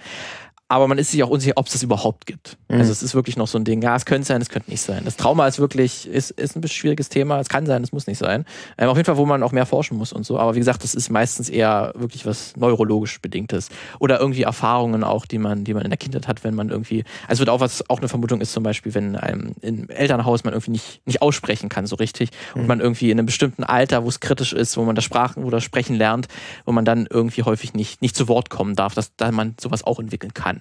aber 0.68 0.88
man 0.88 0.98
ist 0.98 1.12
sich 1.12 1.22
auch 1.22 1.28
unsicher, 1.30 1.52
ob 1.56 1.66
es 1.66 1.72
das 1.72 1.82
überhaupt 1.82 2.26
gibt. 2.26 2.56
Mhm. 2.68 2.80
Also 2.80 2.90
es 2.90 3.02
ist 3.02 3.14
wirklich 3.14 3.36
noch 3.36 3.46
so 3.46 3.56
ein 3.56 3.64
Ding, 3.64 3.82
ja, 3.82 3.94
es 3.94 4.04
könnte 4.04 4.26
sein, 4.26 4.42
es 4.42 4.48
könnte 4.48 4.70
nicht 4.70 4.80
sein. 4.82 5.02
Das 5.04 5.16
Trauma 5.16 5.46
ist 5.46 5.60
wirklich, 5.60 6.08
ist, 6.08 6.32
ist 6.32 6.56
ein 6.56 6.60
bisschen 6.60 6.76
schwieriges 6.78 7.08
Thema, 7.08 7.38
es 7.38 7.48
kann 7.48 7.66
sein, 7.66 7.84
es 7.84 7.92
muss 7.92 8.06
nicht 8.08 8.18
sein. 8.18 8.44
Ähm, 8.76 8.88
auf 8.88 8.96
jeden 8.96 9.06
Fall, 9.06 9.16
wo 9.16 9.26
man 9.26 9.42
auch 9.44 9.52
mehr 9.52 9.66
forschen 9.66 9.96
muss 9.96 10.12
und 10.12 10.26
so. 10.26 10.38
Aber 10.40 10.54
wie 10.56 10.58
gesagt, 10.58 10.82
das 10.82 10.94
ist 10.96 11.08
meistens 11.08 11.48
eher 11.48 11.92
wirklich 11.94 12.26
was 12.26 12.56
neurologisch 12.56 13.20
bedingtes. 13.20 13.68
Oder 14.00 14.18
irgendwie 14.18 14.42
Erfahrungen 14.42 15.04
auch, 15.04 15.24
die 15.26 15.38
man, 15.38 15.62
die 15.62 15.72
man 15.72 15.84
in 15.84 15.90
der 15.90 15.98
Kindheit 15.98 16.26
hat, 16.26 16.42
wenn 16.42 16.54
man 16.56 16.70
irgendwie, 16.70 17.04
also 17.28 17.40
wird 17.40 17.50
auch 17.50 17.60
was, 17.60 17.88
auch 17.88 17.98
eine 17.98 18.08
Vermutung 18.08 18.40
ist 18.40 18.52
zum 18.52 18.64
Beispiel, 18.64 18.92
wenn 18.94 19.14
einem 19.14 19.52
im 19.62 19.88
Elternhaus 19.88 20.42
man 20.42 20.52
irgendwie 20.52 20.72
nicht, 20.72 21.06
nicht 21.06 21.22
aussprechen 21.22 21.68
kann 21.68 21.86
so 21.86 21.96
richtig 21.96 22.30
und 22.54 22.62
Mhm. 22.62 22.66
man 22.66 22.80
irgendwie 22.80 23.10
in 23.12 23.18
einem 23.18 23.26
bestimmten 23.26 23.62
Alter, 23.62 24.02
wo 24.04 24.08
es 24.08 24.18
kritisch 24.18 24.52
ist, 24.52 24.76
wo 24.76 24.82
man 24.82 24.96
das 24.96 25.04
Sprachen 25.04 25.44
oder 25.44 25.60
Sprechen 25.60 25.94
lernt, 25.94 26.26
wo 26.64 26.72
man 26.72 26.84
dann 26.84 27.06
irgendwie 27.08 27.44
häufig 27.44 27.72
nicht, 27.74 28.02
nicht 28.02 28.16
zu 28.16 28.26
Wort 28.26 28.50
kommen 28.50 28.74
darf, 28.74 28.94
dass 28.94 29.14
da 29.16 29.30
man 29.30 29.54
sowas 29.60 29.84
auch 29.84 30.00
entwickeln 30.00 30.34
kann. 30.34 30.55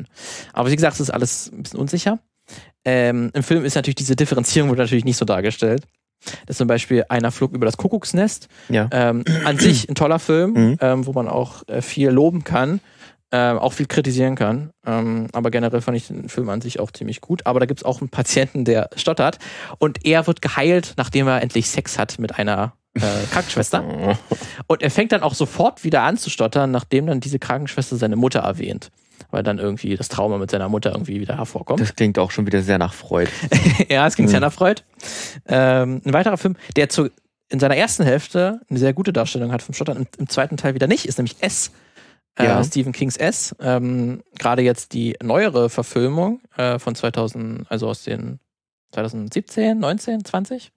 Aber 0.54 0.70
wie 0.72 0.76
gesagt, 0.76 0.96
es 0.96 1.00
ist 1.02 1.10
alles 1.10 1.52
ein 1.52 1.64
bisschen 1.64 1.80
unsicher. 1.80 2.20
Ähm, 2.84 3.32
Im 3.34 3.44
Film 3.44 3.66
ist 3.66 3.76
natürlich 3.76 3.96
diese 3.96 4.16
Differenzierung 4.16 4.70
wird 4.70 4.80
natürlich 4.80 5.06
nicht 5.06 5.18
so 5.18 5.26
dargestellt. 5.26 5.84
Das 6.46 6.56
ist 6.56 6.58
zum 6.58 6.68
Beispiel 6.68 7.04
einer 7.10 7.32
flog 7.32 7.54
über 7.54 7.66
das 7.66 7.78
Kuckucksnest. 7.78 8.48
Ja. 8.70 8.88
Ähm, 8.92 9.24
an 9.44 9.60
sich 9.60 9.90
ein 9.90 9.96
toller 9.96 10.20
Film, 10.20 10.54
Mhm. 10.54 10.78
ähm, 10.82 11.06
wo 11.06 11.14
man 11.14 11.28
auch 11.28 11.64
äh, 11.68 11.82
viel 11.82 12.10
loben 12.10 12.44
kann, 12.44 12.80
ähm, 13.32 13.58
auch 13.58 13.74
viel 13.74 13.86
kritisieren 13.88 14.36
kann. 14.36 14.72
Ähm, 14.86 15.28
aber 15.34 15.52
generell 15.52 15.82
fand 15.82 15.98
ich 15.98 16.08
den 16.08 16.30
Film 16.30 16.50
an 16.50 16.62
sich 16.62 16.80
auch 16.80 16.92
ziemlich 16.92 17.22
gut. 17.22 17.46
Aber 17.46 17.60
da 17.60 17.66
gibt 17.66 17.82
es 17.82 17.84
auch 17.86 18.00
einen 18.02 18.10
Patienten, 18.10 18.66
der 18.66 18.90
stottert 18.96 19.40
und 19.80 20.06
er 20.06 20.26
wird 20.28 20.42
geheilt, 20.42 20.94
nachdem 20.98 21.28
er 21.28 21.42
endlich 21.42 21.70
Sex 21.70 21.98
hat 22.00 22.18
mit 22.20 22.38
einer 22.40 22.74
äh, 22.94 23.02
Krankenschwester. 23.32 24.18
Und 24.68 24.82
er 24.82 24.92
fängt 24.92 25.12
dann 25.12 25.22
auch 25.22 25.34
sofort 25.34 25.84
wieder 25.84 26.04
an 26.04 26.18
zu 26.18 26.30
stottern, 26.30 26.72
nachdem 26.72 27.08
dann 27.08 27.20
diese 27.20 27.40
Krankenschwester 27.40 27.98
seine 27.98 28.16
Mutter 28.16 28.40
erwähnt. 28.40 28.90
Weil 29.32 29.44
dann 29.44 29.60
irgendwie 29.60 29.96
das 29.96 30.08
Trauma 30.10 30.38
mit 30.38 30.52
seiner 30.52 30.70
Mutter 30.70 30.92
irgendwie 30.92 31.20
wieder 31.20 31.38
hervorkommt. 31.38 31.80
Das 31.82 31.96
klingt 31.96 32.18
auch 32.20 32.32
schon 32.32 32.46
wieder 32.46 32.62
sehr 32.62 32.78
nach 32.78 32.94
Freud. 32.94 33.30
ja, 33.90 34.08
es 34.08 34.16
ging 34.16 34.26
Mhm. 34.26 34.30
sehr 34.30 34.40
nach 34.40 34.54
Freud. 34.54 34.82
Ähm, 35.48 36.02
ein 36.06 36.14
weiterer 36.14 36.38
Film, 36.38 36.56
der 36.76 36.90
zu, 36.90 37.10
in 37.50 37.60
seiner 37.60 37.76
ersten 37.78 38.04
Hälfte 38.04 38.62
eine 38.70 38.80
sehr 38.80 38.94
gute 38.94 39.14
Darstellung 39.14 39.52
hat 39.52 39.62
vom 39.62 39.74
Stottern, 39.76 39.98
im, 39.98 40.08
im 40.18 40.30
zweiten 40.30 40.58
Teil 40.58 40.74
wieder 40.74 40.88
nicht, 40.88 41.06
ist 41.06 41.18
nämlich 41.18 41.36
S. 41.42 41.72
Äh, 42.38 42.46
Ja. 42.46 42.64
Stephen 42.64 42.92
Kings 42.92 43.18
S. 43.18 43.56
Ähm, 43.60 44.24
Gerade 44.40 44.62
jetzt 44.62 44.94
die 44.94 45.16
neuere 45.24 45.70
Verfilmung 45.70 46.42
äh, 46.58 46.80
von 46.80 46.96
2000, 46.96 47.66
also 47.70 47.88
aus 47.88 48.04
den 48.04 48.40
2017, 48.94 49.78
19, 49.78 50.24
20 50.26 50.72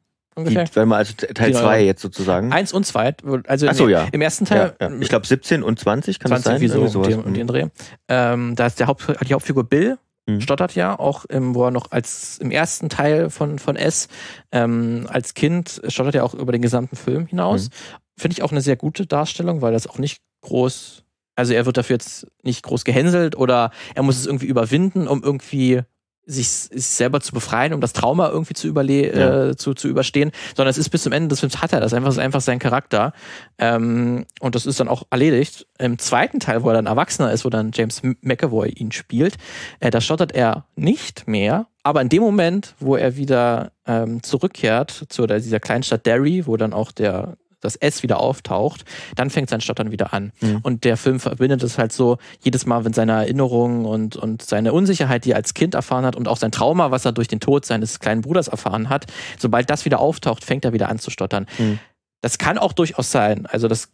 Die, 0.44 0.56
ungefähr. 0.56 0.68
wenn 0.74 0.88
man 0.88 0.98
also 0.98 1.12
Teil 1.14 1.48
Die 1.48 1.54
2 1.56 1.62
neue- 1.62 1.84
jetzt 1.86 2.02
sozusagen. 2.02 2.52
Eins 2.52 2.72
und 2.72 2.84
zwei. 2.86 3.14
Also 3.46 3.72
so, 3.72 3.86
nee, 3.86 3.92
ja. 3.92 4.06
im 4.12 4.20
ersten 4.20 4.44
ja, 4.46 4.70
Teil 4.70 4.76
ja. 4.80 4.90
Ich 5.00 5.08
glaube 5.08 5.26
17 5.26 5.62
und 5.62 5.78
20 5.78 6.18
kann 6.18 6.28
20 6.30 6.44
das 6.44 6.52
sein? 6.52 6.60
wie 6.60 6.68
so 6.68 6.74
Irgendwie 6.78 7.12
sowas. 7.12 7.24
den, 7.24 7.34
den 7.34 7.46
Dreh. 7.46 7.66
Ähm, 8.08 8.54
da 8.56 8.66
ist 8.66 8.78
der 8.80 8.86
Haupt, 8.86 9.06
die 9.28 9.34
Hauptfigur 9.34 9.64
Bill, 9.64 9.98
Mhm. 10.26 10.42
stottert 10.42 10.74
ja 10.74 10.98
auch, 10.98 11.24
im, 11.24 11.54
wo 11.54 11.64
er 11.64 11.70
noch 11.70 11.90
als 11.90 12.36
im 12.36 12.50
ersten 12.50 12.90
Teil 12.90 13.30
von, 13.30 13.58
von 13.58 13.76
S 13.76 14.08
ähm, 14.52 15.06
als 15.10 15.32
Kind 15.32 15.80
stottert 15.88 16.16
er 16.16 16.24
auch 16.24 16.34
über 16.34 16.52
den 16.52 16.60
gesamten 16.60 16.96
Film 16.96 17.24
hinaus. 17.26 17.70
Mhm. 17.70 17.72
Finde 18.20 18.32
ich 18.34 18.42
auch 18.42 18.50
eine 18.52 18.60
sehr 18.60 18.76
gute 18.76 19.06
Darstellung, 19.06 19.62
weil 19.62 19.72
das 19.72 19.86
auch 19.86 19.96
nicht 19.98 20.20
groß, 20.42 21.02
also 21.34 21.54
er 21.54 21.64
wird 21.64 21.78
dafür 21.78 21.94
jetzt 21.94 22.26
nicht 22.42 22.62
groß 22.62 22.84
gehänselt 22.84 23.36
oder 23.36 23.70
er 23.94 24.02
muss 24.02 24.18
es 24.18 24.26
irgendwie 24.26 24.46
überwinden, 24.48 25.08
um 25.08 25.22
irgendwie 25.22 25.80
sich, 26.28 26.48
sich 26.48 26.86
selber 26.86 27.20
zu 27.20 27.32
befreien, 27.32 27.72
um 27.72 27.80
das 27.80 27.94
Trauma 27.94 28.28
irgendwie 28.28 28.54
zu, 28.54 28.68
überle 28.68 29.18
ja. 29.18 29.46
äh, 29.48 29.56
zu, 29.56 29.74
zu 29.74 29.88
überstehen, 29.88 30.30
sondern 30.54 30.70
es 30.70 30.78
ist 30.78 30.90
bis 30.90 31.02
zum 31.02 31.12
Ende 31.12 31.28
des 31.28 31.40
Films 31.40 31.60
hat 31.62 31.72
er 31.72 31.80
das 31.80 31.94
einfach, 31.94 32.10
ist 32.10 32.18
einfach 32.18 32.42
sein 32.42 32.58
Charakter. 32.58 33.12
Ähm, 33.58 34.26
und 34.40 34.54
das 34.54 34.66
ist 34.66 34.78
dann 34.78 34.88
auch 34.88 35.04
erledigt. 35.10 35.66
Im 35.78 35.98
zweiten 35.98 36.38
Teil, 36.38 36.62
wo 36.62 36.68
er 36.68 36.74
dann 36.74 36.86
Erwachsener 36.86 37.32
ist, 37.32 37.44
wo 37.44 37.50
dann 37.50 37.70
James 37.74 38.02
McAvoy 38.20 38.68
ihn 38.68 38.92
spielt, 38.92 39.36
äh, 39.80 39.90
da 39.90 40.00
stottert 40.00 40.32
er 40.32 40.66
nicht 40.76 41.26
mehr. 41.26 41.66
Aber 41.82 42.02
in 42.02 42.10
dem 42.10 42.22
Moment, 42.22 42.74
wo 42.78 42.96
er 42.96 43.16
wieder 43.16 43.72
ähm, 43.86 44.22
zurückkehrt 44.22 45.06
zu 45.08 45.26
dieser 45.26 45.60
kleinen 45.60 45.82
Stadt 45.82 46.04
Derry, 46.04 46.46
wo 46.46 46.58
dann 46.58 46.74
auch 46.74 46.92
der 46.92 47.38
das 47.60 47.76
S 47.76 48.02
wieder 48.02 48.20
auftaucht, 48.20 48.84
dann 49.16 49.30
fängt 49.30 49.50
sein 49.50 49.60
Stottern 49.60 49.90
wieder 49.90 50.12
an. 50.12 50.32
Mhm. 50.40 50.60
Und 50.62 50.84
der 50.84 50.96
Film 50.96 51.20
verbindet 51.20 51.62
es 51.62 51.78
halt 51.78 51.92
so, 51.92 52.18
jedes 52.40 52.66
Mal, 52.66 52.84
wenn 52.84 52.92
seine 52.92 53.12
Erinnerungen 53.12 53.84
und, 53.84 54.16
und 54.16 54.42
seine 54.42 54.72
Unsicherheit, 54.72 55.24
die 55.24 55.32
er 55.32 55.36
als 55.36 55.54
Kind 55.54 55.74
erfahren 55.74 56.04
hat 56.04 56.16
und 56.16 56.28
auch 56.28 56.36
sein 56.36 56.52
Trauma, 56.52 56.90
was 56.90 57.04
er 57.04 57.12
durch 57.12 57.28
den 57.28 57.40
Tod 57.40 57.64
seines 57.64 58.00
kleinen 58.00 58.22
Bruders 58.22 58.48
erfahren 58.48 58.88
hat, 58.88 59.06
sobald 59.38 59.70
das 59.70 59.84
wieder 59.84 59.98
auftaucht, 59.98 60.44
fängt 60.44 60.64
er 60.64 60.72
wieder 60.72 60.88
an 60.88 60.98
zu 60.98 61.10
stottern. 61.10 61.46
Mhm. 61.58 61.78
Das 62.20 62.38
kann 62.38 62.58
auch 62.58 62.72
durchaus 62.72 63.10
sein. 63.10 63.46
Also 63.46 63.68
das 63.68 63.90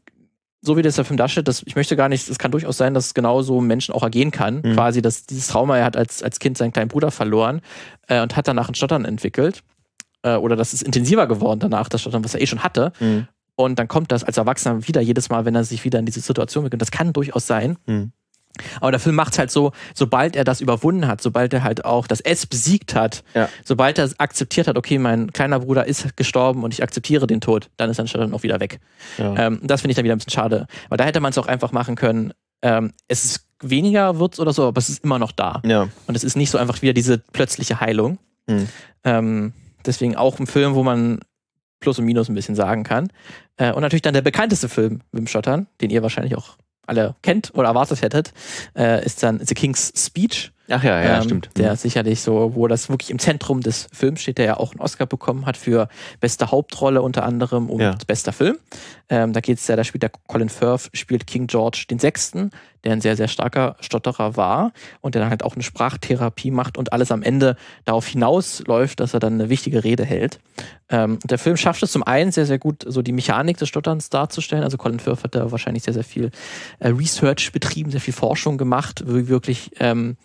so 0.66 0.78
wie 0.78 0.82
das 0.82 0.96
der 0.96 1.04
Film 1.04 1.18
darstellt, 1.18 1.46
das, 1.46 1.62
ich 1.66 1.76
möchte 1.76 1.94
gar 1.94 2.08
nicht, 2.08 2.28
es 2.28 2.38
kann 2.38 2.50
durchaus 2.50 2.78
sein, 2.78 2.94
dass 2.94 3.12
genauso 3.12 3.60
Menschen 3.60 3.94
auch 3.94 4.02
ergehen 4.02 4.30
kann. 4.30 4.62
Mhm. 4.64 4.74
Quasi, 4.74 5.02
dass 5.02 5.26
dieses 5.26 5.48
Trauma, 5.48 5.76
er 5.76 5.84
hat 5.84 5.96
als, 5.96 6.22
als 6.22 6.38
Kind 6.38 6.56
seinen 6.56 6.72
kleinen 6.72 6.88
Bruder 6.88 7.10
verloren 7.10 7.60
äh, 8.08 8.22
und 8.22 8.34
hat 8.34 8.48
danach 8.48 8.68
ein 8.68 8.74
Stottern 8.74 9.04
entwickelt. 9.04 9.62
Äh, 10.22 10.36
oder 10.36 10.56
das 10.56 10.72
ist 10.72 10.82
intensiver 10.82 11.26
geworden 11.26 11.60
danach, 11.60 11.88
das 11.90 12.00
Stottern, 12.00 12.24
was 12.24 12.34
er 12.34 12.40
eh 12.40 12.46
schon 12.46 12.64
hatte. 12.64 12.92
Mhm. 12.98 13.28
Und 13.56 13.78
dann 13.78 13.88
kommt 13.88 14.10
das 14.10 14.24
als 14.24 14.36
Erwachsener 14.36 14.86
wieder 14.86 15.00
jedes 15.00 15.28
Mal, 15.28 15.44
wenn 15.44 15.54
er 15.54 15.64
sich 15.64 15.84
wieder 15.84 15.98
in 15.98 16.06
diese 16.06 16.20
Situation 16.20 16.64
beginnt. 16.64 16.82
Das 16.82 16.90
kann 16.90 17.12
durchaus 17.12 17.46
sein. 17.46 17.76
Mhm. 17.86 18.12
Aber 18.80 18.92
der 18.92 19.00
Film 19.00 19.16
macht 19.16 19.32
es 19.32 19.38
halt 19.38 19.50
so, 19.50 19.72
sobald 19.94 20.36
er 20.36 20.44
das 20.44 20.60
überwunden 20.60 21.08
hat, 21.08 21.20
sobald 21.20 21.52
er 21.52 21.64
halt 21.64 21.84
auch 21.84 22.06
das 22.06 22.20
S 22.20 22.46
besiegt 22.46 22.94
hat, 22.94 23.24
ja. 23.34 23.48
sobald 23.64 23.98
er 23.98 24.08
akzeptiert 24.18 24.68
hat, 24.68 24.76
okay, 24.76 24.98
mein 24.98 25.32
kleiner 25.32 25.58
Bruder 25.60 25.86
ist 25.86 26.16
gestorben 26.16 26.62
und 26.62 26.72
ich 26.72 26.82
akzeptiere 26.82 27.26
den 27.26 27.40
Tod, 27.40 27.70
dann 27.76 27.90
ist 27.90 27.98
dann 27.98 28.32
auch 28.32 28.42
wieder 28.44 28.60
weg. 28.60 28.78
Ja. 29.18 29.34
Ähm, 29.36 29.60
das 29.62 29.80
finde 29.80 29.92
ich 29.92 29.96
dann 29.96 30.04
wieder 30.04 30.14
ein 30.14 30.18
bisschen 30.18 30.32
schade. 30.32 30.66
Weil 30.88 30.98
da 30.98 31.04
hätte 31.04 31.20
man 31.20 31.30
es 31.30 31.38
auch 31.38 31.48
einfach 31.48 31.72
machen 31.72 31.96
können, 31.96 32.32
ähm, 32.62 32.92
es 33.08 33.24
ist 33.24 33.46
weniger 33.60 34.18
wird 34.18 34.38
oder 34.38 34.52
so, 34.52 34.68
aber 34.68 34.78
es 34.78 34.88
ist 34.88 35.02
immer 35.04 35.18
noch 35.18 35.32
da. 35.32 35.60
Ja. 35.64 35.88
Und 36.06 36.16
es 36.16 36.22
ist 36.22 36.36
nicht 36.36 36.50
so 36.50 36.58
einfach 36.58 36.80
wieder 36.80 36.92
diese 36.92 37.18
plötzliche 37.18 37.80
Heilung. 37.80 38.18
Mhm. 38.46 38.68
Ähm, 39.02 39.52
deswegen 39.84 40.16
auch 40.16 40.38
ein 40.38 40.46
Film, 40.46 40.74
wo 40.74 40.82
man 40.82 41.20
Plus 41.84 41.98
und 41.98 42.06
Minus 42.06 42.28
ein 42.28 42.34
bisschen 42.34 42.54
sagen 42.54 42.82
kann. 42.82 43.08
Äh, 43.58 43.72
und 43.72 43.82
natürlich 43.82 44.02
dann 44.02 44.14
der 44.14 44.22
bekannteste 44.22 44.70
Film, 44.70 45.02
Wim 45.12 45.26
Schottern, 45.26 45.66
den 45.82 45.90
ihr 45.90 46.02
wahrscheinlich 46.02 46.34
auch 46.34 46.56
alle 46.86 47.14
kennt 47.22 47.52
oder 47.54 47.68
erwartet 47.68 48.02
hättet, 48.02 48.32
äh, 48.74 49.04
ist 49.04 49.22
dann 49.22 49.38
The 49.44 49.54
King's 49.54 49.92
Speech. 49.94 50.50
Ach 50.70 50.82
ja, 50.82 51.02
ja, 51.02 51.18
ähm, 51.18 51.24
stimmt. 51.24 51.50
Der 51.58 51.72
mhm. 51.72 51.76
sicherlich 51.76 52.22
so, 52.22 52.54
wo 52.54 52.68
das 52.68 52.88
wirklich 52.88 53.10
im 53.10 53.18
Zentrum 53.18 53.60
des 53.60 53.86
Films 53.92 54.22
steht, 54.22 54.38
der 54.38 54.46
ja 54.46 54.56
auch 54.56 54.72
einen 54.72 54.80
Oscar 54.80 55.04
bekommen 55.04 55.44
hat 55.44 55.58
für 55.58 55.88
beste 56.20 56.50
Hauptrolle 56.50 57.02
unter 57.02 57.24
anderem 57.24 57.68
und 57.68 57.80
ja. 57.80 57.96
bester 58.06 58.32
Film. 58.32 58.56
Ähm, 59.10 59.34
da 59.34 59.40
geht 59.40 59.58
es 59.58 59.66
ja, 59.66 59.76
da 59.76 59.84
spielt 59.84 60.02
der 60.02 60.12
Colin 60.26 60.48
Firth, 60.48 60.88
spielt 60.94 61.26
King 61.26 61.48
George 61.48 61.84
den 61.90 61.98
Sechsten, 61.98 62.50
der 62.84 62.92
ein 62.92 63.00
sehr, 63.00 63.16
sehr 63.16 63.28
starker 63.28 63.76
Stotterer 63.80 64.36
war 64.36 64.72
und 65.00 65.14
der 65.14 65.22
dann 65.22 65.30
halt 65.30 65.42
auch 65.42 65.54
eine 65.54 65.62
Sprachtherapie 65.62 66.50
macht 66.50 66.78
und 66.78 66.92
alles 66.92 67.10
am 67.10 67.22
Ende 67.22 67.56
darauf 67.84 68.06
hinausläuft, 68.06 69.00
dass 69.00 69.14
er 69.14 69.20
dann 69.20 69.34
eine 69.34 69.48
wichtige 69.48 69.84
Rede 69.84 70.04
hält. 70.04 70.38
Ähm, 70.88 71.18
der 71.24 71.38
Film 71.38 71.56
schafft 71.56 71.82
es 71.82 71.92
zum 71.92 72.02
einen 72.02 72.30
sehr, 72.30 72.46
sehr 72.46 72.58
gut, 72.58 72.84
so 72.86 73.02
die 73.02 73.12
Mechanik 73.12 73.56
des 73.56 73.68
Stotterns 73.68 74.10
darzustellen. 74.10 74.64
Also 74.64 74.76
Colin 74.76 75.00
Firth 75.00 75.24
hat 75.24 75.34
da 75.34 75.50
wahrscheinlich 75.50 75.82
sehr, 75.82 75.94
sehr 75.94 76.04
viel 76.04 76.30
äh, 76.78 76.88
Research 76.88 77.52
betrieben, 77.52 77.90
sehr 77.90 78.00
viel 78.00 78.14
Forschung 78.14 78.58
gemacht, 78.58 79.02
wirklich 79.06 79.70
ähm, 79.80 80.16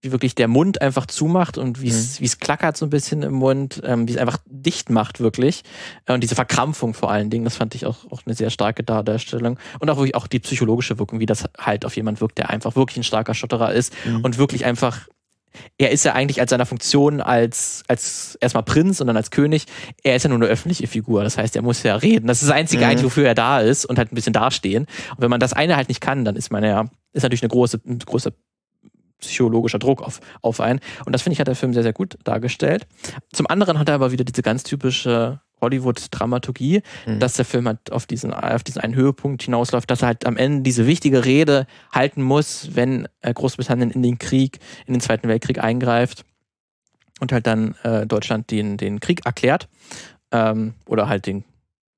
wie 0.00 0.12
wirklich 0.12 0.34
der 0.34 0.46
Mund 0.46 0.80
einfach 0.80 1.06
zumacht 1.06 1.58
und 1.58 1.82
wie 1.82 1.88
es 1.88 2.20
mhm. 2.20 2.26
es 2.26 2.38
klackert 2.38 2.76
so 2.76 2.86
ein 2.86 2.90
bisschen 2.90 3.22
im 3.22 3.34
Mund, 3.34 3.82
ähm, 3.84 4.06
wie 4.06 4.12
es 4.12 4.18
einfach 4.18 4.38
dicht 4.46 4.90
macht 4.90 5.18
wirklich. 5.18 5.62
Äh, 6.06 6.14
und 6.14 6.22
diese 6.22 6.36
Verkrampfung 6.36 6.94
vor 6.94 7.10
allen 7.10 7.30
Dingen, 7.30 7.44
das 7.44 7.56
fand 7.56 7.74
ich 7.74 7.84
auch, 7.84 8.10
auch 8.10 8.22
eine 8.24 8.34
sehr 8.34 8.50
starke 8.50 8.84
Darstellung. 8.84 9.58
Und 9.80 9.90
auch 9.90 9.96
wirklich 9.96 10.14
auch 10.14 10.28
die 10.28 10.38
psychologische 10.38 10.98
Wirkung, 10.98 11.18
wie 11.18 11.26
das 11.26 11.44
halt 11.58 11.84
auf 11.84 11.96
jemand 11.96 12.20
wirkt, 12.20 12.38
der 12.38 12.50
einfach 12.50 12.76
wirklich 12.76 12.98
ein 12.98 13.02
starker 13.02 13.34
Stotterer 13.34 13.72
ist 13.72 13.92
mhm. 14.04 14.20
und 14.24 14.38
wirklich 14.38 14.64
einfach 14.64 15.08
er 15.76 15.90
ist 15.90 16.04
ja 16.04 16.12
eigentlich 16.12 16.40
als 16.40 16.50
seiner 16.50 16.66
Funktion 16.66 17.20
als, 17.20 17.82
als 17.88 18.36
erstmal 18.40 18.62
Prinz 18.62 19.00
und 19.00 19.06
dann 19.06 19.16
als 19.16 19.30
König, 19.30 19.64
er 20.04 20.14
ist 20.14 20.22
ja 20.22 20.28
nur 20.28 20.38
eine 20.38 20.46
öffentliche 20.46 20.86
Figur. 20.86 21.24
Das 21.24 21.38
heißt, 21.38 21.56
er 21.56 21.62
muss 21.62 21.82
ja 21.82 21.96
reden. 21.96 22.26
Das 22.26 22.42
ist 22.42 22.48
das 22.48 22.56
Einzige 22.56 22.84
mhm. 22.84 22.90
eigentlich, 22.90 23.04
wofür 23.04 23.26
er 23.26 23.34
da 23.34 23.60
ist 23.60 23.84
und 23.84 23.98
halt 23.98 24.12
ein 24.12 24.14
bisschen 24.14 24.34
dastehen. 24.34 24.86
Und 25.10 25.20
wenn 25.20 25.30
man 25.30 25.40
das 25.40 25.54
eine 25.54 25.74
halt 25.74 25.88
nicht 25.88 26.00
kann, 26.00 26.24
dann 26.24 26.36
ist 26.36 26.52
man 26.52 26.62
ja, 26.62 26.88
ist 27.12 27.22
natürlich 27.22 27.42
eine 27.42 27.48
große, 27.48 27.80
eine 27.84 27.98
große 27.98 28.34
psychologischer 29.20 29.78
Druck 29.78 30.02
auf, 30.02 30.20
auf 30.42 30.60
einen. 30.60 30.80
Und 31.04 31.12
das 31.12 31.22
finde 31.22 31.34
ich, 31.34 31.40
hat 31.40 31.48
der 31.48 31.56
Film 31.56 31.74
sehr, 31.74 31.82
sehr 31.82 31.92
gut 31.92 32.18
dargestellt. 32.24 32.86
Zum 33.32 33.46
anderen 33.46 33.78
hat 33.78 33.88
er 33.88 33.96
aber 33.96 34.12
wieder 34.12 34.24
diese 34.24 34.42
ganz 34.42 34.62
typische 34.62 35.40
Hollywood-Dramaturgie, 35.60 36.82
mhm. 37.06 37.18
dass 37.18 37.34
der 37.34 37.44
Film 37.44 37.66
halt 37.66 37.90
auf 37.90 38.06
diesen, 38.06 38.32
auf 38.32 38.62
diesen 38.62 38.80
einen 38.80 38.94
Höhepunkt 38.94 39.42
hinausläuft, 39.42 39.90
dass 39.90 40.02
er 40.02 40.08
halt 40.08 40.26
am 40.26 40.36
Ende 40.36 40.62
diese 40.62 40.86
wichtige 40.86 41.24
Rede 41.24 41.66
halten 41.92 42.22
muss, 42.22 42.70
wenn 42.74 43.08
äh, 43.20 43.32
Großbritannien 43.32 43.90
in 43.90 44.02
den 44.02 44.18
Krieg, 44.18 44.58
in 44.86 44.94
den 44.94 45.00
Zweiten 45.00 45.28
Weltkrieg 45.28 45.62
eingreift 45.62 46.24
und 47.20 47.32
halt 47.32 47.46
dann 47.46 47.74
äh, 47.82 48.06
Deutschland 48.06 48.50
den, 48.50 48.76
den 48.76 49.00
Krieg 49.00 49.26
erklärt 49.26 49.68
ähm, 50.30 50.74
oder 50.86 51.08
halt 51.08 51.26
den 51.26 51.44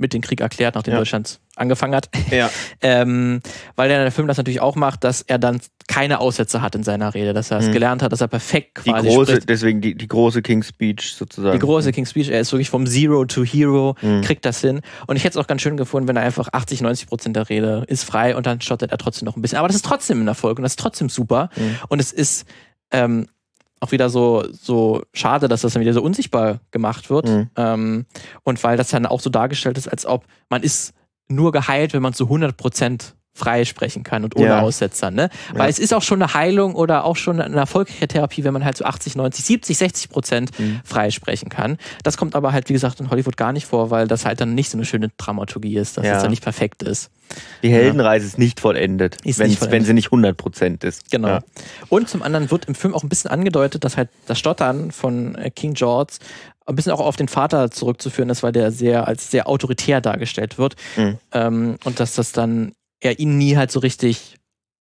mit 0.00 0.14
dem 0.14 0.22
Krieg 0.22 0.40
erklärt, 0.40 0.74
nachdem 0.74 0.92
ja. 0.92 0.98
Deutschland 0.98 1.40
angefangen 1.56 1.94
hat. 1.94 2.08
Ja. 2.30 2.50
ähm, 2.80 3.40
weil 3.76 3.88
der 3.88 4.10
Film 4.10 4.26
das 4.26 4.38
natürlich 4.38 4.60
auch 4.60 4.76
macht, 4.76 5.04
dass 5.04 5.22
er 5.22 5.38
dann 5.38 5.60
keine 5.86 6.20
Aussätze 6.20 6.62
hat 6.62 6.74
in 6.74 6.82
seiner 6.82 7.14
Rede, 7.14 7.34
dass 7.34 7.50
er 7.50 7.58
es 7.58 7.66
mhm. 7.66 7.72
gelernt 7.72 8.02
hat, 8.02 8.12
dass 8.12 8.20
er 8.20 8.28
perfekt 8.28 8.76
quasi 8.76 9.08
die 9.08 9.14
große, 9.14 9.32
spricht. 9.32 9.48
Deswegen 9.48 9.80
die, 9.80 9.94
die 9.94 10.08
große 10.08 10.40
King's 10.40 10.68
Speech 10.68 11.14
sozusagen. 11.14 11.52
Die 11.52 11.64
große 11.64 11.92
King's 11.92 12.10
Speech, 12.10 12.30
er 12.30 12.40
ist 12.40 12.52
wirklich 12.52 12.70
vom 12.70 12.86
Zero 12.86 13.24
to 13.26 13.44
Hero, 13.44 13.96
mhm. 14.00 14.22
kriegt 14.22 14.44
das 14.44 14.60
hin. 14.60 14.80
Und 15.06 15.16
ich 15.16 15.24
hätte 15.24 15.38
es 15.38 15.44
auch 15.44 15.46
ganz 15.46 15.62
schön 15.62 15.76
gefunden, 15.76 16.08
wenn 16.08 16.16
er 16.16 16.22
einfach 16.22 16.48
80, 16.52 16.80
90 16.80 17.08
Prozent 17.08 17.36
der 17.36 17.48
Rede 17.48 17.84
ist 17.88 18.04
frei 18.04 18.36
und 18.36 18.46
dann 18.46 18.60
stottert 18.60 18.90
er 18.90 18.98
trotzdem 18.98 19.26
noch 19.26 19.36
ein 19.36 19.42
bisschen. 19.42 19.58
Aber 19.58 19.68
das 19.68 19.76
ist 19.76 19.84
trotzdem 19.84 20.22
ein 20.22 20.28
Erfolg 20.28 20.58
und 20.58 20.62
das 20.62 20.72
ist 20.72 20.80
trotzdem 20.80 21.08
super. 21.08 21.50
Mhm. 21.56 21.76
Und 21.88 22.00
es 22.00 22.12
ist 22.12 22.46
ähm, 22.92 23.26
auch 23.80 23.92
wieder 23.92 24.10
so, 24.10 24.44
so 24.52 25.02
schade, 25.12 25.48
dass 25.48 25.62
das 25.62 25.72
dann 25.72 25.80
wieder 25.80 25.94
so 25.94 26.02
unsichtbar 26.02 26.60
gemacht 26.70 27.10
wird. 27.10 27.28
Mhm. 27.28 27.50
Ähm, 27.56 28.06
und 28.44 28.62
weil 28.62 28.76
das 28.76 28.88
dann 28.88 29.06
auch 29.06 29.20
so 29.20 29.30
dargestellt 29.30 29.78
ist, 29.78 29.88
als 29.88 30.06
ob 30.06 30.26
man 30.50 30.62
ist 30.62 30.92
nur 31.28 31.52
geheilt, 31.52 31.94
wenn 31.94 32.02
man 32.02 32.12
zu 32.12 32.24
100 32.24 32.56
Prozent 32.56 33.16
frei 33.40 33.64
sprechen 33.64 34.02
kann 34.02 34.22
und 34.22 34.36
ohne 34.36 34.46
ja. 34.46 34.60
Aussetzer. 34.60 35.10
Ne? 35.10 35.30
Weil 35.52 35.62
ja. 35.62 35.68
es 35.68 35.78
ist 35.78 35.94
auch 35.94 36.02
schon 36.02 36.22
eine 36.22 36.34
Heilung 36.34 36.74
oder 36.74 37.04
auch 37.04 37.16
schon 37.16 37.40
eine 37.40 37.56
erfolgreiche 37.56 38.06
Therapie, 38.06 38.44
wenn 38.44 38.52
man 38.52 38.64
halt 38.64 38.76
so 38.76 38.84
80, 38.84 39.16
90, 39.16 39.44
70, 39.44 39.78
60 39.78 40.10
Prozent 40.10 40.58
mhm. 40.58 40.80
frei 40.84 41.10
sprechen 41.10 41.48
kann. 41.48 41.78
Das 42.02 42.16
kommt 42.16 42.34
aber 42.36 42.52
halt, 42.52 42.68
wie 42.68 42.74
gesagt, 42.74 43.00
in 43.00 43.10
Hollywood 43.10 43.36
gar 43.36 43.52
nicht 43.52 43.66
vor, 43.66 43.90
weil 43.90 44.06
das 44.06 44.26
halt 44.26 44.40
dann 44.40 44.54
nicht 44.54 44.70
so 44.70 44.76
eine 44.76 44.84
schöne 44.84 45.10
Dramaturgie 45.16 45.76
ist, 45.76 45.96
dass 45.96 46.04
ja. 46.04 46.16
es 46.16 46.22
dann 46.22 46.30
nicht 46.30 46.42
perfekt 46.42 46.82
ist. 46.82 47.10
Die 47.62 47.70
Heldenreise 47.70 48.26
ist 48.26 48.38
nicht 48.38 48.60
vollendet, 48.60 49.16
ist 49.24 49.38
nicht 49.38 49.58
vollendet. 49.58 49.70
wenn 49.70 49.84
sie 49.84 49.94
nicht 49.94 50.08
100 50.08 50.36
Prozent 50.36 50.84
ist. 50.84 51.10
Genau. 51.10 51.38
Und 51.88 52.08
zum 52.08 52.22
anderen 52.22 52.50
wird 52.50 52.66
im 52.66 52.74
Film 52.74 52.92
auch 52.92 53.04
ein 53.04 53.08
bisschen 53.08 53.30
angedeutet, 53.30 53.84
dass 53.84 53.96
halt 53.96 54.08
das 54.26 54.38
Stottern 54.38 54.90
von 54.90 55.36
äh, 55.36 55.50
King 55.50 55.74
George 55.74 56.14
ein 56.70 56.76
bisschen 56.76 56.92
auch 56.92 57.00
auf 57.00 57.16
den 57.16 57.28
Vater 57.28 57.70
zurückzuführen 57.70 58.30
ist, 58.30 58.42
weil 58.42 58.52
der 58.52 58.70
sehr 58.70 59.06
als 59.06 59.30
sehr 59.30 59.48
autoritär 59.48 60.00
dargestellt 60.00 60.58
wird. 60.58 60.76
Mhm. 60.96 61.18
Ähm, 61.32 61.76
und 61.84 62.00
dass 62.00 62.14
das 62.14 62.32
dann 62.32 62.72
er 63.00 63.18
ihn 63.18 63.38
nie 63.38 63.56
halt 63.56 63.70
so 63.70 63.80
richtig 63.80 64.36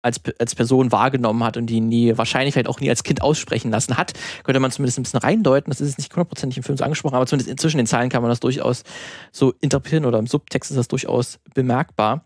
als, 0.01 0.21
als 0.39 0.55
Person 0.55 0.91
wahrgenommen 0.91 1.43
hat 1.43 1.57
und 1.57 1.69
ihn 1.69 1.87
nie, 1.87 2.17
wahrscheinlich 2.17 2.53
vielleicht 2.53 2.69
auch 2.69 2.79
nie 2.79 2.89
als 2.89 3.03
Kind 3.03 3.21
aussprechen 3.21 3.71
lassen 3.71 3.97
hat, 3.97 4.13
könnte 4.43 4.59
man 4.59 4.71
zumindest 4.71 4.99
ein 4.99 5.03
bisschen 5.03 5.19
reindeuten. 5.19 5.69
Das 5.69 5.81
ist 5.81 5.97
nicht 5.97 6.13
hundertprozentig 6.13 6.57
im 6.57 6.63
Film 6.63 6.77
so 6.77 6.83
angesprochen, 6.83 7.15
aber 7.15 7.25
zumindest 7.25 7.49
inzwischen 7.49 7.77
den 7.77 7.87
Zeilen 7.87 8.09
kann 8.09 8.21
man 8.21 8.29
das 8.29 8.39
durchaus 8.39 8.83
so 9.31 9.53
interpretieren 9.59 10.05
oder 10.05 10.19
im 10.19 10.27
Subtext 10.27 10.71
ist 10.71 10.77
das 10.77 10.87
durchaus 10.87 11.39
bemerkbar. 11.53 12.23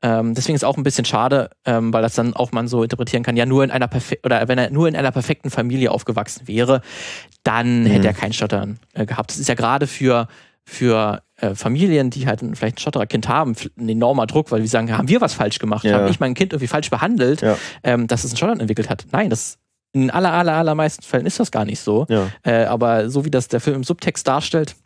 Ähm, 0.00 0.34
deswegen 0.34 0.54
ist 0.54 0.62
es 0.62 0.68
auch 0.68 0.76
ein 0.76 0.84
bisschen 0.84 1.04
schade, 1.04 1.50
ähm, 1.64 1.92
weil 1.92 2.02
das 2.02 2.14
dann 2.14 2.34
auch 2.34 2.52
man 2.52 2.68
so 2.68 2.84
interpretieren 2.84 3.24
kann, 3.24 3.36
ja, 3.36 3.46
nur 3.46 3.64
in 3.64 3.72
einer 3.72 3.88
perfekten, 3.88 4.26
oder 4.26 4.46
wenn 4.46 4.56
er 4.56 4.70
nur 4.70 4.86
in 4.86 4.94
einer 4.94 5.10
perfekten 5.10 5.50
Familie 5.50 5.90
aufgewachsen 5.90 6.46
wäre, 6.46 6.82
dann 7.42 7.82
mhm. 7.82 7.86
hätte 7.86 8.06
er 8.06 8.14
kein 8.14 8.32
Stottern 8.32 8.78
äh, 8.94 9.06
gehabt. 9.06 9.30
Das 9.30 9.38
ist 9.38 9.48
ja 9.48 9.56
gerade 9.56 9.88
für, 9.88 10.28
für 10.68 11.22
äh, 11.36 11.54
Familien, 11.54 12.10
die 12.10 12.26
halt 12.26 12.40
vielleicht 12.40 12.76
ein 12.76 12.78
Stottererkind 12.78 13.26
haben, 13.26 13.56
ein 13.78 13.88
enormer 13.88 14.26
Druck, 14.26 14.50
weil 14.50 14.60
wir 14.60 14.68
sagen, 14.68 14.96
haben 14.96 15.08
wir 15.08 15.22
was 15.22 15.32
falsch 15.32 15.58
gemacht? 15.58 15.82
Ja. 15.84 15.94
Habe 15.94 16.10
ich 16.10 16.20
mein 16.20 16.34
Kind 16.34 16.52
irgendwie 16.52 16.66
falsch 16.66 16.90
behandelt, 16.90 17.40
ja. 17.40 17.56
ähm, 17.82 18.06
dass 18.06 18.24
es 18.24 18.32
ein 18.32 18.36
Stottern 18.36 18.60
entwickelt 18.60 18.90
hat? 18.90 19.06
Nein, 19.10 19.30
das 19.30 19.58
in 19.94 20.10
aller, 20.10 20.30
aller, 20.30 20.52
allermeisten 20.52 21.02
Fällen 21.02 21.24
ist 21.24 21.40
das 21.40 21.50
gar 21.50 21.64
nicht 21.64 21.80
so. 21.80 22.04
Ja. 22.10 22.28
Äh, 22.42 22.66
aber 22.66 23.08
so 23.08 23.24
wie 23.24 23.30
das 23.30 23.48
der 23.48 23.60
Film 23.60 23.76
im 23.76 23.84
Subtext 23.84 24.28
darstellt, 24.28 24.76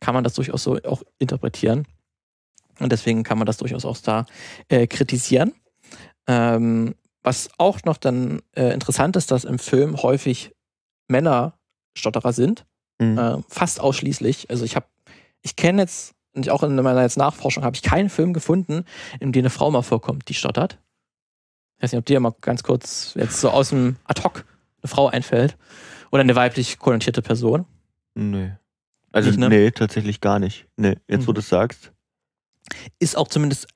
kann 0.00 0.14
man 0.14 0.22
das 0.22 0.34
durchaus 0.34 0.62
so 0.62 0.78
auch 0.84 1.02
interpretieren. 1.18 1.86
Und 2.78 2.92
deswegen 2.92 3.22
kann 3.22 3.38
man 3.38 3.46
das 3.46 3.56
durchaus 3.56 3.86
auch 3.86 3.96
da 3.96 4.26
äh, 4.68 4.86
kritisieren. 4.86 5.54
Ähm, 6.26 6.94
was 7.22 7.48
auch 7.56 7.84
noch 7.84 7.96
dann 7.96 8.42
äh, 8.54 8.74
interessant 8.74 9.16
ist, 9.16 9.30
dass 9.30 9.44
im 9.44 9.58
Film 9.58 10.02
häufig 10.02 10.52
Männer 11.08 11.54
Stotterer 11.96 12.34
sind. 12.34 12.66
Mhm. 13.00 13.18
Äh, 13.18 13.38
fast 13.48 13.80
ausschließlich. 13.80 14.50
Also 14.50 14.64
ich 14.66 14.76
habe 14.76 14.86
ich 15.42 15.56
kenne 15.56 15.82
jetzt, 15.82 16.14
und 16.34 16.48
auch 16.50 16.62
in 16.62 16.74
meiner 16.76 17.02
jetzt 17.02 17.18
Nachforschung 17.18 17.64
habe 17.64 17.76
ich 17.76 17.82
keinen 17.82 18.08
Film 18.08 18.32
gefunden, 18.32 18.84
in 19.20 19.32
dem 19.32 19.42
eine 19.42 19.50
Frau 19.50 19.70
mal 19.70 19.82
vorkommt, 19.82 20.28
die 20.28 20.34
stottert. 20.34 20.78
Ich 21.76 21.82
weiß 21.84 21.92
nicht, 21.92 21.98
ob 21.98 22.06
dir 22.06 22.20
mal 22.20 22.34
ganz 22.40 22.62
kurz 22.62 23.12
jetzt 23.16 23.40
so 23.40 23.50
aus 23.50 23.70
dem 23.70 23.96
Ad 24.04 24.22
hoc 24.22 24.44
eine 24.82 24.88
Frau 24.88 25.08
einfällt? 25.08 25.56
Oder 26.10 26.20
eine 26.20 26.34
weiblich 26.36 26.78
konnotierte 26.78 27.22
Person? 27.22 27.64
Nee. 28.14 28.52
Also, 29.12 29.30
Nicht, 29.30 29.38
ne? 29.40 29.48
nee, 29.48 29.70
tatsächlich 29.70 30.20
gar 30.20 30.38
nicht. 30.38 30.66
Nee, 30.76 30.96
jetzt 31.08 31.26
wo 31.26 31.32
Mhm. 31.32 31.34
du 31.36 31.40
es 31.40 31.48
sagst. 31.48 31.92
Ist 32.98 33.16
auch 33.16 33.28
zumindest 33.28 33.66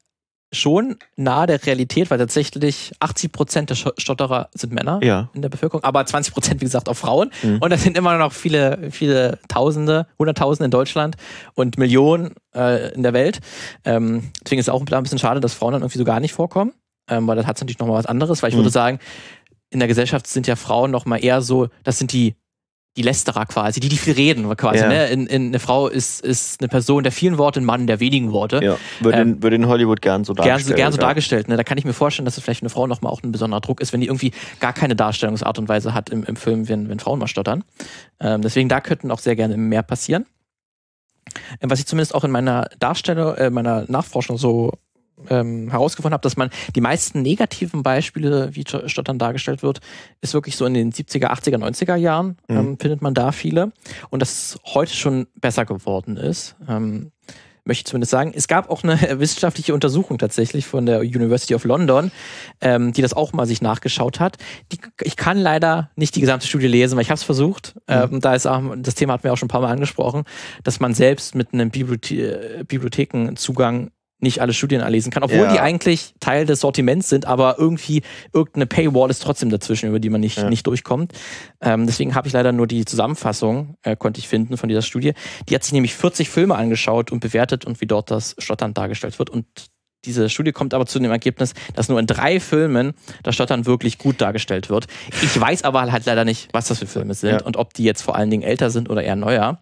schon 0.57 0.97
nahe 1.17 1.47
der 1.47 1.65
Realität, 1.65 2.11
weil 2.11 2.19
tatsächlich 2.19 2.93
80 3.01 3.31
Prozent 3.33 3.71
der 3.71 3.75
Sto- 3.77 3.93
Stotterer 3.99 4.49
sind 4.55 4.73
Männer 4.73 5.01
Ja. 5.03 5.31
in 5.35 5.43
der 5.43 5.49
Bevölkerung, 5.49 5.85
aber 5.85 6.05
20 6.05 6.33
Prozent, 6.35 6.61
wie 6.61 6.65
gesagt, 6.65 6.89
auch 6.89 6.95
Frauen. 6.97 7.31
Mhm. 7.43 7.59
Und 7.61 7.71
das 7.71 7.83
sind 7.83 7.97
immer 7.97 8.19
noch 8.19 8.33
viele, 8.33 8.91
viele 8.91 9.39
Tausende, 9.49 10.07
Hunderttausende 10.19 10.65
in 10.67 10.71
Deutschland 10.71 11.17
und 11.55 11.79
Millionen 11.79 12.35
äh, 12.55 12.93
in 12.95 13.03
der 13.03 13.13
Welt. 13.13 13.41
Ähm, 13.85 14.31
deswegen 14.45 14.59
ist 14.61 14.67
es 14.69 14.75
auch 14.75 14.81
ein 14.85 15.03
bisschen 15.03 15.19
schade, 15.19 15.41
dass 15.41 15.55
Frauen 15.55 15.73
dann 15.73 15.83
irgendwie 15.83 15.99
so 15.99 16.05
gar 16.05 16.21
nicht 16.21 16.33
vorkommen, 16.33 16.73
ähm, 17.09 17.27
weil 17.27 17.37
das 17.37 17.47
hat 17.47 17.61
natürlich 17.61 17.79
nochmal 17.79 17.99
was 17.99 18.07
anderes, 18.07 18.43
weil 18.43 18.49
ich 18.51 18.55
Mhm. 18.57 18.61
würde 18.61 18.71
sagen, 18.71 18.99
in 19.71 19.79
der 19.81 19.89
Gesellschaft 19.89 20.27
sind 20.27 20.47
ja 20.47 20.57
Frauen 20.57 20.91
nochmal 20.91 21.25
eher 21.25 21.43
so, 21.43 21.69
das 21.85 21.99
sind 21.99 22.13
die 22.13 22.35
die 22.97 23.03
Lästerer 23.03 23.45
quasi, 23.47 23.81
die, 23.81 23.89
die 23.89 23.99
viel 23.99 24.15
reden 24.15 24.55
quasi. 24.57 24.79
Ja. 24.79 24.89
Ne? 24.89 25.07
In, 25.09 25.27
in, 25.27 25.47
eine 25.49 25.59
Frau 25.59 25.89
ist, 25.89 26.25
ist 26.25 26.61
eine 26.61 26.69
Person 26.69 27.03
der 27.03 27.13
vielen 27.13 27.39
Worte, 27.39 27.61
ein 27.61 27.65
Mann 27.65 27.87
der 27.87 28.01
wenigen 28.01 28.33
Worte. 28.33 28.61
Ja. 28.63 28.77
Wird, 29.01 29.17
in, 29.17 29.43
wird 29.43 29.53
in 29.55 29.67
Hollywood 29.67 30.01
gern 30.01 30.25
so 30.25 30.35
Gern, 30.35 30.49
dargestellt. 30.49 30.77
gern 30.77 30.93
so 30.93 30.99
ja. 30.99 31.07
dargestellt. 31.07 31.49
Ne? 31.49 31.57
Da 31.57 31.65
kann 31.65 31.79
ich 31.79 31.85
mir 31.85 31.93
vorstellen, 31.93 32.25
dass 32.25 32.37
es 32.37 32.43
vielleicht 32.43 32.61
für 32.61 32.65
eine 32.65 32.71
Frau 32.71 32.87
nochmal 32.87 33.13
auch 33.13 33.23
ein 33.23 33.33
besonderer 33.33 33.61
Druck 33.61 33.81
ist, 33.81 33.93
wenn 33.93 34.01
die 34.01 34.07
irgendwie 34.07 34.33
gar 34.61 34.73
keine 34.73 34.97
Darstellungsart 34.97 35.59
und 35.59 35.69
Weise 35.69 35.95
hat 35.95 36.11
im, 36.11 36.25
im 36.25 36.37
Film, 36.37 36.69
wenn, 36.69 36.89
wenn 36.89 36.99
Frauen 36.99 37.19
mal 37.19 37.29
stottern. 37.29 37.65
Ähm, 38.21 38.41
deswegen 38.43 38.69
da 38.69 38.81
könnten 38.81 39.11
auch 39.11 39.19
sehr 39.19 39.37
gerne 39.37 39.57
mehr 39.57 39.83
passieren. 39.83 40.27
Ähm, 41.61 41.71
Was 41.71 41.79
ich 41.81 41.87
zumindest 41.87 42.15
auch 42.15 42.25
in 42.25 42.31
meiner 42.31 42.69
Darstellung, 42.79 43.35
äh, 43.35 43.51
meiner 43.51 43.85
Nachforschung 43.89 44.39
so 44.39 44.73
ähm, 45.29 45.71
herausgefunden 45.71 46.13
habe, 46.15 46.23
dass 46.23 46.37
man 46.37 46.51
die 46.75 46.81
meisten 46.81 47.23
negativen 47.23 47.83
Beispiele, 47.83 48.51
wie 48.55 48.63
Sto- 48.63 48.87
Stottern 48.89 49.19
dargestellt 49.19 49.63
wird, 49.63 49.81
ist 50.21 50.35
wirklich 50.35 50.57
so 50.57 50.67
in 50.67 50.75
den 50.75 50.93
70er, 50.93 51.29
80er, 51.31 51.59
90er 51.59 51.97
Jahren, 51.97 52.37
Mhm. 52.49 52.57
ähm, 52.57 52.79
findet 52.81 53.03
man 53.03 53.15
da 53.15 53.33
viele. 53.33 53.73
Und 54.11 54.21
dass 54.21 54.31
es 54.31 54.59
heute 54.75 54.95
schon 54.95 55.27
besser 55.41 55.65
geworden 55.65 56.17
ist. 56.17 56.57
Ähm, 56.69 57.13
möchte 57.69 57.81
ich 57.81 57.87
zumindest 57.87 58.13
sagen. 58.13 58.31
Es 58.33 58.47
gab 58.47 58.71
auch 58.71 58.85
eine 58.85 58.97
wissenschaftliche 59.19 59.75
Untersuchung 59.75 60.19
tatsächlich 60.19 60.67
von 60.67 60.87
der 60.87 61.01
University 61.01 61.53
of 61.53 61.65
London, 61.65 62.13
ähm, 62.61 62.93
die 62.93 63.03
das 63.03 63.13
auch 63.13 63.33
mal 63.33 63.45
sich 63.45 63.61
nachgeschaut 63.61 64.21
hat. 64.21 64.37
Die, 64.71 64.79
ich 65.03 65.17
kann 65.17 65.37
leider 65.37 65.91
nicht 65.97 66.15
die 66.15 66.21
gesamte 66.21 66.47
Studie 66.47 66.69
lesen, 66.69 66.95
weil 66.95 67.03
ich 67.03 67.11
habe 67.11 67.17
es 67.19 67.25
versucht. 67.25 67.75
Ähm, 67.89 68.21
da 68.21 68.37
ist 68.37 68.47
auch, 68.47 68.63
das 68.77 68.95
Thema 68.95 69.15
hatten 69.15 69.25
wir 69.25 69.33
auch 69.33 69.37
schon 69.37 69.47
ein 69.47 69.51
paar 69.51 69.63
Mal 69.63 69.73
angesprochen, 69.73 70.23
dass 70.63 70.79
man 70.79 70.95
selbst 70.95 71.35
mit 71.35 71.53
einem 71.55 71.71
Bibliothe 71.71 72.65
Bibliothekenzugang 72.69 73.91
nicht 74.19 74.41
alle 74.41 74.53
Studien 74.55 74.81
erlesen 74.81 75.11
kann, 75.11 75.23
obwohl 75.23 75.39
Ja. 75.39 75.53
die 75.53 75.61
eigentlich 75.61 76.15
Teil 76.21 76.47
des 76.47 76.61
Sortiments 76.61 77.09
sind, 77.09 77.27
aber 77.27 77.57
irgendwie 77.59 78.03
irgendeine 78.33 78.67
Paywall 78.67 79.11
ist 79.11 79.23
trotzdem 79.23 79.51
dazwischen, 79.51 79.89
über 79.89 80.01
die 80.01 80.09
man 80.11 80.21
nicht, 80.21 80.39
Ja. 80.39 80.49
nicht 80.49 80.67
durchkommt. 80.67 81.13
Ähm, 81.61 81.87
deswegen 81.87 82.15
habe 82.15 82.27
ich 82.27 82.33
leider 82.33 82.53
nur 82.53 82.67
die 82.67 82.85
Zusammenfassung, 82.85 83.77
äh, 83.83 83.95
konnte 83.97 84.19
ich 84.19 84.29
finden 84.29 84.57
von 84.57 84.69
dieser 84.69 84.83
Studie. 84.83 85.13
Die 85.49 85.55
hat 85.55 85.65
sich 85.65 85.73
nämlich 85.73 85.95
40 85.95 86.31
Filme 86.31 86.55
angeschaut 86.55 87.13
und 87.13 87.21
bewertet 87.21 87.65
und 87.67 87.81
wie 87.81 87.87
dort 87.87 88.11
das 88.11 88.35
Stottern 88.39 88.73
dargestellt 88.75 89.19
wird. 89.19 89.29
Und 89.31 89.47
diese 90.07 90.31
Studie 90.31 90.53
kommt 90.53 90.73
aber 90.73 90.87
zu 90.87 90.99
dem 90.99 91.11
Ergebnis, 91.11 91.53
dass 91.75 91.89
nur 91.91 92.01
in 92.01 92.07
drei 92.07 92.41
Filmen 92.41 92.95
das 93.23 93.35
Stottern 93.35 93.67
wirklich 93.67 93.99
gut 93.99 94.21
dargestellt 94.21 94.71
wird. 94.71 94.87
Ich 95.23 95.39
weiß 95.39 95.65
aber 95.65 95.91
halt 95.93 96.07
leider 96.07 96.25
nicht, 96.25 96.49
was 96.53 96.69
das 96.69 96.79
für 96.79 96.87
Filme 96.87 97.13
sind 97.15 97.41
Ja. 97.41 97.43
und 97.43 97.57
ob 97.57 97.75
die 97.75 97.85
jetzt 97.85 98.03
vor 98.03 98.17
allen 98.17 98.31
Dingen 98.31 98.43
älter 98.43 98.71
sind 98.71 98.89
oder 98.89 99.03
eher 99.03 99.17
neuer. 99.17 99.61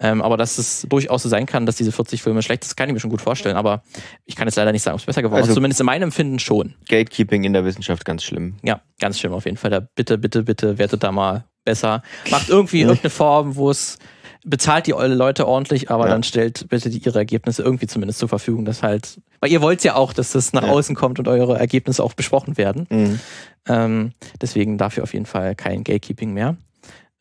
Ähm, 0.00 0.20
aber 0.22 0.36
dass 0.36 0.58
es 0.58 0.86
durchaus 0.90 1.22
so 1.22 1.28
sein 1.28 1.46
kann, 1.46 1.64
dass 1.66 1.76
diese 1.76 1.92
40 1.92 2.20
Filme 2.22 2.42
schlecht 2.42 2.64
sind, 2.64 2.76
kann 2.76 2.88
ich 2.88 2.92
mir 2.94 3.00
schon 3.00 3.10
gut 3.10 3.22
vorstellen. 3.22 3.56
Aber 3.56 3.82
ich 4.26 4.34
kann 4.36 4.46
jetzt 4.48 4.56
leider 4.56 4.72
nicht 4.72 4.82
sagen, 4.82 4.94
ob 4.96 5.00
es 5.00 5.06
besser 5.06 5.22
geworden 5.22 5.40
Also- 5.40 5.50
ist. 5.50 5.54
Zumindest 5.54 5.80
in 5.80 5.86
meinem 5.86 6.02
Empfinden 6.04 6.38
schon. 6.40 6.74
Gatekeeping 6.88 7.44
in 7.44 7.52
der 7.52 7.64
Wissenschaft 7.64 8.04
ganz 8.04 8.24
schlimm. 8.24 8.56
Ja, 8.62 8.80
ganz 9.00 9.18
schlimm 9.20 9.32
auf 9.32 9.44
jeden 9.44 9.56
Fall. 9.56 9.70
Da 9.70 9.80
bitte, 9.80 10.18
bitte, 10.18 10.42
bitte 10.42 10.78
wertet 10.78 11.02
da 11.04 11.12
mal 11.12 11.44
besser. 11.64 12.02
Macht 12.30 12.48
irgendwie 12.48 12.82
irgendeine 12.82 13.10
Form, 13.10 13.56
wo 13.56 13.70
es 13.70 13.98
bezahlt 14.44 14.86
die 14.86 14.92
Leute 14.92 15.48
ordentlich, 15.48 15.90
aber 15.90 16.04
Ja. 16.04 16.12
dann 16.12 16.22
stellt 16.22 16.68
bitte 16.68 16.90
die, 16.90 16.98
ihre 16.98 17.18
Ergebnisse 17.18 17.62
irgendwie 17.62 17.86
zumindest 17.86 18.18
zur 18.18 18.28
Verfügung, 18.28 18.64
dass 18.64 18.82
halt, 18.82 19.20
weil 19.40 19.50
ihr 19.50 19.62
wollt 19.62 19.82
ja 19.84 19.94
auch, 19.96 20.12
dass 20.12 20.32
das 20.32 20.52
nach 20.52 20.62
Ja. 20.62 20.68
außen 20.68 20.94
kommt 20.94 21.18
und 21.18 21.26
eure 21.28 21.58
Ergebnisse 21.58 22.02
auch 22.04 22.12
besprochen 22.12 22.56
werden. 22.56 22.86
Mhm. 22.90 23.20
Ähm, 23.66 24.12
deswegen 24.40 24.76
dafür 24.78 25.02
auf 25.02 25.14
jeden 25.14 25.26
Fall 25.26 25.54
kein 25.54 25.82
Gatekeeping 25.82 26.32
mehr. 26.32 26.56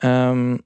Ähm, 0.01 0.61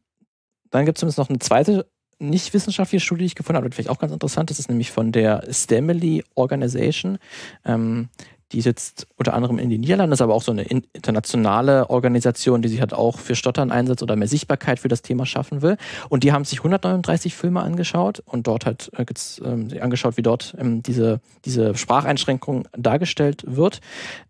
dann 0.72 0.86
gibt 0.86 0.98
es 0.98 1.00
zumindest 1.02 1.20
noch 1.20 1.30
eine 1.30 1.40
zweite 1.40 1.86
nicht 2.20 2.52
wissenschaftliche 2.56 3.06
Studie, 3.06 3.20
die 3.20 3.26
ich 3.28 3.36
gefunden 3.36 3.58
habe, 3.58 3.70
die 3.70 3.76
vielleicht 3.76 3.92
auch 3.92 4.00
ganz 4.00 4.12
interessant 4.12 4.50
ist, 4.50 4.58
ist 4.58 4.70
nämlich 4.70 4.90
von 4.92 5.12
der 5.12 5.44
Stamily 5.52 6.24
Organization. 6.34 7.20
Ähm, 7.64 8.10
die 8.52 8.62
sitzt 8.62 9.08
unter 9.18 9.34
anderem 9.34 9.60
in 9.60 9.70
den 9.70 9.82
Niederlanden, 9.82 10.14
ist 10.14 10.22
aber 10.22 10.34
auch 10.34 10.42
so 10.42 10.52
eine 10.52 10.64
in- 10.64 10.88
internationale 10.94 11.90
Organisation, 11.90 12.62
die 12.62 12.70
sich 12.70 12.80
halt 12.80 12.94
auch 12.94 13.20
für 13.20 13.36
Stottern 13.36 13.72
einsetzt 13.72 14.02
oder 14.04 14.16
mehr 14.16 14.28
Sichtbarkeit 14.28 14.80
für 14.80 14.88
das 14.88 15.02
Thema 15.02 15.26
schaffen 15.26 15.62
will. 15.62 15.78
Und 16.10 16.24
die 16.24 16.32
haben 16.32 16.46
sich 16.46 16.60
139 16.60 17.36
Filme 17.36 17.62
angeschaut 17.62 18.22
und 18.26 18.48
dort 18.48 18.66
halt 18.66 18.90
äh, 18.98 19.06
sich 19.16 19.84
angeschaut, 19.84 20.18
wie 20.18 20.22
dort 20.22 20.56
ähm, 20.58 20.82
diese, 20.82 21.20
diese 21.46 21.76
Spracheinschränkung 21.76 22.68
dargestellt 22.78 23.44
wird. 23.46 23.82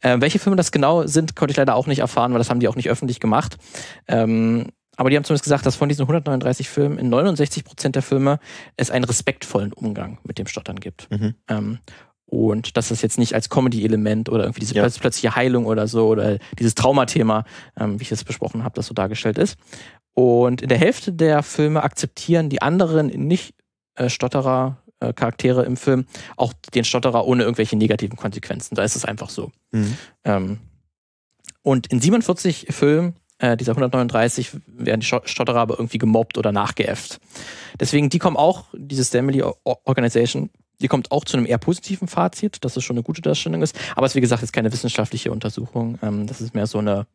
Ähm, 0.02 0.22
welche 0.22 0.40
Filme 0.40 0.56
das 0.56 0.72
genau 0.72 1.06
sind, 1.06 1.36
konnte 1.36 1.52
ich 1.52 1.58
leider 1.58 1.76
auch 1.76 1.88
nicht 1.88 2.00
erfahren, 2.00 2.32
weil 2.32 2.40
das 2.40 2.50
haben 2.50 2.60
die 2.60 2.68
auch 2.68 2.76
nicht 2.76 2.90
öffentlich 2.90 3.20
gemacht. 3.20 3.58
Ähm, 4.08 4.68
aber 4.98 5.12
die 5.12 5.16
haben 5.16 5.24
zumindest 5.24 5.44
gesagt, 5.44 5.66
dass 5.66 5.76
von 5.76 5.90
diesen 5.90 6.02
139 6.02 6.70
Filmen 6.70 6.98
in 6.98 7.10
69 7.10 7.64
Prozent 7.64 7.96
der 7.96 8.02
Filme 8.02 8.40
es 8.78 8.90
einen 8.90 9.06
respektvollen 9.06 9.72
Umgang 9.72 10.18
mit 10.24 10.40
dem 10.40 10.48
Stottern 10.48 10.80
gibt. 10.80 11.10
Mhm. 11.12 11.36
Ähm, 11.48 11.80
und 12.30 12.76
dass 12.78 12.90
das 12.90 13.02
jetzt 13.02 13.18
nicht 13.18 13.34
als 13.34 13.50
Comedy-Element 13.50 14.30
oder 14.30 14.44
irgendwie 14.44 14.60
diese 14.60 14.76
Ja. 14.76 14.84
plötz- 14.84 15.00
plötzliche 15.00 15.36
Heilung 15.36 15.66
oder 15.66 15.88
so 15.88 16.08
oder 16.08 16.38
dieses 16.60 16.76
Traumathema, 16.76 17.46
ähm, 17.80 18.00
wie 18.00 18.04
ich 18.04 18.12
es 18.12 18.24
besprochen 18.24 18.64
habe, 18.64 18.76
das 18.76 18.88
so 18.88 18.94
dargestellt 18.94 19.38
ist. 19.38 19.58
Und 20.14 20.62
in 20.62 20.68
der 20.70 20.78
Hälfte 20.78 21.14
der 21.14 21.42
Filme 21.44 21.84
akzeptieren 21.84 22.50
die 22.50 22.62
anderen 22.62 23.08
Nicht-Stotterer 23.98 24.78
äh, 25.00 25.14
Charaktere 25.14 25.64
im 25.64 25.78
Film 25.78 26.06
auch 26.38 26.54
den 26.74 26.84
Stotterer 26.84 27.26
ohne 27.28 27.44
irgendwelche 27.44 27.76
negativen 27.78 28.18
Konsequenzen. 28.18 28.74
Da 28.76 28.84
ist 28.84 28.96
es 28.96 29.06
einfach 29.06 29.30
so. 29.30 29.52
Mhm. 29.72 29.98
Ähm, 30.24 30.58
und 31.62 31.88
in 31.88 32.00
47 32.02 32.68
Filmen 32.72 33.16
äh, 33.40 33.56
dieser 33.56 33.74
139 33.74 34.52
werden 34.66 35.02
die 35.02 35.06
Stotterer 35.06 35.60
aber 35.60 35.76
irgendwie 35.78 36.00
gemobbt 36.00 36.40
oder 36.40 36.52
nachgeäfft. 36.52 37.20
Deswegen, 37.80 38.10
die 38.10 38.18
kommen 38.18 38.38
auch, 38.38 38.66
diese 38.74 39.06
Stamily 39.06 39.44
O- 39.44 39.56
Organization, 39.84 40.50
die 40.82 40.88
kommt 40.88 41.12
auch 41.12 41.26
zu 41.26 41.38
einem 41.38 41.46
eher 41.46 41.58
positiven 41.58 42.08
Fazit, 42.08 42.64
dass 42.64 42.78
es 42.78 42.84
schon 42.84 42.96
eine 42.96 43.04
gute 43.04 43.22
Darstellung 43.22 43.62
ist. 43.62 43.78
Aber 43.96 44.06
es 44.06 44.12
ist, 44.12 44.16
wie 44.16 44.22
gesagt, 44.22 44.42
jetzt 44.42 44.54
keine 44.54 44.72
wissenschaftliche 44.72 45.32
Untersuchung. 45.32 45.98
Ähm, 46.02 46.28
das 46.28 46.42
ist 46.42 46.54
mehr 46.54 46.68
so 46.68 46.80
eine 46.80 47.08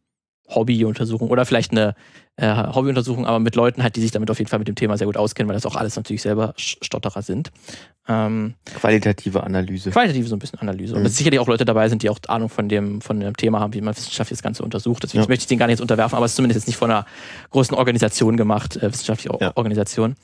Hobbyuntersuchung 0.49 1.29
oder 1.31 1.45
vielleicht 1.47 1.73
eine 1.73 1.95
äh, 2.37 2.55
Hobbyuntersuchung, 2.75 3.27
aber 3.27 3.39
mit 3.39 3.57
Leuten 3.57 3.83
halt, 3.83 3.97
die 3.97 4.01
sich 4.01 4.11
damit 4.11 4.31
auf 4.31 4.39
jeden 4.39 4.49
Fall 4.49 4.59
mit 4.59 4.69
dem 4.69 4.75
Thema 4.75 4.97
sehr 4.99 5.07
gut 5.07 5.17
auskennen, 5.17 5.49
weil 5.49 5.55
das 5.55 5.67
auch 5.67 5.77
alles 5.77 5.97
natürlich 5.97 6.23
selber 6.23 6.55
Stotterer 6.57 7.23
sind. 7.23 7.51
Ähm, 8.09 8.55
Qualitative 8.75 9.43
Analyse. 9.45 9.91
qualitativ 9.91 10.27
so 10.29 10.35
ein 10.35 10.39
bisschen 10.41 10.59
Analyse. 10.59 10.95
Und 10.95 11.01
Mhm. 11.01 11.05
dass 11.05 11.17
sicherlich 11.17 11.39
auch 11.41 11.47
Leute 11.47 11.65
dabei 11.65 11.89
sind, 11.89 12.03
die 12.03 12.11
auch 12.11 12.19
Ahnung 12.29 12.49
von 12.49 12.69
dem, 12.69 13.01
von 13.01 13.21
dem 13.21 13.37
Thema 13.37 13.61
haben, 13.61 13.75
wie 13.75 13.81
man 13.81 13.97
wissenschaftlich 13.97 14.39
das 14.39 14.43
Ganze 14.43 14.63
untersucht. 14.65 15.03
Deswegen 15.05 15.23
Ja. 15.23 15.29
möchte 15.29 15.43
ich 15.43 15.47
den 15.47 15.59
gar 15.59 15.67
nicht 15.67 15.75
jetzt 15.75 15.83
unterwerfen, 15.83 16.17
aber 16.17 16.25
es 16.27 16.33
ist 16.33 16.37
zumindest 16.37 16.61
jetzt 16.61 16.67
nicht 16.67 16.77
von 16.79 16.91
einer 16.91 17.07
großen 17.51 17.77
Organisation 17.77 18.37
gemacht, 18.37 18.77
äh, 18.77 18.91
wissenschaftliche 18.93 19.37
Ja. 19.41 19.53
Organisation. 19.55 20.17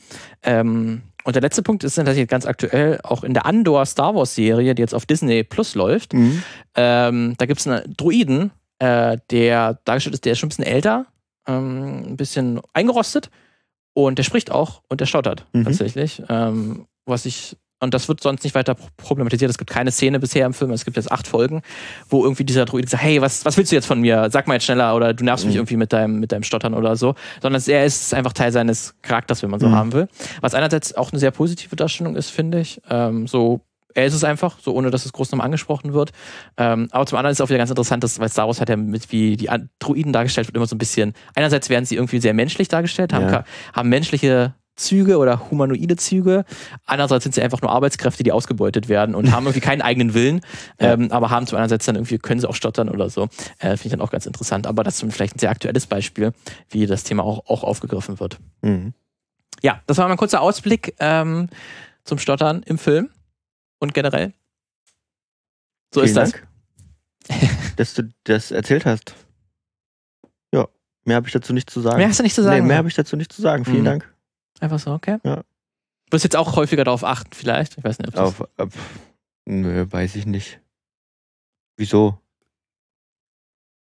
Ähm, 0.42 1.02
und 1.24 1.34
der 1.36 1.42
letzte 1.42 1.62
Punkt 1.62 1.84
ist 1.84 1.94
tatsächlich 1.96 2.26
ganz 2.26 2.46
aktuell, 2.46 3.00
auch 3.04 3.22
in 3.22 3.34
der 3.34 3.44
Andor 3.46 3.84
Star 3.86 4.14
Wars 4.14 4.34
Serie, 4.34 4.74
die 4.74 4.80
jetzt 4.82 4.94
auf 4.94 5.04
Disney 5.06 5.44
Plus 5.44 5.74
läuft, 5.74 6.14
Mhm. 6.14 6.42
ähm, 6.74 7.34
da 7.38 7.46
gibt 7.46 7.60
es 7.60 7.66
einen 7.68 7.94
Druiden, 7.96 8.50
äh, 8.78 9.18
der 9.30 9.78
dargestellt 9.84 10.14
ist, 10.14 10.24
der 10.24 10.32
ist 10.32 10.38
schon 10.38 10.46
ein 10.46 10.50
bisschen 10.50 10.64
älter, 10.66 11.06
ähm, 11.46 12.04
ein 12.12 12.16
bisschen 12.16 12.60
eingerostet 12.72 13.30
und 13.94 14.18
der 14.18 14.22
spricht 14.24 14.50
auch 14.50 14.82
und 14.88 15.00
der 15.00 15.06
stottert 15.06 15.46
Mhm. 15.52 15.64
tatsächlich. 15.64 16.22
Ähm, 16.28 16.86
was 17.06 17.24
ich 17.26 17.56
und 17.80 17.94
das 17.94 18.08
wird 18.08 18.20
sonst 18.20 18.42
nicht 18.42 18.56
weiter 18.56 18.74
pro- 18.74 18.88
problematisiert. 18.96 19.48
Es 19.52 19.56
gibt 19.56 19.70
keine 19.70 19.92
Szene 19.92 20.18
bisher 20.18 20.44
im 20.46 20.52
Film, 20.52 20.72
es 20.72 20.84
gibt 20.84 20.96
jetzt 20.96 21.12
acht 21.12 21.28
Folgen, 21.28 21.62
wo 22.08 22.24
irgendwie 22.24 22.42
dieser 22.42 22.64
Druide 22.64 22.88
sagt, 22.88 23.04
hey, 23.04 23.22
was, 23.22 23.44
was 23.44 23.56
willst 23.56 23.70
du 23.70 23.76
jetzt 23.76 23.86
von 23.86 24.00
mir? 24.00 24.30
Sag 24.32 24.48
mal 24.48 24.54
jetzt 24.54 24.64
schneller 24.64 24.96
oder 24.96 25.14
du 25.14 25.22
nervst 25.24 25.44
mich 25.46 25.54
Mhm. 25.54 25.60
irgendwie 25.60 25.76
mit 25.76 25.92
deinem, 25.92 26.18
mit 26.18 26.32
deinem 26.32 26.42
Stottern 26.42 26.74
oder 26.74 26.96
so. 26.96 27.14
Sondern 27.40 27.62
er 27.68 27.84
ist 27.86 28.12
einfach 28.14 28.32
Teil 28.32 28.50
seines 28.50 28.96
Charakters, 29.02 29.44
wenn 29.44 29.50
man 29.50 29.60
so 29.60 29.68
Mhm. 29.68 29.74
haben 29.76 29.92
will. 29.92 30.08
Was 30.40 30.54
einerseits 30.54 30.92
auch 30.96 31.12
eine 31.12 31.20
sehr 31.20 31.30
positive 31.30 31.76
Darstellung 31.76 32.16
ist, 32.16 32.30
finde 32.30 32.58
ich. 32.58 32.80
Ähm, 32.90 33.28
so 33.28 33.60
er 33.94 34.06
ist 34.06 34.14
es 34.14 34.22
einfach, 34.24 34.58
so 34.60 34.74
ohne 34.74 34.90
dass 34.90 35.06
es 35.06 35.12
groß 35.12 35.30
nochmal 35.32 35.46
angesprochen 35.46 35.92
wird. 35.94 36.12
Ähm, 36.56 36.88
aber 36.90 37.06
zum 37.06 37.16
anderen 37.18 37.32
ist 37.32 37.38
es 37.40 37.44
auch 37.44 37.48
wieder 37.48 37.58
ganz 37.58 37.70
interessant, 37.70 38.04
dass, 38.04 38.18
weil 38.20 38.28
Star 38.28 38.46
Wars 38.46 38.60
hat 38.60 38.68
ja 38.68 38.76
mit, 38.76 39.10
wie 39.12 39.36
die 39.36 39.50
An- 39.50 39.70
Druiden 39.78 40.12
dargestellt 40.12 40.46
wird, 40.46 40.56
immer 40.56 40.66
so 40.66 40.76
ein 40.76 40.78
bisschen, 40.78 41.14
einerseits 41.34 41.68
werden 41.70 41.84
sie 41.84 41.96
irgendwie 41.96 42.20
sehr 42.20 42.34
menschlich 42.34 42.68
dargestellt, 42.68 43.12
haben, 43.12 43.28
Ja. 43.28 43.44
haben 43.72 43.88
menschliche 43.88 44.54
Züge 44.76 45.18
oder 45.18 45.50
humanoide 45.50 45.96
Züge. 45.96 46.44
Andererseits 46.86 47.24
sind 47.24 47.34
sie 47.34 47.42
einfach 47.42 47.60
nur 47.62 47.72
Arbeitskräfte, 47.72 48.22
die 48.22 48.30
ausgebeutet 48.30 48.88
werden 48.88 49.16
und 49.16 49.32
haben 49.32 49.44
irgendwie 49.46 49.60
keinen 49.60 49.82
eigenen 49.82 50.14
Willen, 50.14 50.40
Ja. 50.80 50.92
ähm, 50.92 51.10
aber 51.10 51.30
haben 51.30 51.46
zum 51.48 51.56
andererseits 51.56 51.86
dann 51.86 51.96
irgendwie, 51.96 52.18
können 52.18 52.38
sie 52.40 52.48
auch 52.48 52.54
stottern 52.54 52.88
oder 52.88 53.10
so. 53.10 53.24
Äh, 53.58 53.70
Finde 53.70 53.86
ich 53.86 53.90
dann 53.90 54.00
auch 54.02 54.10
ganz 54.12 54.26
interessant. 54.26 54.68
Aber 54.68 54.84
das 54.84 55.02
ist 55.02 55.12
vielleicht 55.12 55.34
ein 55.34 55.38
sehr 55.40 55.50
aktuelles 55.50 55.86
Beispiel, 55.86 56.32
wie 56.70 56.86
das 56.86 57.02
Thema 57.02 57.24
auch, 57.24 57.46
auch 57.48 57.64
aufgegriffen 57.64 58.20
wird. 58.20 58.38
Mhm. 58.62 58.92
Ja, 59.62 59.80
das 59.88 59.96
war 59.98 60.06
mal 60.06 60.12
ein 60.12 60.18
kurzer 60.18 60.40
Ausblick 60.42 60.94
ähm, 61.00 61.48
zum 62.04 62.18
Stottern 62.18 62.62
im 62.64 62.78
Film 62.78 63.08
und 63.80 63.94
generell. 63.94 64.32
So 65.94 66.00
Vielen 66.02 66.06
ist 66.08 66.16
das. 66.16 66.32
Dank, 66.32 66.46
dass 67.76 67.94
du 67.94 68.12
das 68.24 68.50
erzählt 68.50 68.84
hast. 68.86 69.14
Ja, 70.54 70.68
Mehr 71.04 71.16
habe 71.16 71.26
ich 71.26 71.32
dazu 71.32 71.52
nicht 71.52 71.70
zu 71.70 71.80
sagen. 71.80 71.96
Mehr 71.98 72.08
hast 72.08 72.18
du 72.18 72.22
nicht 72.22 72.34
zu 72.34 72.42
sagen? 72.42 72.62
Nee, 72.62 72.68
mehr 72.68 72.76
habe 72.78 72.88
ich 72.88 72.94
dazu 72.94 73.16
nicht 73.16 73.32
zu 73.32 73.40
sagen. 73.42 73.64
Vielen 73.64 73.80
Mhm. 73.80 73.84
Dank. 73.84 74.14
Einfach 74.60 74.78
so, 74.78 74.92
okay. 74.92 75.18
Ja. 75.24 75.36
Du 75.36 76.12
wirst 76.12 76.24
jetzt 76.24 76.36
auch 76.36 76.56
häufiger 76.56 76.84
darauf 76.84 77.04
achten, 77.04 77.32
vielleicht. 77.32 77.78
Ich 77.78 77.84
weiß 77.84 77.98
nicht, 77.98 78.08
ob 78.08 78.14
das 78.14 78.40
Auf, 78.40 78.48
auf, 78.56 78.72
nö, 79.46 79.86
weiß 79.88 80.16
ich 80.16 80.26
nicht. 80.26 80.60
Wieso? 81.76 82.18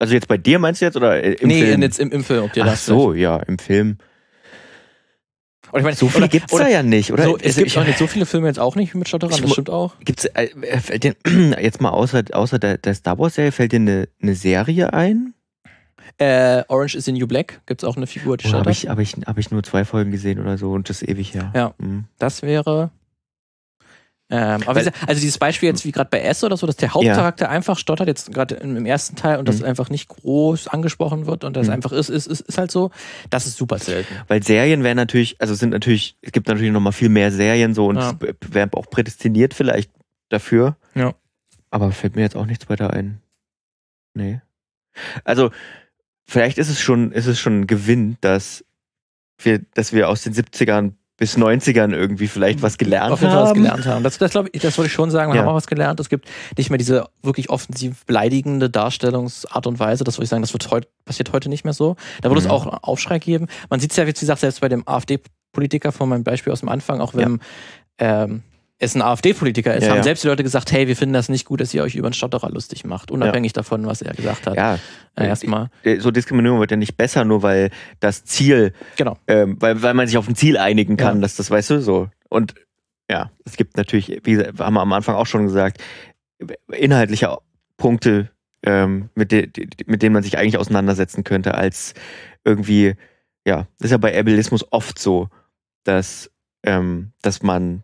Also 0.01 0.15
jetzt 0.15 0.27
bei 0.29 0.37
dir 0.37 0.59
meinst 0.59 0.81
du 0.81 0.87
jetzt 0.87 0.97
oder 0.97 1.23
im 1.23 1.49
nee, 1.49 1.63
Film? 1.63 1.83
jetzt 1.83 1.99
im, 2.01 2.11
im 2.11 2.25
Film, 2.25 2.45
ob 2.45 2.53
dir 2.53 2.65
Ach 2.65 2.71
das 2.71 2.85
so, 2.85 3.15
ja, 3.15 3.37
im 3.39 3.59
Film. 3.59 3.99
Oder 5.75 5.81
ich 5.81 5.85
meine, 5.85 5.97
So 5.97 6.09
viel 6.09 6.19
oder, 6.23 6.29
gibt's 6.29 6.53
oder, 6.53 6.65
da 6.65 6.71
ja 6.71 6.83
nicht, 6.85 7.13
oder? 7.13 7.25
So, 7.25 7.37
es 7.37 7.43
Also 7.47 7.59
gibt 7.59 7.67
ich- 7.73 7.79
auch 7.79 7.85
nicht 7.85 7.99
so 7.99 8.07
viele 8.07 8.27
Filme 8.27 8.47
jetzt 8.47 8.61
auch 8.61 8.77
nicht 8.77 8.95
mit 8.95 9.09
Stotterern, 9.09 9.41
das 9.43 9.51
stimmt 9.51 9.71
auch. 9.71 9.95
Gibt's 10.05 10.25
äh, 10.27 10.45
äh, 10.63 10.79
fällt 10.79 11.03
dir, 11.03 11.17
jetzt 11.61 11.81
mal 11.81 11.91
außer, 11.91 12.23
außer 12.33 12.59
der, 12.61 12.79
der 12.79 12.95
Star 12.95 13.19
Wars 13.19 13.35
Serie, 13.35 13.51
fällt 13.51 13.73
dir 13.73 13.77
eine, 13.81 14.09
eine 14.23 14.35
Serie 14.37 14.93
ein? 14.93 15.35
Äh, 16.19 16.63
Orange 16.69 16.95
is 16.95 17.07
the 17.07 17.13
New 17.13 17.27
Black, 17.27 17.61
gibt 17.67 17.83
es 17.83 17.89
auch 17.89 17.97
eine 17.97 18.07
Figur, 18.07 18.37
die 18.37 18.47
Oder 18.47 18.59
habe 18.59 18.71
ich, 18.71 18.89
hab 18.89 19.01
ich, 19.01 19.15
hab 19.27 19.37
ich 19.37 19.51
nur 19.51 19.65
zwei 19.65 19.85
Folgen 19.85 20.13
gesehen 20.13 20.39
oder 20.41 20.57
so 20.59 20.71
und 20.71 20.89
das 20.89 21.03
ist 21.03 21.09
ewig 21.09 21.35
her. 21.35 21.51
Ja. 21.57 21.75
Mhm. 21.79 22.05
Das 22.21 22.43
wäre. 22.43 22.91
Ähm, 24.37 24.63
aber 24.67 24.85
Weil- 24.85 24.93
also 25.07 25.21
dieses 25.21 25.39
Beispiel 25.39 25.69
jetzt 25.69 25.85
wie 25.85 25.93
gerade 25.93 26.11
bei 26.11 26.21
S 26.21 26.43
oder 26.43 26.57
so, 26.57 26.67
dass 26.67 26.75
der 26.77 26.93
Hauptcharakter 26.93 27.49
einfach 27.49 27.79
stottert, 27.79 28.09
jetzt 28.09 28.33
gerade 28.35 28.57
im, 28.57 28.85
ersten 28.85 29.15
Teil 29.15 29.39
und 29.39 29.49
das 29.49 29.61
Mhm. 29.61 29.67
einfach 29.67 29.91
nicht 29.91 30.09
groß 30.09 30.67
angesprochen 30.69 31.27
wird 31.27 31.45
und 31.45 31.55
das 31.57 31.69
Mhm. 31.69 31.75
einfach 31.75 31.93
ist, 31.93 32.09
ist, 32.09 32.27
ist, 32.27 32.41
ist 32.41 32.59
halt 32.59 32.73
so, 32.73 32.91
das 33.31 33.47
ist 33.47 33.57
super 33.57 33.79
selten. 33.79 34.13
Weil 34.27 34.43
Serien 34.43 34.83
wären 34.83 34.97
natürlich, 34.97 35.41
also 35.41 35.55
sind 35.55 35.71
natürlich, 35.71 36.17
es 36.23 36.33
gibt 36.33 36.49
natürlich 36.49 36.73
noch 36.73 36.81
mal 36.81 36.91
viel 36.93 37.11
mehr 37.11 37.31
Serien 37.31 37.75
so 37.75 37.87
und 37.87 37.97
Ja. 37.97 38.19
wären 38.51 38.73
auch 38.73 38.91
prädestiniert 38.91 39.55
vielleicht 39.55 39.91
dafür. 40.31 40.77
Ja. 40.97 41.15
Aber 41.71 41.93
fällt 41.93 42.17
mir 42.17 42.23
jetzt 42.23 42.35
auch 42.37 42.47
nichts 42.47 42.69
weiter 42.69 42.91
ein. 42.93 43.21
Nee. 44.15 44.41
Also, 45.25 45.51
vielleicht 46.25 46.59
ist 46.59 46.71
es 46.71 46.81
schon, 46.81 47.13
ist 47.13 47.27
es 47.27 47.39
schon 47.39 47.61
ein 47.61 47.67
Gewinn, 47.67 48.17
dass 48.21 48.65
wir, 49.39 49.61
dass 49.75 49.93
wir 49.93 50.09
aus 50.09 50.23
den 50.23 50.33
70ern 50.35 50.93
bis 51.17 51.37
90ern 51.39 51.93
irgendwie 51.95 52.27
vielleicht 52.27 52.61
was 52.61 52.77
gelernt 52.77 53.13
Auf 53.13 53.21
jeden 53.21 53.33
Fall 53.33 53.43
was 53.43 53.49
haben. 53.51 53.63
gelernt 53.63 53.87
haben. 53.87 54.03
Das, 54.03 54.19
das, 54.19 54.33
glaub 54.33 54.49
ich, 54.53 54.61
das 54.63 54.77
wollte 54.77 54.89
ich 54.89 54.93
schon 54.93 55.11
sagen, 55.13 55.31
wir 55.33 55.37
Ja. 55.37 55.43
haben 55.43 55.49
auch 55.51 55.55
was 55.55 55.69
gelernt. 55.69 56.01
Es 56.01 56.09
gibt 56.09 56.29
nicht 56.59 56.71
mehr 56.71 56.79
diese 56.79 57.07
wirklich 57.23 57.51
offensiv 57.51 58.05
beleidigende 58.05 58.69
Darstellungsart 58.69 59.67
und 59.69 59.79
Weise. 59.79 60.03
Das 60.05 60.17
würde 60.17 60.25
ich 60.25 60.31
sagen, 60.31 60.43
das 60.43 60.53
wird 60.53 60.71
heut, 60.73 60.89
passiert 61.05 61.33
heute 61.33 61.49
nicht 61.49 61.63
mehr 61.65 61.73
so. 61.73 61.95
Da 62.23 62.31
würde 62.31 62.41
Mhm. 62.41 62.47
es 62.47 62.51
auch 62.53 62.67
einen 62.67 62.79
Aufschrei 62.83 63.19
geben. 63.21 63.47
Man 63.71 63.79
sieht 63.79 63.93
es 63.93 63.97
ja, 63.97 64.07
wie 64.09 64.13
gesagt, 64.13 64.41
selbst 64.41 64.61
bei 64.61 64.69
dem 64.69 64.83
AfD-Politiker 64.89 65.93
von 65.93 66.09
meinem 66.09 66.25
Beispiel 66.25 66.53
aus 66.53 66.61
dem 66.61 66.69
Anfang, 66.69 67.01
auch 67.01 67.15
wenn 67.15 67.39
ähm, 67.99 68.43
es 68.79 68.95
ein 68.97 69.03
AfD-Politiker 69.03 69.75
ist, 69.75 69.85
Ja, 69.85 69.91
haben 69.91 69.99
ja. 69.99 70.03
selbst 70.03 70.25
die 70.25 70.29
Leute 70.29 70.43
gesagt, 70.43 70.73
hey, 70.73 70.89
wir 70.89 70.97
finden 70.97 71.13
das 71.13 71.29
nicht 71.29 71.45
gut, 71.47 71.61
dass 71.61 71.73
ihr 71.73 71.83
euch 71.83 71.95
über 71.95 72.09
einen 72.09 72.15
Stotterer 72.15 72.51
lustig 72.51 72.85
macht, 72.85 73.11
unabhängig 73.11 73.53
davon, 73.53 73.87
was 73.87 74.03
er 74.03 74.13
gesagt 74.15 74.47
hat. 74.47 74.57
Ja, 74.57 74.79
Äh, 75.17 75.29
Erstmal. 75.29 75.71
äh, 75.85 76.01
so 76.01 76.11
Diskriminierung 76.11 76.59
wird 76.59 76.73
ja 76.73 76.77
nicht 76.77 76.97
besser, 76.97 77.25
nur 77.25 77.43
weil 77.43 77.71
das 78.01 78.25
Ziel, 78.25 78.73
Genau. 78.97 79.17
ähm, 79.29 79.57
weil, 79.61 79.81
weil 79.83 79.95
man 79.95 80.09
sich 80.09 80.19
auf 80.19 80.27
ein 80.29 80.35
Ziel 80.35 80.57
einigen 80.59 80.97
kann, 80.97 81.17
Ja. 81.19 81.23
dass 81.23 81.37
das, 81.37 81.51
weißt 81.51 81.71
du, 81.71 81.81
so. 81.81 82.09
Und 82.29 82.55
ja, 83.09 83.31
es 83.45 83.57
gibt 83.57 83.77
natürlich, 83.77 84.21
wie 84.25 84.39
haben 84.39 84.75
wir 84.75 84.81
am 84.81 84.93
Anfang 84.93 85.15
auch 85.15 85.27
schon 85.27 85.45
gesagt, 85.45 85.81
inhaltliche 86.73 87.39
Punkte, 87.77 88.31
ähm, 88.65 89.11
mit, 89.15 89.31
de- 89.31 89.49
mit 89.87 90.03
denen 90.03 90.15
man 90.15 90.23
sich 90.25 90.37
eigentlich 90.37 90.59
auseinandersetzen 90.59 91.23
könnte, 91.23 91.55
als 91.55 91.95
irgendwie, 92.45 92.95
ja, 93.47 93.69
das 93.79 93.87
ist 93.87 93.91
ja 93.93 93.99
bei 93.99 94.19
Ableismus 94.19 94.65
oft 94.73 94.99
so, 94.99 95.29
dass, 95.85 96.31
ähm, 96.65 97.13
dass 97.23 97.43
man 97.43 97.84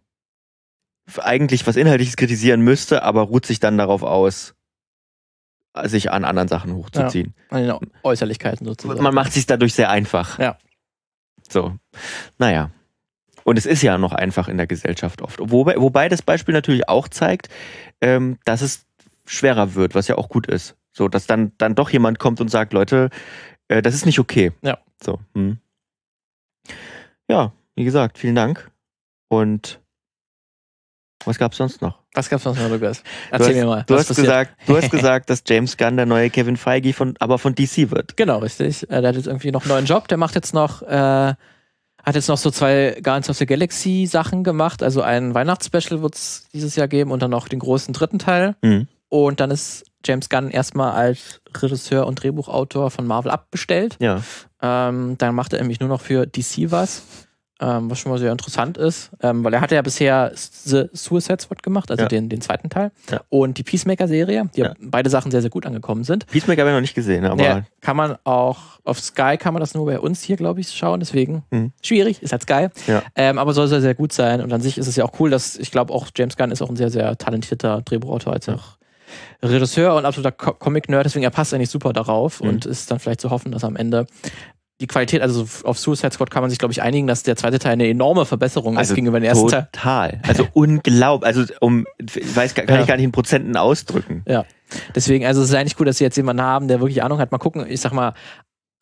eigentlich 1.18 1.66
was 1.66 1.76
Inhaltliches 1.76 2.16
kritisieren 2.16 2.61
müsste, 2.61 3.02
aber 3.02 3.22
ruht 3.22 3.46
sich 3.46 3.61
dann 3.61 3.78
darauf 3.78 4.02
aus, 4.02 4.54
sich 5.84 6.11
an 6.11 6.24
anderen 6.24 6.48
Sachen 6.48 6.74
hochzuziehen. 6.74 7.34
An 7.48 7.62
den 7.64 7.90
Äußerlichkeiten 8.02 8.66
sozusagen. 8.66 9.02
Man 9.02 9.14
macht 9.14 9.32
sich 9.32 9.46
dadurch 9.46 9.74
sehr 9.74 9.90
einfach. 9.90 10.38
Ja. 10.38 10.58
So. 11.48 11.76
Naja. 12.38 12.70
Und 13.44 13.58
es 13.58 13.66
ist 13.66 13.82
ja 13.82 13.98
noch 13.98 14.12
einfach 14.12 14.48
in 14.48 14.56
der 14.56 14.66
Gesellschaft 14.66 15.22
oft. 15.22 15.38
Wobei, 15.40 15.76
wobei 15.76 16.08
das 16.08 16.22
Beispiel 16.22 16.54
natürlich 16.54 16.88
auch 16.88 17.08
zeigt, 17.08 17.48
ähm, 18.00 18.38
dass 18.44 18.62
es 18.62 18.86
schwerer 19.26 19.74
wird, 19.74 19.94
was 19.94 20.08
ja 20.08 20.18
auch 20.18 20.28
gut 20.28 20.46
ist. 20.46 20.76
So, 20.92 21.08
dass 21.08 21.26
dann, 21.26 21.52
dann 21.56 21.74
doch 21.74 21.90
jemand 21.90 22.18
kommt 22.18 22.40
und 22.40 22.48
sagt, 22.48 22.72
Leute, 22.72 23.11
äh, 23.68 23.80
das 23.80 23.94
ist 23.94 24.06
nicht 24.06 24.18
okay. 24.18 24.52
Ja. 24.62 24.78
So. 25.02 25.20
Hm. 25.34 25.58
Ja, 27.28 27.52
wie 27.76 27.84
gesagt, 27.84 28.18
vielen 28.18 28.34
Dank. 28.34 28.70
Und 29.28 29.80
was 31.25 31.39
gab's 31.39 31.57
sonst 31.57 31.83
noch? 31.83 31.99
Was 32.14 32.29
gab's 32.29 32.45
noch, 32.45 32.57
Lukas? 32.68 33.03
Du 33.03 33.09
Erzähl 33.31 33.49
hast, 33.49 33.55
mir 33.55 33.66
mal. 33.66 33.85
Du 33.87 33.95
hast, 33.95 34.09
passiert? 34.09 34.27
gesagt, 34.27 34.57
du 34.66 34.77
hast 34.77 34.91
gesagt, 34.91 35.31
dass 35.31 35.43
James 35.47 35.77
Gunn 35.77 35.97
der 35.97 36.07
neue 36.07 36.31
Kevin 36.31 36.57
Feige 36.57 36.93
von, 36.93 37.14
aber 37.18 37.39
von 37.39 37.55
DC 37.55 37.91
wird. 37.91 38.16
Genau, 38.16 38.39
richtig. 38.39 38.85
Äh, 38.91 39.01
der 39.01 39.09
hat 39.09 39.16
jetzt 39.16 39.27
irgendwie 39.27 39.53
noch 39.53 39.62
einen 39.62 39.71
neuen 39.71 39.87
Job. 39.87 40.09
Der 40.09 40.16
macht 40.16 40.35
jetzt 40.35 40.55
noch, 40.55 40.83
äh, 40.83 41.35
hat 42.03 42.14
jetzt 42.14 42.29
noch 42.29 42.39
so 42.39 42.51
zwei 42.51 42.99
Guardians 43.03 43.29
of 43.29 43.37
the 43.37 43.47
Galaxy 43.47 44.07
Sachen 44.07 44.45
gemacht. 44.45 44.83
Also 44.83 45.03
ein 45.03 45.35
Weihnachtsspecial 45.35 46.03
wird 46.03 46.14
es 46.14 46.49
dieses 46.53 46.77
Jahr 46.77 46.89
geben 46.89 47.11
und 47.11 47.21
dann 47.21 47.31
noch 47.31 47.49
den 47.49 47.59
großen 47.59 47.93
dritten 47.93 48.18
Teil. 48.18 48.57
Mhm. 48.62 48.89
Und 49.09 49.41
dann 49.41 49.51
ist 49.51 49.85
James 50.05 50.29
Gunn 50.29 50.51
erstmal 50.51 50.93
als 50.93 51.43
Regisseur 51.55 52.07
und 52.07 52.23
Drehbuchautor 52.23 52.91
von 52.91 53.07
Marvel 53.07 53.31
abbestellt. 53.31 53.97
Ja. 54.01 54.23
Ähm, 54.62 55.18
dann 55.18 55.35
macht 55.35 55.53
er 55.53 55.61
nämlich 55.61 55.81
nur 55.81 55.89
noch 55.89 56.01
für 56.01 56.27
DC 56.27 56.71
was. 56.71 57.03
Ähm, 57.62 57.90
was 57.90 57.98
schon 57.98 58.11
mal 58.11 58.18
sehr 58.18 58.32
interessant 58.32 58.78
ist, 58.78 59.11
ähm, 59.22 59.44
weil 59.44 59.52
er 59.52 59.61
hatte 59.61 59.74
ja 59.74 59.82
bisher 59.82 60.32
The 60.34 60.84
Suicide 60.94 61.42
Squad 61.42 61.62
gemacht, 61.62 61.90
also 61.90 62.04
Ja. 62.04 62.08
den, 62.08 62.30
den 62.30 62.40
zweiten 62.40 62.70
Teil, 62.70 62.90
Ja. 63.11 63.20
und 63.28 63.58
die 63.58 63.62
Peacemaker-Serie, 63.62 64.48
die 64.56 64.61
Ja. 64.62 64.72
beide 64.80 65.11
Sachen 65.11 65.30
sehr, 65.30 65.42
sehr 65.42 65.50
gut 65.50 65.66
angekommen 65.66 66.04
sind. 66.04 66.26
Peacemaker 66.28 66.62
habe 66.62 66.70
ich 66.70 66.74
noch 66.74 66.80
nicht 66.80 66.94
gesehen, 66.94 67.26
aber 67.26 67.42
Ja, 67.42 67.62
kann 67.82 67.96
man 67.98 68.16
auch 68.24 68.80
auf 68.84 68.98
Sky 69.00 69.36
kann 69.38 69.52
man 69.52 69.61
das 69.61 69.74
nur 69.74 69.84
bei 69.84 70.00
uns 70.00 70.22
hier, 70.22 70.36
glaube 70.38 70.61
ich, 70.61 70.70
schauen. 70.70 71.00
Deswegen 71.00 71.42
Mhm. 71.50 71.72
schwierig, 71.82 72.22
ist 72.22 72.32
halt 72.32 72.42
Sky. 72.44 72.68
Ähm, 73.14 73.36
aber 73.38 73.52
soll 73.52 73.68
sehr, 73.68 73.82
sehr 73.82 73.94
gut 73.94 74.12
sein. 74.14 74.40
Und 74.40 74.50
an 74.54 74.62
sich 74.62 74.78
ist 74.78 74.86
es 74.86 74.96
ja 74.96 75.04
auch 75.04 75.20
cool, 75.20 75.28
dass 75.28 75.56
ich 75.58 75.70
glaube 75.70 75.92
auch 75.92 76.06
James 76.16 76.38
Gunn 76.38 76.50
ist 76.52 76.62
auch 76.62 76.70
ein 76.70 76.76
sehr, 76.76 76.90
sehr 76.90 77.18
talentierter 77.18 77.82
Drehbuchautor 77.82 78.32
als 78.32 78.48
auch 78.48 78.78
Regisseur 79.42 79.96
und 79.96 80.04
absoluter 80.06 80.32
Co 80.32 80.52
Comic-Nerd. 80.54 81.04
Deswegen 81.04 81.24
er 81.24 81.30
passt 81.30 81.52
eigentlich 81.52 81.70
super 81.70 81.92
darauf 81.92 82.40
Mhm. 82.40 82.48
und 82.48 82.66
ist 82.66 82.90
dann 82.90 82.98
vielleicht 83.00 83.20
zu 83.20 83.30
hoffen, 83.30 83.52
dass 83.52 83.64
am 83.64 83.76
Ende 83.76 84.06
die 84.81 84.87
Qualität, 84.87 85.20
also 85.22 85.47
auf 85.64 85.78
Suicide 85.78 86.12
Squad 86.12 86.31
kann 86.31 86.43
man 86.43 86.51
sich, 86.51 86.59
glaube 86.59 86.72
ich, 86.72 86.81
einigen, 86.83 87.07
dass 87.07 87.22
der 87.22 87.37
zweite 87.37 87.59
Teil 87.59 87.72
eine 87.72 87.87
enorme 87.89 88.24
Verbesserung 88.26 88.78
Also 88.78 88.93
ist 88.93 88.95
gegenüber 88.97 89.20
dem 89.20 89.24
ersten 89.24 89.49
Teil. 89.49 89.68
total. 89.72 90.22
Also 90.26 90.47
unglaublich. 90.55 91.26
Also 91.26 91.45
um, 91.61 91.87
ich 91.99 92.35
weiß, 92.37 92.55
kann 92.55 92.66
Ja. 92.68 92.81
ich 92.81 92.87
gar 92.87 92.97
nicht 92.97 93.05
in 93.05 93.12
Prozenten 93.12 93.57
ausdrücken. 93.57 94.22
Ja. 94.26 94.45
Deswegen, 94.95 95.26
also 95.26 95.43
es 95.43 95.49
ist 95.51 95.55
eigentlich 95.55 95.76
gut, 95.76 95.87
dass 95.87 95.99
sie 95.99 96.05
jetzt 96.05 96.16
jemanden 96.16 96.43
haben, 96.43 96.68
der 96.68 96.81
wirklich 96.81 97.03
Ahnung 97.03 97.18
hat. 97.18 97.31
Mal 97.33 97.39
gucken, 97.39 97.66
ich 97.68 97.81
sag 97.81 97.93
mal, 97.93 98.14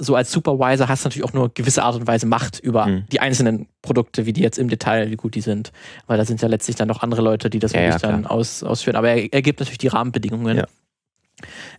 so 0.01 0.15
als 0.15 0.31
Supervisor 0.31 0.89
hast 0.89 1.05
du 1.05 1.09
natürlich 1.09 1.29
auch 1.29 1.33
nur 1.33 1.53
gewisse 1.53 1.83
Art 1.83 1.97
und 1.97 2.07
Weise 2.07 2.27
Macht 2.27 2.61
über 2.61 2.87
Mhm. 2.87 3.05
die 3.11 3.19
einzelnen 3.19 3.67
Produkte, 3.83 4.27
wie 4.27 4.33
die 4.33 4.43
jetzt 4.43 4.57
im 4.59 4.69
Detail, 4.69 5.11
wie 5.11 5.17
gut 5.17 5.35
die 5.35 5.41
sind. 5.41 5.73
Weil 6.07 6.19
da 6.19 6.25
sind 6.25 6.41
ja 6.41 6.47
letztlich 6.47 6.77
dann 6.77 6.87
noch 6.87 7.03
andere 7.03 7.23
Leute, 7.23 7.51
die 7.51 7.59
das 7.59 7.73
Ja, 7.73 7.81
wirklich 7.81 8.03
ja, 8.03 8.09
dann 8.11 8.25
aus, 8.25 8.63
ausführen. 8.63 8.95
Aber 8.95 9.09
er, 9.11 9.33
er 9.33 9.43
gibt 9.43 9.59
natürlich 9.59 9.79
die 9.79 9.89
Rahmenbedingungen. 9.89 10.59
Ja. 10.59 10.67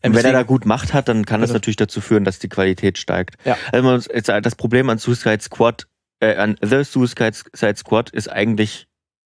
Und 0.03 0.15
wenn 0.15 0.25
er 0.25 0.31
da 0.33 0.43
gut 0.43 0.65
Macht 0.65 0.93
hat, 0.93 1.07
dann 1.07 1.25
kann 1.25 1.41
das 1.41 1.49
Also- 1.49 1.55
natürlich 1.55 1.77
dazu 1.77 2.01
führen, 2.01 2.23
dass 2.25 2.39
die 2.39 2.49
Qualität 2.49 2.97
steigt. 2.97 3.35
Ja. 3.45 3.57
Also 3.71 4.11
jetzt, 4.13 4.29
das 4.29 4.55
Problem 4.55 4.89
an 4.89 4.97
Suicide 4.97 5.41
Squad, 5.41 5.87
äh, 6.19 6.35
an 6.35 6.57
The 6.61 6.83
Suicide 6.83 7.33
Squad 7.75 8.09
ist 8.09 8.27
eigentlich, 8.29 8.87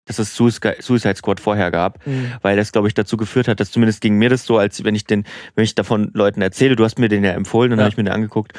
dass 0.09 0.19
es 0.19 0.35
Suicide, 0.35 1.15
Squad 1.17 1.39
vorher 1.41 1.71
gab, 1.71 2.05
Mhm. 2.07 2.33
weil 2.43 2.57
das, 2.57 2.73
glaube 2.73 2.89
ich, 2.89 2.95
dazu 2.95 3.17
geführt 3.17 3.47
hat, 3.47 3.61
dass 3.61 3.71
zumindest 3.71 4.01
ging 4.01 4.17
mir 4.17 4.29
das 4.31 4.45
so, 4.45 4.59
als 4.59 4.83
wenn 4.85 4.95
ich 4.95 5.05
den, 5.05 5.25
wenn 5.55 5.65
ich 5.65 5.75
davon 5.75 6.11
Leuten 6.15 6.43
erzähle, 6.43 6.75
du 6.77 6.85
hast 6.85 6.99
mir 6.99 7.09
den 7.09 7.23
ja 7.23 7.31
empfohlen, 7.33 7.71
dann 7.71 7.79
Ja. 7.79 7.85
habe 7.85 7.93
ich 7.93 7.97
mir 7.97 8.05
den 8.05 8.13
angeguckt, 8.13 8.53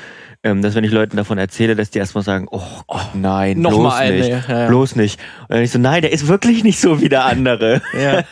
ähm, 0.44 0.62
dass 0.62 0.76
wenn 0.76 0.84
ich 0.86 0.92
Leuten 0.92 1.18
davon 1.18 1.38
erzähle, 1.38 1.76
dass 1.76 1.90
die 1.90 2.00
erstmal 2.00 2.24
sagen, 2.24 2.48
oh 2.52 2.62
Gott, 2.88 3.10
nein, 3.16 3.60
bloß 3.60 3.74
Nochmal 3.74 4.02
eine. 4.04 4.18
nicht. 4.18 4.30
Ja, 4.30 4.44
ja. 4.48 4.68
Bloß 4.68 4.96
nicht. 4.96 5.20
Und 5.42 5.56
dann 5.56 5.64
ich 5.64 5.72
so, 5.72 5.80
nein, 5.80 6.02
der 6.02 6.12
ist 6.14 6.28
wirklich 6.28 6.64
nicht 6.64 6.80
so 6.80 7.02
wie 7.02 7.10
der 7.10 7.26
andere. 7.26 7.82
Ja. 8.00 8.24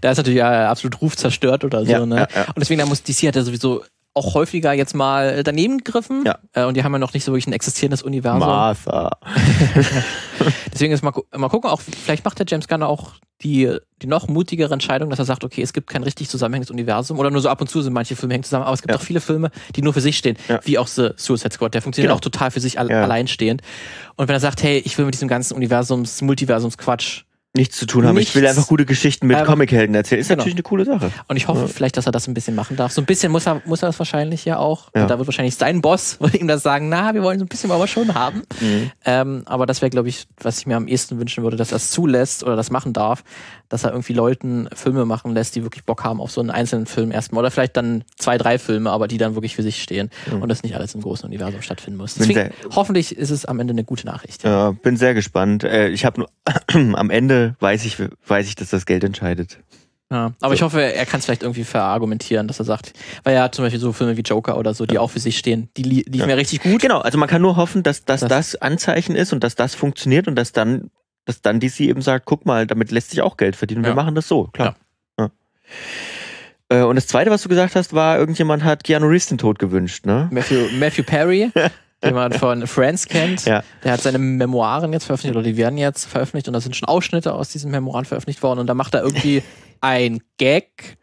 Da 0.00 0.10
ist 0.10 0.16
natürlich 0.16 0.38
ja 0.38 0.70
absolut 0.70 1.00
Ruf 1.00 1.16
zerstört 1.16 1.62
oder 1.64 1.84
so. 1.84 1.90
Ja, 1.92 2.06
ne? 2.06 2.16
ja, 2.16 2.28
ja. 2.34 2.42
Und 2.48 2.58
deswegen, 2.58 2.80
da 2.80 2.86
muss 2.86 3.02
DC 3.02 3.28
hat 3.28 3.36
ja 3.36 3.42
sowieso 3.42 3.82
auch 4.16 4.34
häufiger 4.34 4.72
jetzt 4.72 4.94
mal 4.94 5.42
daneben 5.44 5.78
gegriffen. 5.78 6.24
Ja. 6.26 6.38
Äh, 6.54 6.64
und 6.64 6.74
die 6.76 6.82
haben 6.84 6.92
ja 6.92 6.98
noch 6.98 7.12
nicht 7.14 7.24
so 7.24 7.32
wirklich 7.32 7.46
ein 7.46 7.52
existierendes 7.52 8.02
Universum. 8.02 8.40
Martha. 8.40 9.10
Deswegen 10.72 10.92
ist 10.92 11.02
mal, 11.02 11.12
mal 11.36 11.48
gucken, 11.48 11.70
auch 11.70 11.80
vielleicht 11.80 12.24
macht 12.24 12.38
der 12.38 12.46
James 12.48 12.68
Gunn 12.68 12.82
auch 12.82 13.12
die, 13.42 13.76
die 14.00 14.06
noch 14.06 14.28
mutigere 14.28 14.72
Entscheidung, 14.72 15.10
dass 15.10 15.18
er 15.18 15.24
sagt, 15.26 15.44
okay, 15.44 15.60
es 15.62 15.72
gibt 15.72 15.88
kein 15.90 16.02
richtig 16.02 16.28
zusammenhängendes 16.30 16.70
Universum 16.70 17.18
oder 17.18 17.30
nur 17.30 17.40
so 17.42 17.48
ab 17.50 17.60
und 17.60 17.68
zu 17.68 17.82
sind 17.82 17.92
manche 17.92 18.16
Filme 18.16 18.32
hängen 18.34 18.44
zusammen, 18.44 18.64
aber 18.64 18.72
es 18.74 18.80
gibt 18.82 18.92
Ja. 18.92 18.98
auch 18.98 19.02
viele 19.04 19.20
Filme, 19.20 19.50
die 19.74 19.82
nur 19.82 19.92
für 19.92 20.00
sich 20.00 20.16
stehen, 20.16 20.36
Ja. 20.48 20.60
wie 20.64 20.78
auch 20.78 20.86
The 20.86 21.10
Suicide 21.16 21.52
Squad. 21.52 21.74
Der 21.74 21.82
funktioniert 21.82 22.08
Genau. 22.08 22.16
auch 22.16 22.20
total 22.20 22.50
für 22.50 22.60
sich 22.60 22.78
al 22.78 22.90
Ja. 22.90 23.02
alleinstehend. 23.02 23.60
Und 24.16 24.28
wenn 24.28 24.34
er 24.36 24.40
sagt, 24.40 24.62
hey, 24.62 24.78
ich 24.84 24.96
will 24.96 25.04
mit 25.04 25.14
diesem 25.14 25.28
ganzen 25.28 25.54
Universums, 25.54 26.22
Multiversums-Quatsch 26.22 27.24
nichts 27.56 27.76
zu 27.76 27.86
tun 27.86 28.06
haben. 28.06 28.14
Nichts. 28.14 28.30
Ich 28.30 28.36
will 28.40 28.46
einfach 28.46 28.66
gute 28.68 28.84
Geschichten 28.86 29.26
mit 29.26 29.36
Ähm, 29.38 29.44
Comichelden 29.44 29.94
erzählen. 29.94 30.20
Ist 30.20 30.28
genau. 30.28 30.38
natürlich 30.38 30.54
eine 30.56 30.62
coole 30.62 30.84
Sache. 30.84 31.10
Und 31.28 31.36
ich 31.36 31.48
hoffe 31.48 31.62
Ja. 31.62 31.66
vielleicht, 31.66 31.96
dass 31.96 32.06
er 32.06 32.12
das 32.12 32.28
ein 32.28 32.34
bisschen 32.34 32.54
machen 32.54 32.76
darf. 32.76 32.92
So 32.92 33.00
ein 33.02 33.06
bisschen 33.06 33.32
muss 33.32 33.46
er, 33.46 33.62
muss 33.64 33.82
er 33.82 33.88
das 33.88 33.98
wahrscheinlich 33.98 34.44
ja 34.44 34.58
auch. 34.58 34.90
Ja. 34.94 35.06
Da 35.06 35.18
wird 35.18 35.26
wahrscheinlich 35.26 35.56
sein 35.56 35.80
Boss 35.82 36.18
ihm 36.38 36.46
das 36.48 36.62
sagen, 36.62 36.88
na, 36.88 37.14
wir 37.14 37.22
wollen 37.22 37.38
so 37.38 37.44
ein 37.44 37.48
bisschen 37.48 37.70
aber 37.70 37.86
schon 37.88 38.14
haben. 38.14 38.42
Ähm, 39.04 39.42
aber 39.46 39.66
das 39.66 39.82
wäre, 39.82 39.90
glaube 39.90 40.08
ich, 40.08 40.26
was 40.40 40.58
ich 40.58 40.66
mir 40.66 40.76
am 40.76 40.88
ehesten 40.88 41.18
wünschen 41.18 41.42
würde, 41.44 41.56
dass 41.56 41.72
er 41.72 41.76
es 41.76 41.90
zulässt 41.90 42.42
oder 42.44 42.56
das 42.56 42.70
machen 42.70 42.92
darf, 42.92 43.24
dass 43.68 43.84
er 43.84 43.90
irgendwie 43.90 44.12
Leuten 44.12 44.68
Filme 44.74 45.04
machen 45.04 45.32
lässt, 45.32 45.56
die 45.56 45.62
wirklich 45.62 45.84
Bock 45.84 46.04
haben 46.04 46.20
auf 46.20 46.30
so 46.30 46.40
einen 46.40 46.50
einzelnen 46.50 46.86
Film 46.86 47.10
erstmal. 47.12 47.40
Oder 47.40 47.50
vielleicht 47.50 47.76
dann 47.76 48.04
zwei, 48.16 48.38
drei 48.38 48.58
Filme, 48.58 48.90
aber 48.90 49.08
die 49.08 49.18
dann 49.18 49.34
wirklich 49.34 49.56
für 49.56 49.62
sich 49.62 49.82
stehen 49.82 50.10
und 50.40 50.48
das 50.48 50.62
nicht 50.62 50.74
alles 50.76 50.94
im 50.94 51.00
großen 51.02 51.26
Universum 51.26 51.62
stattfinden 51.62 51.98
muss. 51.98 52.14
Deswegen, 52.14 52.50
hoffentlich 52.74 53.16
ist 53.16 53.30
es 53.30 53.44
am 53.44 53.58
Ende 53.60 53.72
eine 53.72 53.84
gute 53.84 54.06
Nachricht. 54.06 54.44
Ja, 54.44 54.70
bin 54.72 54.96
sehr 54.96 55.14
gespannt. 55.14 55.64
Äh, 55.64 55.88
ich 55.88 56.04
habe 56.04 56.20
nur 56.20 56.28
am 56.98 57.10
Ende 57.10 57.45
weiß 57.60 57.84
ich, 57.84 57.96
weiß 58.26 58.48
ich, 58.48 58.54
dass 58.54 58.70
das 58.70 58.86
Geld 58.86 59.04
entscheidet. 59.04 59.58
Ja, 60.10 60.32
aber 60.40 60.54
ich 60.54 60.62
hoffe, 60.62 60.80
er 60.80 61.04
kann 61.04 61.18
es 61.18 61.24
vielleicht 61.26 61.42
irgendwie 61.42 61.64
verargumentieren, 61.64 62.46
dass 62.46 62.60
er 62.60 62.64
sagt, 62.64 62.92
weil 63.24 63.40
hat 63.40 63.54
zum 63.56 63.64
Beispiel 63.64 63.80
so 63.80 63.92
Filme 63.92 64.16
wie 64.16 64.20
Joker 64.20 64.56
oder 64.56 64.72
so, 64.72 64.86
die 64.86 64.98
auch 64.98 65.10
für 65.10 65.18
sich 65.18 65.36
stehen, 65.36 65.68
die 65.76 65.82
li 65.82 66.04
liefen 66.08 66.28
ja. 66.28 66.36
richtig 66.36 66.62
gut. 66.62 66.80
Genau, 66.80 67.00
also 67.00 67.18
man 67.18 67.28
kann 67.28 67.42
nur 67.42 67.56
hoffen, 67.56 67.82
dass, 67.82 68.04
dass 68.04 68.20
Das- 68.20 68.28
das, 68.28 68.54
Anzeichen 68.62 69.16
ist 69.16 69.32
und 69.32 69.42
dass 69.42 69.56
das 69.56 69.74
funktioniert 69.74 70.28
und 70.28 70.36
dass 70.36 70.52
dann, 70.52 70.90
dass 71.24 71.40
dann 71.42 71.58
DC 71.58 71.80
eben 71.80 72.02
sagt, 72.02 72.24
guck 72.24 72.46
mal, 72.46 72.68
damit 72.68 72.92
lässt 72.92 73.10
sich 73.10 73.20
auch 73.20 73.36
Geld 73.36 73.56
verdienen. 73.56 73.82
Wir 73.82 73.90
Ja. 73.90 73.94
machen 73.96 74.14
das 74.14 74.28
so, 74.28 74.44
klar. 74.52 74.76
Ja. 75.18 75.30
Äh, 76.68 76.82
Und 76.82 76.94
das 76.96 77.08
zweite, 77.08 77.30
was 77.30 77.42
du 77.42 77.48
gesagt 77.48 77.74
hast, 77.74 77.92
war, 77.92 78.16
irgendjemand 78.18 78.62
hat 78.64 78.84
Keanu 78.84 79.06
Reeves 79.08 79.26
den 79.26 79.38
Tod 79.38 79.58
gewünscht, 79.58 80.06
ne? 80.06 80.28
Matthew, 80.30 80.68
Matthew 80.78 81.02
Perry, 81.02 81.50
den 82.04 82.14
man 82.14 82.32
von 82.32 82.66
Friends 82.66 83.06
kennt, 83.06 83.44
Ja. 83.46 83.62
der 83.84 83.92
hat 83.92 84.02
seine 84.02 84.18
Memoiren 84.18 84.92
jetzt 84.92 85.04
veröffentlicht 85.06 85.36
oder 85.36 85.44
die 85.44 85.56
werden 85.56 85.78
jetzt 85.78 86.04
veröffentlicht 86.04 86.46
und 86.48 86.54
da 86.54 86.60
sind 86.60 86.76
schon 86.76 86.88
Ausschnitte 86.88 87.32
aus 87.34 87.48
diesen 87.50 87.70
Memoiren 87.70 88.04
veröffentlicht 88.04 88.42
worden 88.42 88.60
und 88.60 88.66
da 88.66 88.74
macht 88.74 88.94
er 88.94 89.02
irgendwie 89.02 89.42
ein 89.80 90.20
Gag. 90.38 90.98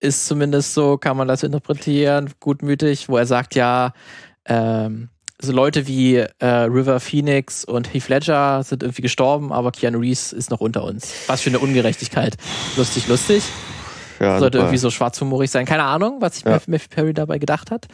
Ist 0.00 0.26
zumindest 0.26 0.74
so, 0.74 0.98
kann 0.98 1.16
man 1.16 1.28
das 1.28 1.42
interpretieren, 1.42 2.30
gutmütig, 2.40 3.08
wo 3.08 3.16
er 3.16 3.26
sagt, 3.26 3.54
ja, 3.54 3.92
ähm, 4.46 5.08
so 5.40 5.52
Leute 5.52 5.86
wie 5.86 6.16
äh, 6.16 6.46
River 6.46 7.00
Phoenix 7.00 7.64
und 7.64 7.92
Heath 7.92 8.08
Ledger 8.08 8.62
sind 8.62 8.82
irgendwie 8.82 9.02
gestorben, 9.02 9.52
aber 9.52 9.72
Keanu 9.72 9.98
Reeves 9.98 10.32
ist 10.32 10.50
noch 10.50 10.60
unter 10.60 10.84
uns. 10.84 11.12
Was 11.26 11.40
für 11.42 11.50
eine 11.50 11.58
Ungerechtigkeit. 11.58 12.36
Lustig, 12.76 13.08
lustig. 13.08 13.42
Ja, 14.20 14.38
Sollte 14.38 14.58
super. 14.58 14.66
irgendwie 14.66 14.78
so 14.78 14.90
schwarzhumorig 14.90 15.50
sein. 15.50 15.66
Keine 15.66 15.82
Ahnung, 15.84 16.18
was 16.20 16.36
sich 16.36 16.44
Ja. 16.44 16.60
Matthew 16.66 16.88
Perry 16.88 17.14
dabei 17.14 17.38
gedacht 17.38 17.70
hat. 17.70 17.86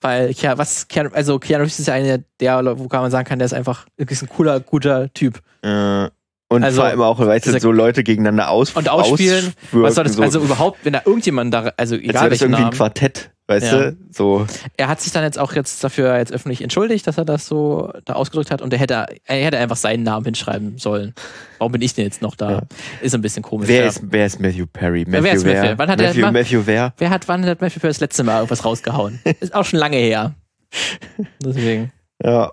Weil, 0.00 0.30
ja, 0.32 0.58
was, 0.58 0.88
Keanu, 0.88 1.10
also 1.12 1.38
Keanu 1.38 1.64
Reeves 1.64 1.78
ist 1.78 1.88
ja 1.88 1.94
einer 1.94 2.18
der, 2.40 2.78
wo 2.78 2.88
kann 2.88 3.00
man 3.00 3.10
sagen 3.10 3.26
kann, 3.26 3.38
der 3.38 3.46
ist 3.46 3.54
einfach 3.54 3.86
wirklich 3.96 4.20
ein 4.22 4.28
cooler, 4.28 4.60
guter 4.60 5.12
Typ. 5.14 5.40
Äh, 5.62 6.08
und 6.56 6.64
Also, 6.64 6.80
vor 6.80 6.86
allem 6.90 7.00
auch, 7.02 7.18
weißt 7.18 7.46
du, 7.46 7.60
so 7.60 7.70
Leute 7.72 8.02
gegeneinander 8.02 8.50
aus 8.50 8.72
Und 8.72 8.88
ausspielen, 8.88 9.52
Was 9.72 9.94
soll 9.94 10.04
das, 10.04 10.14
so, 10.14 10.22
also 10.22 10.40
überhaupt, 10.40 10.78
wenn 10.84 10.92
da 10.92 11.02
irgendjemand 11.04 11.52
da, 11.54 11.72
also 11.76 11.94
als 11.94 12.04
egal 12.04 12.12
das 12.28 12.40
welchen 12.40 12.42
irgendwie 12.44 12.56
ein 12.56 12.62
Namen, 12.64 12.76
Quartett, 12.76 13.30
weißt 13.46 13.72
Ja. 13.72 13.90
du? 13.92 13.96
So, 14.10 14.46
er 14.76 14.88
hat 14.88 15.00
sich 15.00 15.12
dann 15.12 15.22
jetzt 15.22 15.38
auch 15.38 15.52
jetzt 15.52 15.82
dafür 15.84 16.16
jetzt 16.18 16.32
öffentlich 16.32 16.62
entschuldigt, 16.62 17.06
dass 17.06 17.16
er 17.18 17.24
das 17.24 17.46
so 17.46 17.92
da 18.04 18.14
ausgedrückt 18.14 18.50
hat 18.50 18.60
und 18.62 18.72
er 18.72 18.78
hätte, 18.78 19.06
er 19.24 19.44
hätte 19.44 19.58
einfach 19.58 19.76
seinen 19.76 20.02
Namen 20.02 20.24
hinschreiben 20.24 20.78
sollen. 20.78 21.14
Warum 21.58 21.72
bin 21.72 21.82
ich 21.82 21.94
denn 21.94 22.04
jetzt 22.04 22.22
noch 22.22 22.34
da? 22.34 22.50
Ja. 22.50 22.62
Ist 23.02 23.14
ein 23.14 23.22
bisschen 23.22 23.42
komisch. 23.42 23.68
wer 23.68 23.82
ja. 23.82 23.86
ist, 23.88 24.00
wer 24.02 24.26
ist 24.26 24.40
Matthew 24.40 24.66
Perry? 24.72 25.04
Matthew 25.06 25.22
wer 25.24 25.32
ist 25.34 25.44
Matthew? 25.46 25.62
wer? 25.62 25.78
Wann 25.78 25.88
hat 25.90 26.00
er- 26.00 26.08
Matthew, 26.08 26.32
Matthew 26.32 26.62
wer? 26.66 26.92
Wer 26.98 27.10
hat, 27.10 27.28
wann 27.28 27.44
hat 27.46 27.60
Matthew 27.60 27.80
Perry 27.80 27.90
das 27.92 28.00
letzte 28.00 28.24
Mal 28.24 28.36
irgendwas 28.36 28.64
rausgehauen? 28.64 29.20
Ist 29.40 29.54
auch 29.54 29.64
schon 29.64 29.78
lange 29.78 29.96
her. 29.98 30.34
Deswegen. 31.44 31.92
Ja, 32.22 32.52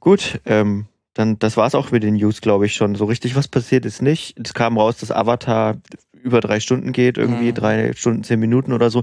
gut. 0.00 0.40
Ähm, 0.46 0.86
dann, 1.16 1.38
das 1.38 1.56
war's 1.56 1.74
auch 1.74 1.90
mit 1.92 2.02
den 2.02 2.14
News, 2.14 2.40
glaube 2.42 2.66
ich 2.66 2.74
schon. 2.74 2.94
So 2.94 3.06
richtig 3.06 3.34
was 3.36 3.48
passiert 3.48 3.86
ist 3.86 4.02
nicht. 4.02 4.36
Es 4.42 4.52
kam 4.52 4.76
raus, 4.76 4.98
dass 4.98 5.10
Avatar 5.10 5.76
über 6.12 6.40
drei 6.40 6.60
Stunden 6.60 6.92
geht, 6.92 7.16
irgendwie 7.18 7.50
Mhm. 7.52 7.54
drei 7.54 7.92
Stunden, 7.94 8.22
zehn 8.24 8.38
Minuten 8.38 8.72
oder 8.72 8.90
so. 8.90 9.02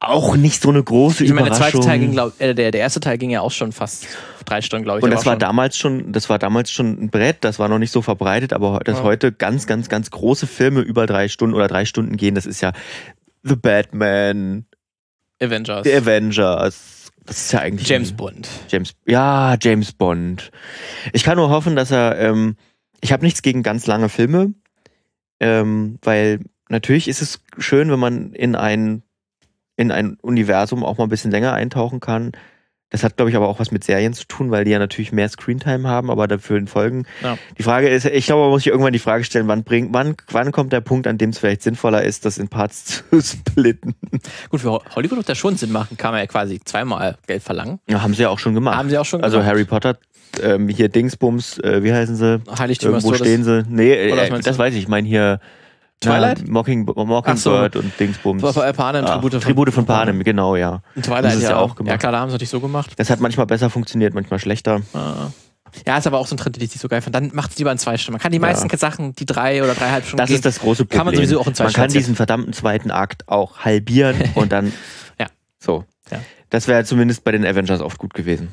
Auch 0.00 0.36
nicht 0.36 0.62
so 0.62 0.68
eine 0.70 0.82
große 0.82 1.24
Ich 1.24 1.32
meine, 1.32 1.48
der 1.50 1.56
Überraschung. 1.56 1.82
zweite 1.82 1.90
Teil 1.90 1.98
ging, 1.98 2.12
glaub, 2.12 2.40
äh, 2.40 2.54
der, 2.54 2.70
der 2.70 2.80
erste 2.80 3.00
Teil 3.00 3.18
ging 3.18 3.30
ja 3.30 3.40
auch 3.40 3.50
schon 3.50 3.72
fast 3.72 4.06
drei 4.44 4.60
Stunden, 4.62 4.84
glaube 4.84 4.98
ich. 5.00 5.02
und 5.04 5.10
Der 5.10 5.16
das 5.18 5.26
war 5.26 5.34
schon- 5.34 5.40
damals 5.40 5.76
schon, 5.76 6.12
das 6.12 6.28
war 6.30 6.38
damals 6.38 6.70
schon 6.70 6.92
ein 7.04 7.10
Brett, 7.10 7.38
das 7.42 7.58
war 7.58 7.68
noch 7.68 7.78
nicht 7.78 7.90
so 7.90 8.00
verbreitet, 8.02 8.52
aber 8.52 8.80
dass 8.84 8.98
Ja. 8.98 9.04
heute 9.04 9.32
ganz, 9.32 9.66
ganz, 9.66 9.88
ganz 9.88 10.10
große 10.10 10.46
Filme 10.46 10.80
über 10.80 11.06
drei 11.06 11.28
Stunden 11.28 11.54
oder 11.54 11.68
drei 11.68 11.84
Stunden 11.84 12.16
gehen, 12.16 12.34
das 12.34 12.46
ist 12.46 12.60
ja 12.60 12.72
The 13.42 13.56
Batman, 13.56 14.64
Avengers. 15.42 15.84
The 15.84 15.94
Avengers. 15.94 16.93
Das 17.26 17.38
ist 17.38 17.52
ja 17.52 17.60
eigentlich 17.60 17.88
James 17.88 18.12
Bond. 18.12 18.48
James, 18.68 18.94
ja, 19.06 19.56
James 19.60 19.92
Bond. 19.92 20.50
Ich 21.12 21.24
kann 21.24 21.36
nur 21.36 21.48
hoffen, 21.48 21.74
dass 21.76 21.90
er, 21.90 22.18
ähm, 22.18 22.56
ich 23.00 23.12
habe 23.12 23.24
nichts 23.24 23.42
gegen 23.42 23.62
ganz 23.62 23.86
lange 23.86 24.08
Filme, 24.08 24.52
ähm, 25.40 25.98
weil 26.02 26.40
natürlich 26.68 27.08
ist 27.08 27.22
es 27.22 27.40
schön, 27.58 27.90
wenn 27.90 27.98
man 27.98 28.32
in 28.34 28.54
ein, 28.54 29.02
in 29.76 29.90
ein 29.90 30.18
Universum 30.20 30.84
auch 30.84 30.98
mal 30.98 31.04
ein 31.04 31.10
bisschen 31.10 31.30
länger 31.30 31.54
eintauchen 31.54 32.00
kann. 32.00 32.32
Das 32.94 33.02
hat, 33.02 33.16
glaube 33.16 33.28
ich, 33.28 33.34
aber 33.34 33.48
auch 33.48 33.58
was 33.58 33.72
mit 33.72 33.82
Serien 33.82 34.12
zu 34.14 34.24
tun, 34.28 34.52
weil 34.52 34.64
die 34.64 34.70
ja 34.70 34.78
natürlich 34.78 35.10
mehr 35.10 35.28
Screentime 35.28 35.88
haben, 35.88 36.12
aber 36.12 36.28
dafür 36.28 36.58
in 36.58 36.68
Folgen. 36.68 37.06
Ja. 37.24 37.36
Die 37.58 37.64
Frage 37.64 37.88
ist, 37.88 38.04
ich 38.06 38.26
glaube, 38.26 38.42
man 38.42 38.50
muss 38.50 38.62
sich 38.62 38.70
irgendwann 38.70 38.92
die 38.92 39.00
Frage 39.00 39.24
stellen, 39.24 39.48
wann 39.48 39.64
bringt, 39.64 39.92
wann, 39.92 40.14
wann 40.30 40.52
kommt 40.52 40.72
der 40.72 40.80
Punkt, 40.80 41.08
an 41.08 41.18
dem 41.18 41.30
es 41.30 41.38
vielleicht 41.40 41.62
sinnvoller 41.62 42.04
ist, 42.04 42.24
das 42.24 42.38
in 42.38 42.46
Parts 42.46 43.02
zu 43.10 43.20
splitten? 43.20 43.96
Gut, 44.48 44.60
für 44.60 44.70
Ho- 44.70 44.82
Hollywood 44.94 45.16
wird 45.18 45.28
das 45.28 45.38
schon 45.38 45.56
Sinn 45.56 45.72
machen, 45.72 45.96
kann 45.96 46.12
man 46.12 46.20
ja 46.20 46.26
quasi 46.28 46.60
zweimal 46.64 47.16
Geld 47.26 47.42
verlangen. 47.42 47.80
Ja, 47.90 48.00
haben 48.00 48.14
sie 48.14 48.22
ja 48.22 48.28
auch 48.28 48.38
schon 48.38 48.54
gemacht. 48.54 48.76
Haben 48.76 48.90
sie 48.90 48.96
auch 48.98 49.04
schon 49.04 49.24
Also 49.24 49.38
gemacht. 49.38 49.50
Harry 49.50 49.64
Potter, 49.64 49.96
ähm, 50.40 50.68
hier 50.68 50.88
Dingsbums, 50.88 51.58
äh, 51.58 51.82
wie 51.82 51.92
heißen 51.92 52.14
sie? 52.14 52.40
Heiligtümer 52.56 53.00
Todes. 53.00 53.18
stehen 53.18 53.42
sie. 53.42 53.64
Nee, 53.68 53.92
äh, 53.92 54.40
das 54.40 54.56
weiß 54.56 54.72
ich. 54.74 54.82
Ich 54.82 54.88
meine 54.88 55.08
hier 55.08 55.40
Twilight? 56.00 56.42
Na, 56.44 56.52
Mocking, 56.52 56.84
Mockingbird 56.84 57.76
und 57.76 57.98
Dingsbums. 57.98 58.42
War 58.42 58.52
bei 58.52 58.72
Panem, 58.72 59.04
Ach, 59.06 59.14
Tribute 59.14 59.32
von, 59.32 59.40
Tribute 59.40 59.72
von 59.72 59.86
Panem, 59.86 60.22
genau, 60.22 60.56
ja. 60.56 60.82
Und 60.94 61.04
Twilight, 61.04 61.24
Das 61.24 61.36
ist 61.36 61.42
ja, 61.42 61.50
ja 61.50 61.56
auch 61.56 61.74
gemacht. 61.74 61.90
Ja, 61.92 61.98
klar, 61.98 62.12
da 62.12 62.20
haben 62.20 62.28
sie 62.28 62.34
natürlich 62.34 62.50
so 62.50 62.60
gemacht. 62.60 62.92
Das 62.96 63.10
hat 63.10 63.20
manchmal 63.20 63.46
besser 63.46 63.70
funktioniert, 63.70 64.14
manchmal 64.14 64.38
schlechter. 64.38 64.82
Ah. 64.92 65.28
Ja, 65.86 65.98
ist 65.98 66.06
aber 66.06 66.18
auch 66.18 66.26
so 66.26 66.34
ein 66.34 66.38
Trend, 66.38 66.56
den 66.56 66.62
ich 66.62 66.70
nicht 66.70 66.80
so 66.80 66.88
geil 66.88 67.02
fand. 67.02 67.14
Dann 67.14 67.30
macht 67.32 67.50
es 67.50 67.58
lieber 67.58 67.72
in 67.72 67.78
zwei 67.78 67.96
Stunden. 67.96 68.14
Man 68.14 68.20
kann 68.20 68.32
die 68.32 68.38
meisten 68.38 68.68
Sachen, 68.76 69.14
die 69.14 69.26
drei 69.26 69.62
oder 69.62 69.74
dreieinhalb 69.74 70.04
Stunden 70.04 70.18
Das 70.18 70.28
gehen, 70.28 70.36
ist 70.36 70.44
das 70.44 70.60
große 70.60 70.84
Problem. 70.84 70.98
Kann 70.98 71.06
man 71.06 71.16
sowieso 71.16 71.40
auch 71.40 71.46
in 71.46 71.54
zwei 71.54 71.64
Man 71.64 71.72
kann 71.72 71.84
Stunden 71.84 71.98
diesen 71.98 72.16
verdammten 72.16 72.52
zweiten 72.52 72.90
Akt 72.90 73.28
auch 73.28 73.58
halbieren 73.58 74.16
und 74.34 74.52
dann. 74.52 74.72
Ja. 75.18 75.26
So. 75.58 75.84
Ja. 76.10 76.20
Das 76.50 76.68
wäre 76.68 76.84
zumindest 76.84 77.24
bei 77.24 77.32
den 77.32 77.44
Avengers 77.44 77.80
oft 77.80 77.98
gut 77.98 78.14
gewesen. 78.14 78.48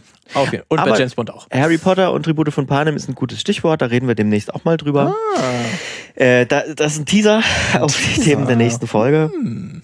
Jeden. 0.52 0.64
Und 0.70 0.80
Aber- 0.80 0.92
bei 0.92 0.98
James 1.00 1.16
Bond 1.16 1.32
auch. 1.32 1.48
Harry 1.52 1.78
Potter 1.78 2.14
und 2.14 2.24
Tribute 2.24 2.52
von 2.54 2.66
Panem 2.66 2.96
ist 2.96 3.08
ein 3.10 3.16
gutes 3.16 3.40
Stichwort, 3.42 3.82
da 3.82 3.88
reden 3.88 4.08
wir 4.08 4.16
demnächst 4.16 4.54
auch 4.54 4.64
mal 4.64 4.78
drüber. 4.78 5.16
Ah. 5.38 6.20
Äh, 6.20 6.46
da, 6.46 6.64
das 6.74 6.94
ist 6.94 7.00
ein 7.00 7.06
Teaser 7.06 7.44
auf 7.80 7.96
die. 7.98 8.22
Themen 8.22 8.48
der 8.48 8.56
nächsten 8.56 8.88
Folge. 8.88 9.32
Hm. 9.34 9.82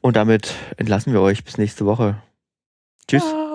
Und 0.00 0.16
damit 0.16 0.54
entlassen 0.76 1.12
wir 1.12 1.20
euch 1.20 1.44
bis 1.44 1.58
nächste 1.58 1.86
Woche. 1.86 2.22
Tschüss. 3.08 3.24
Ah. 3.24 3.47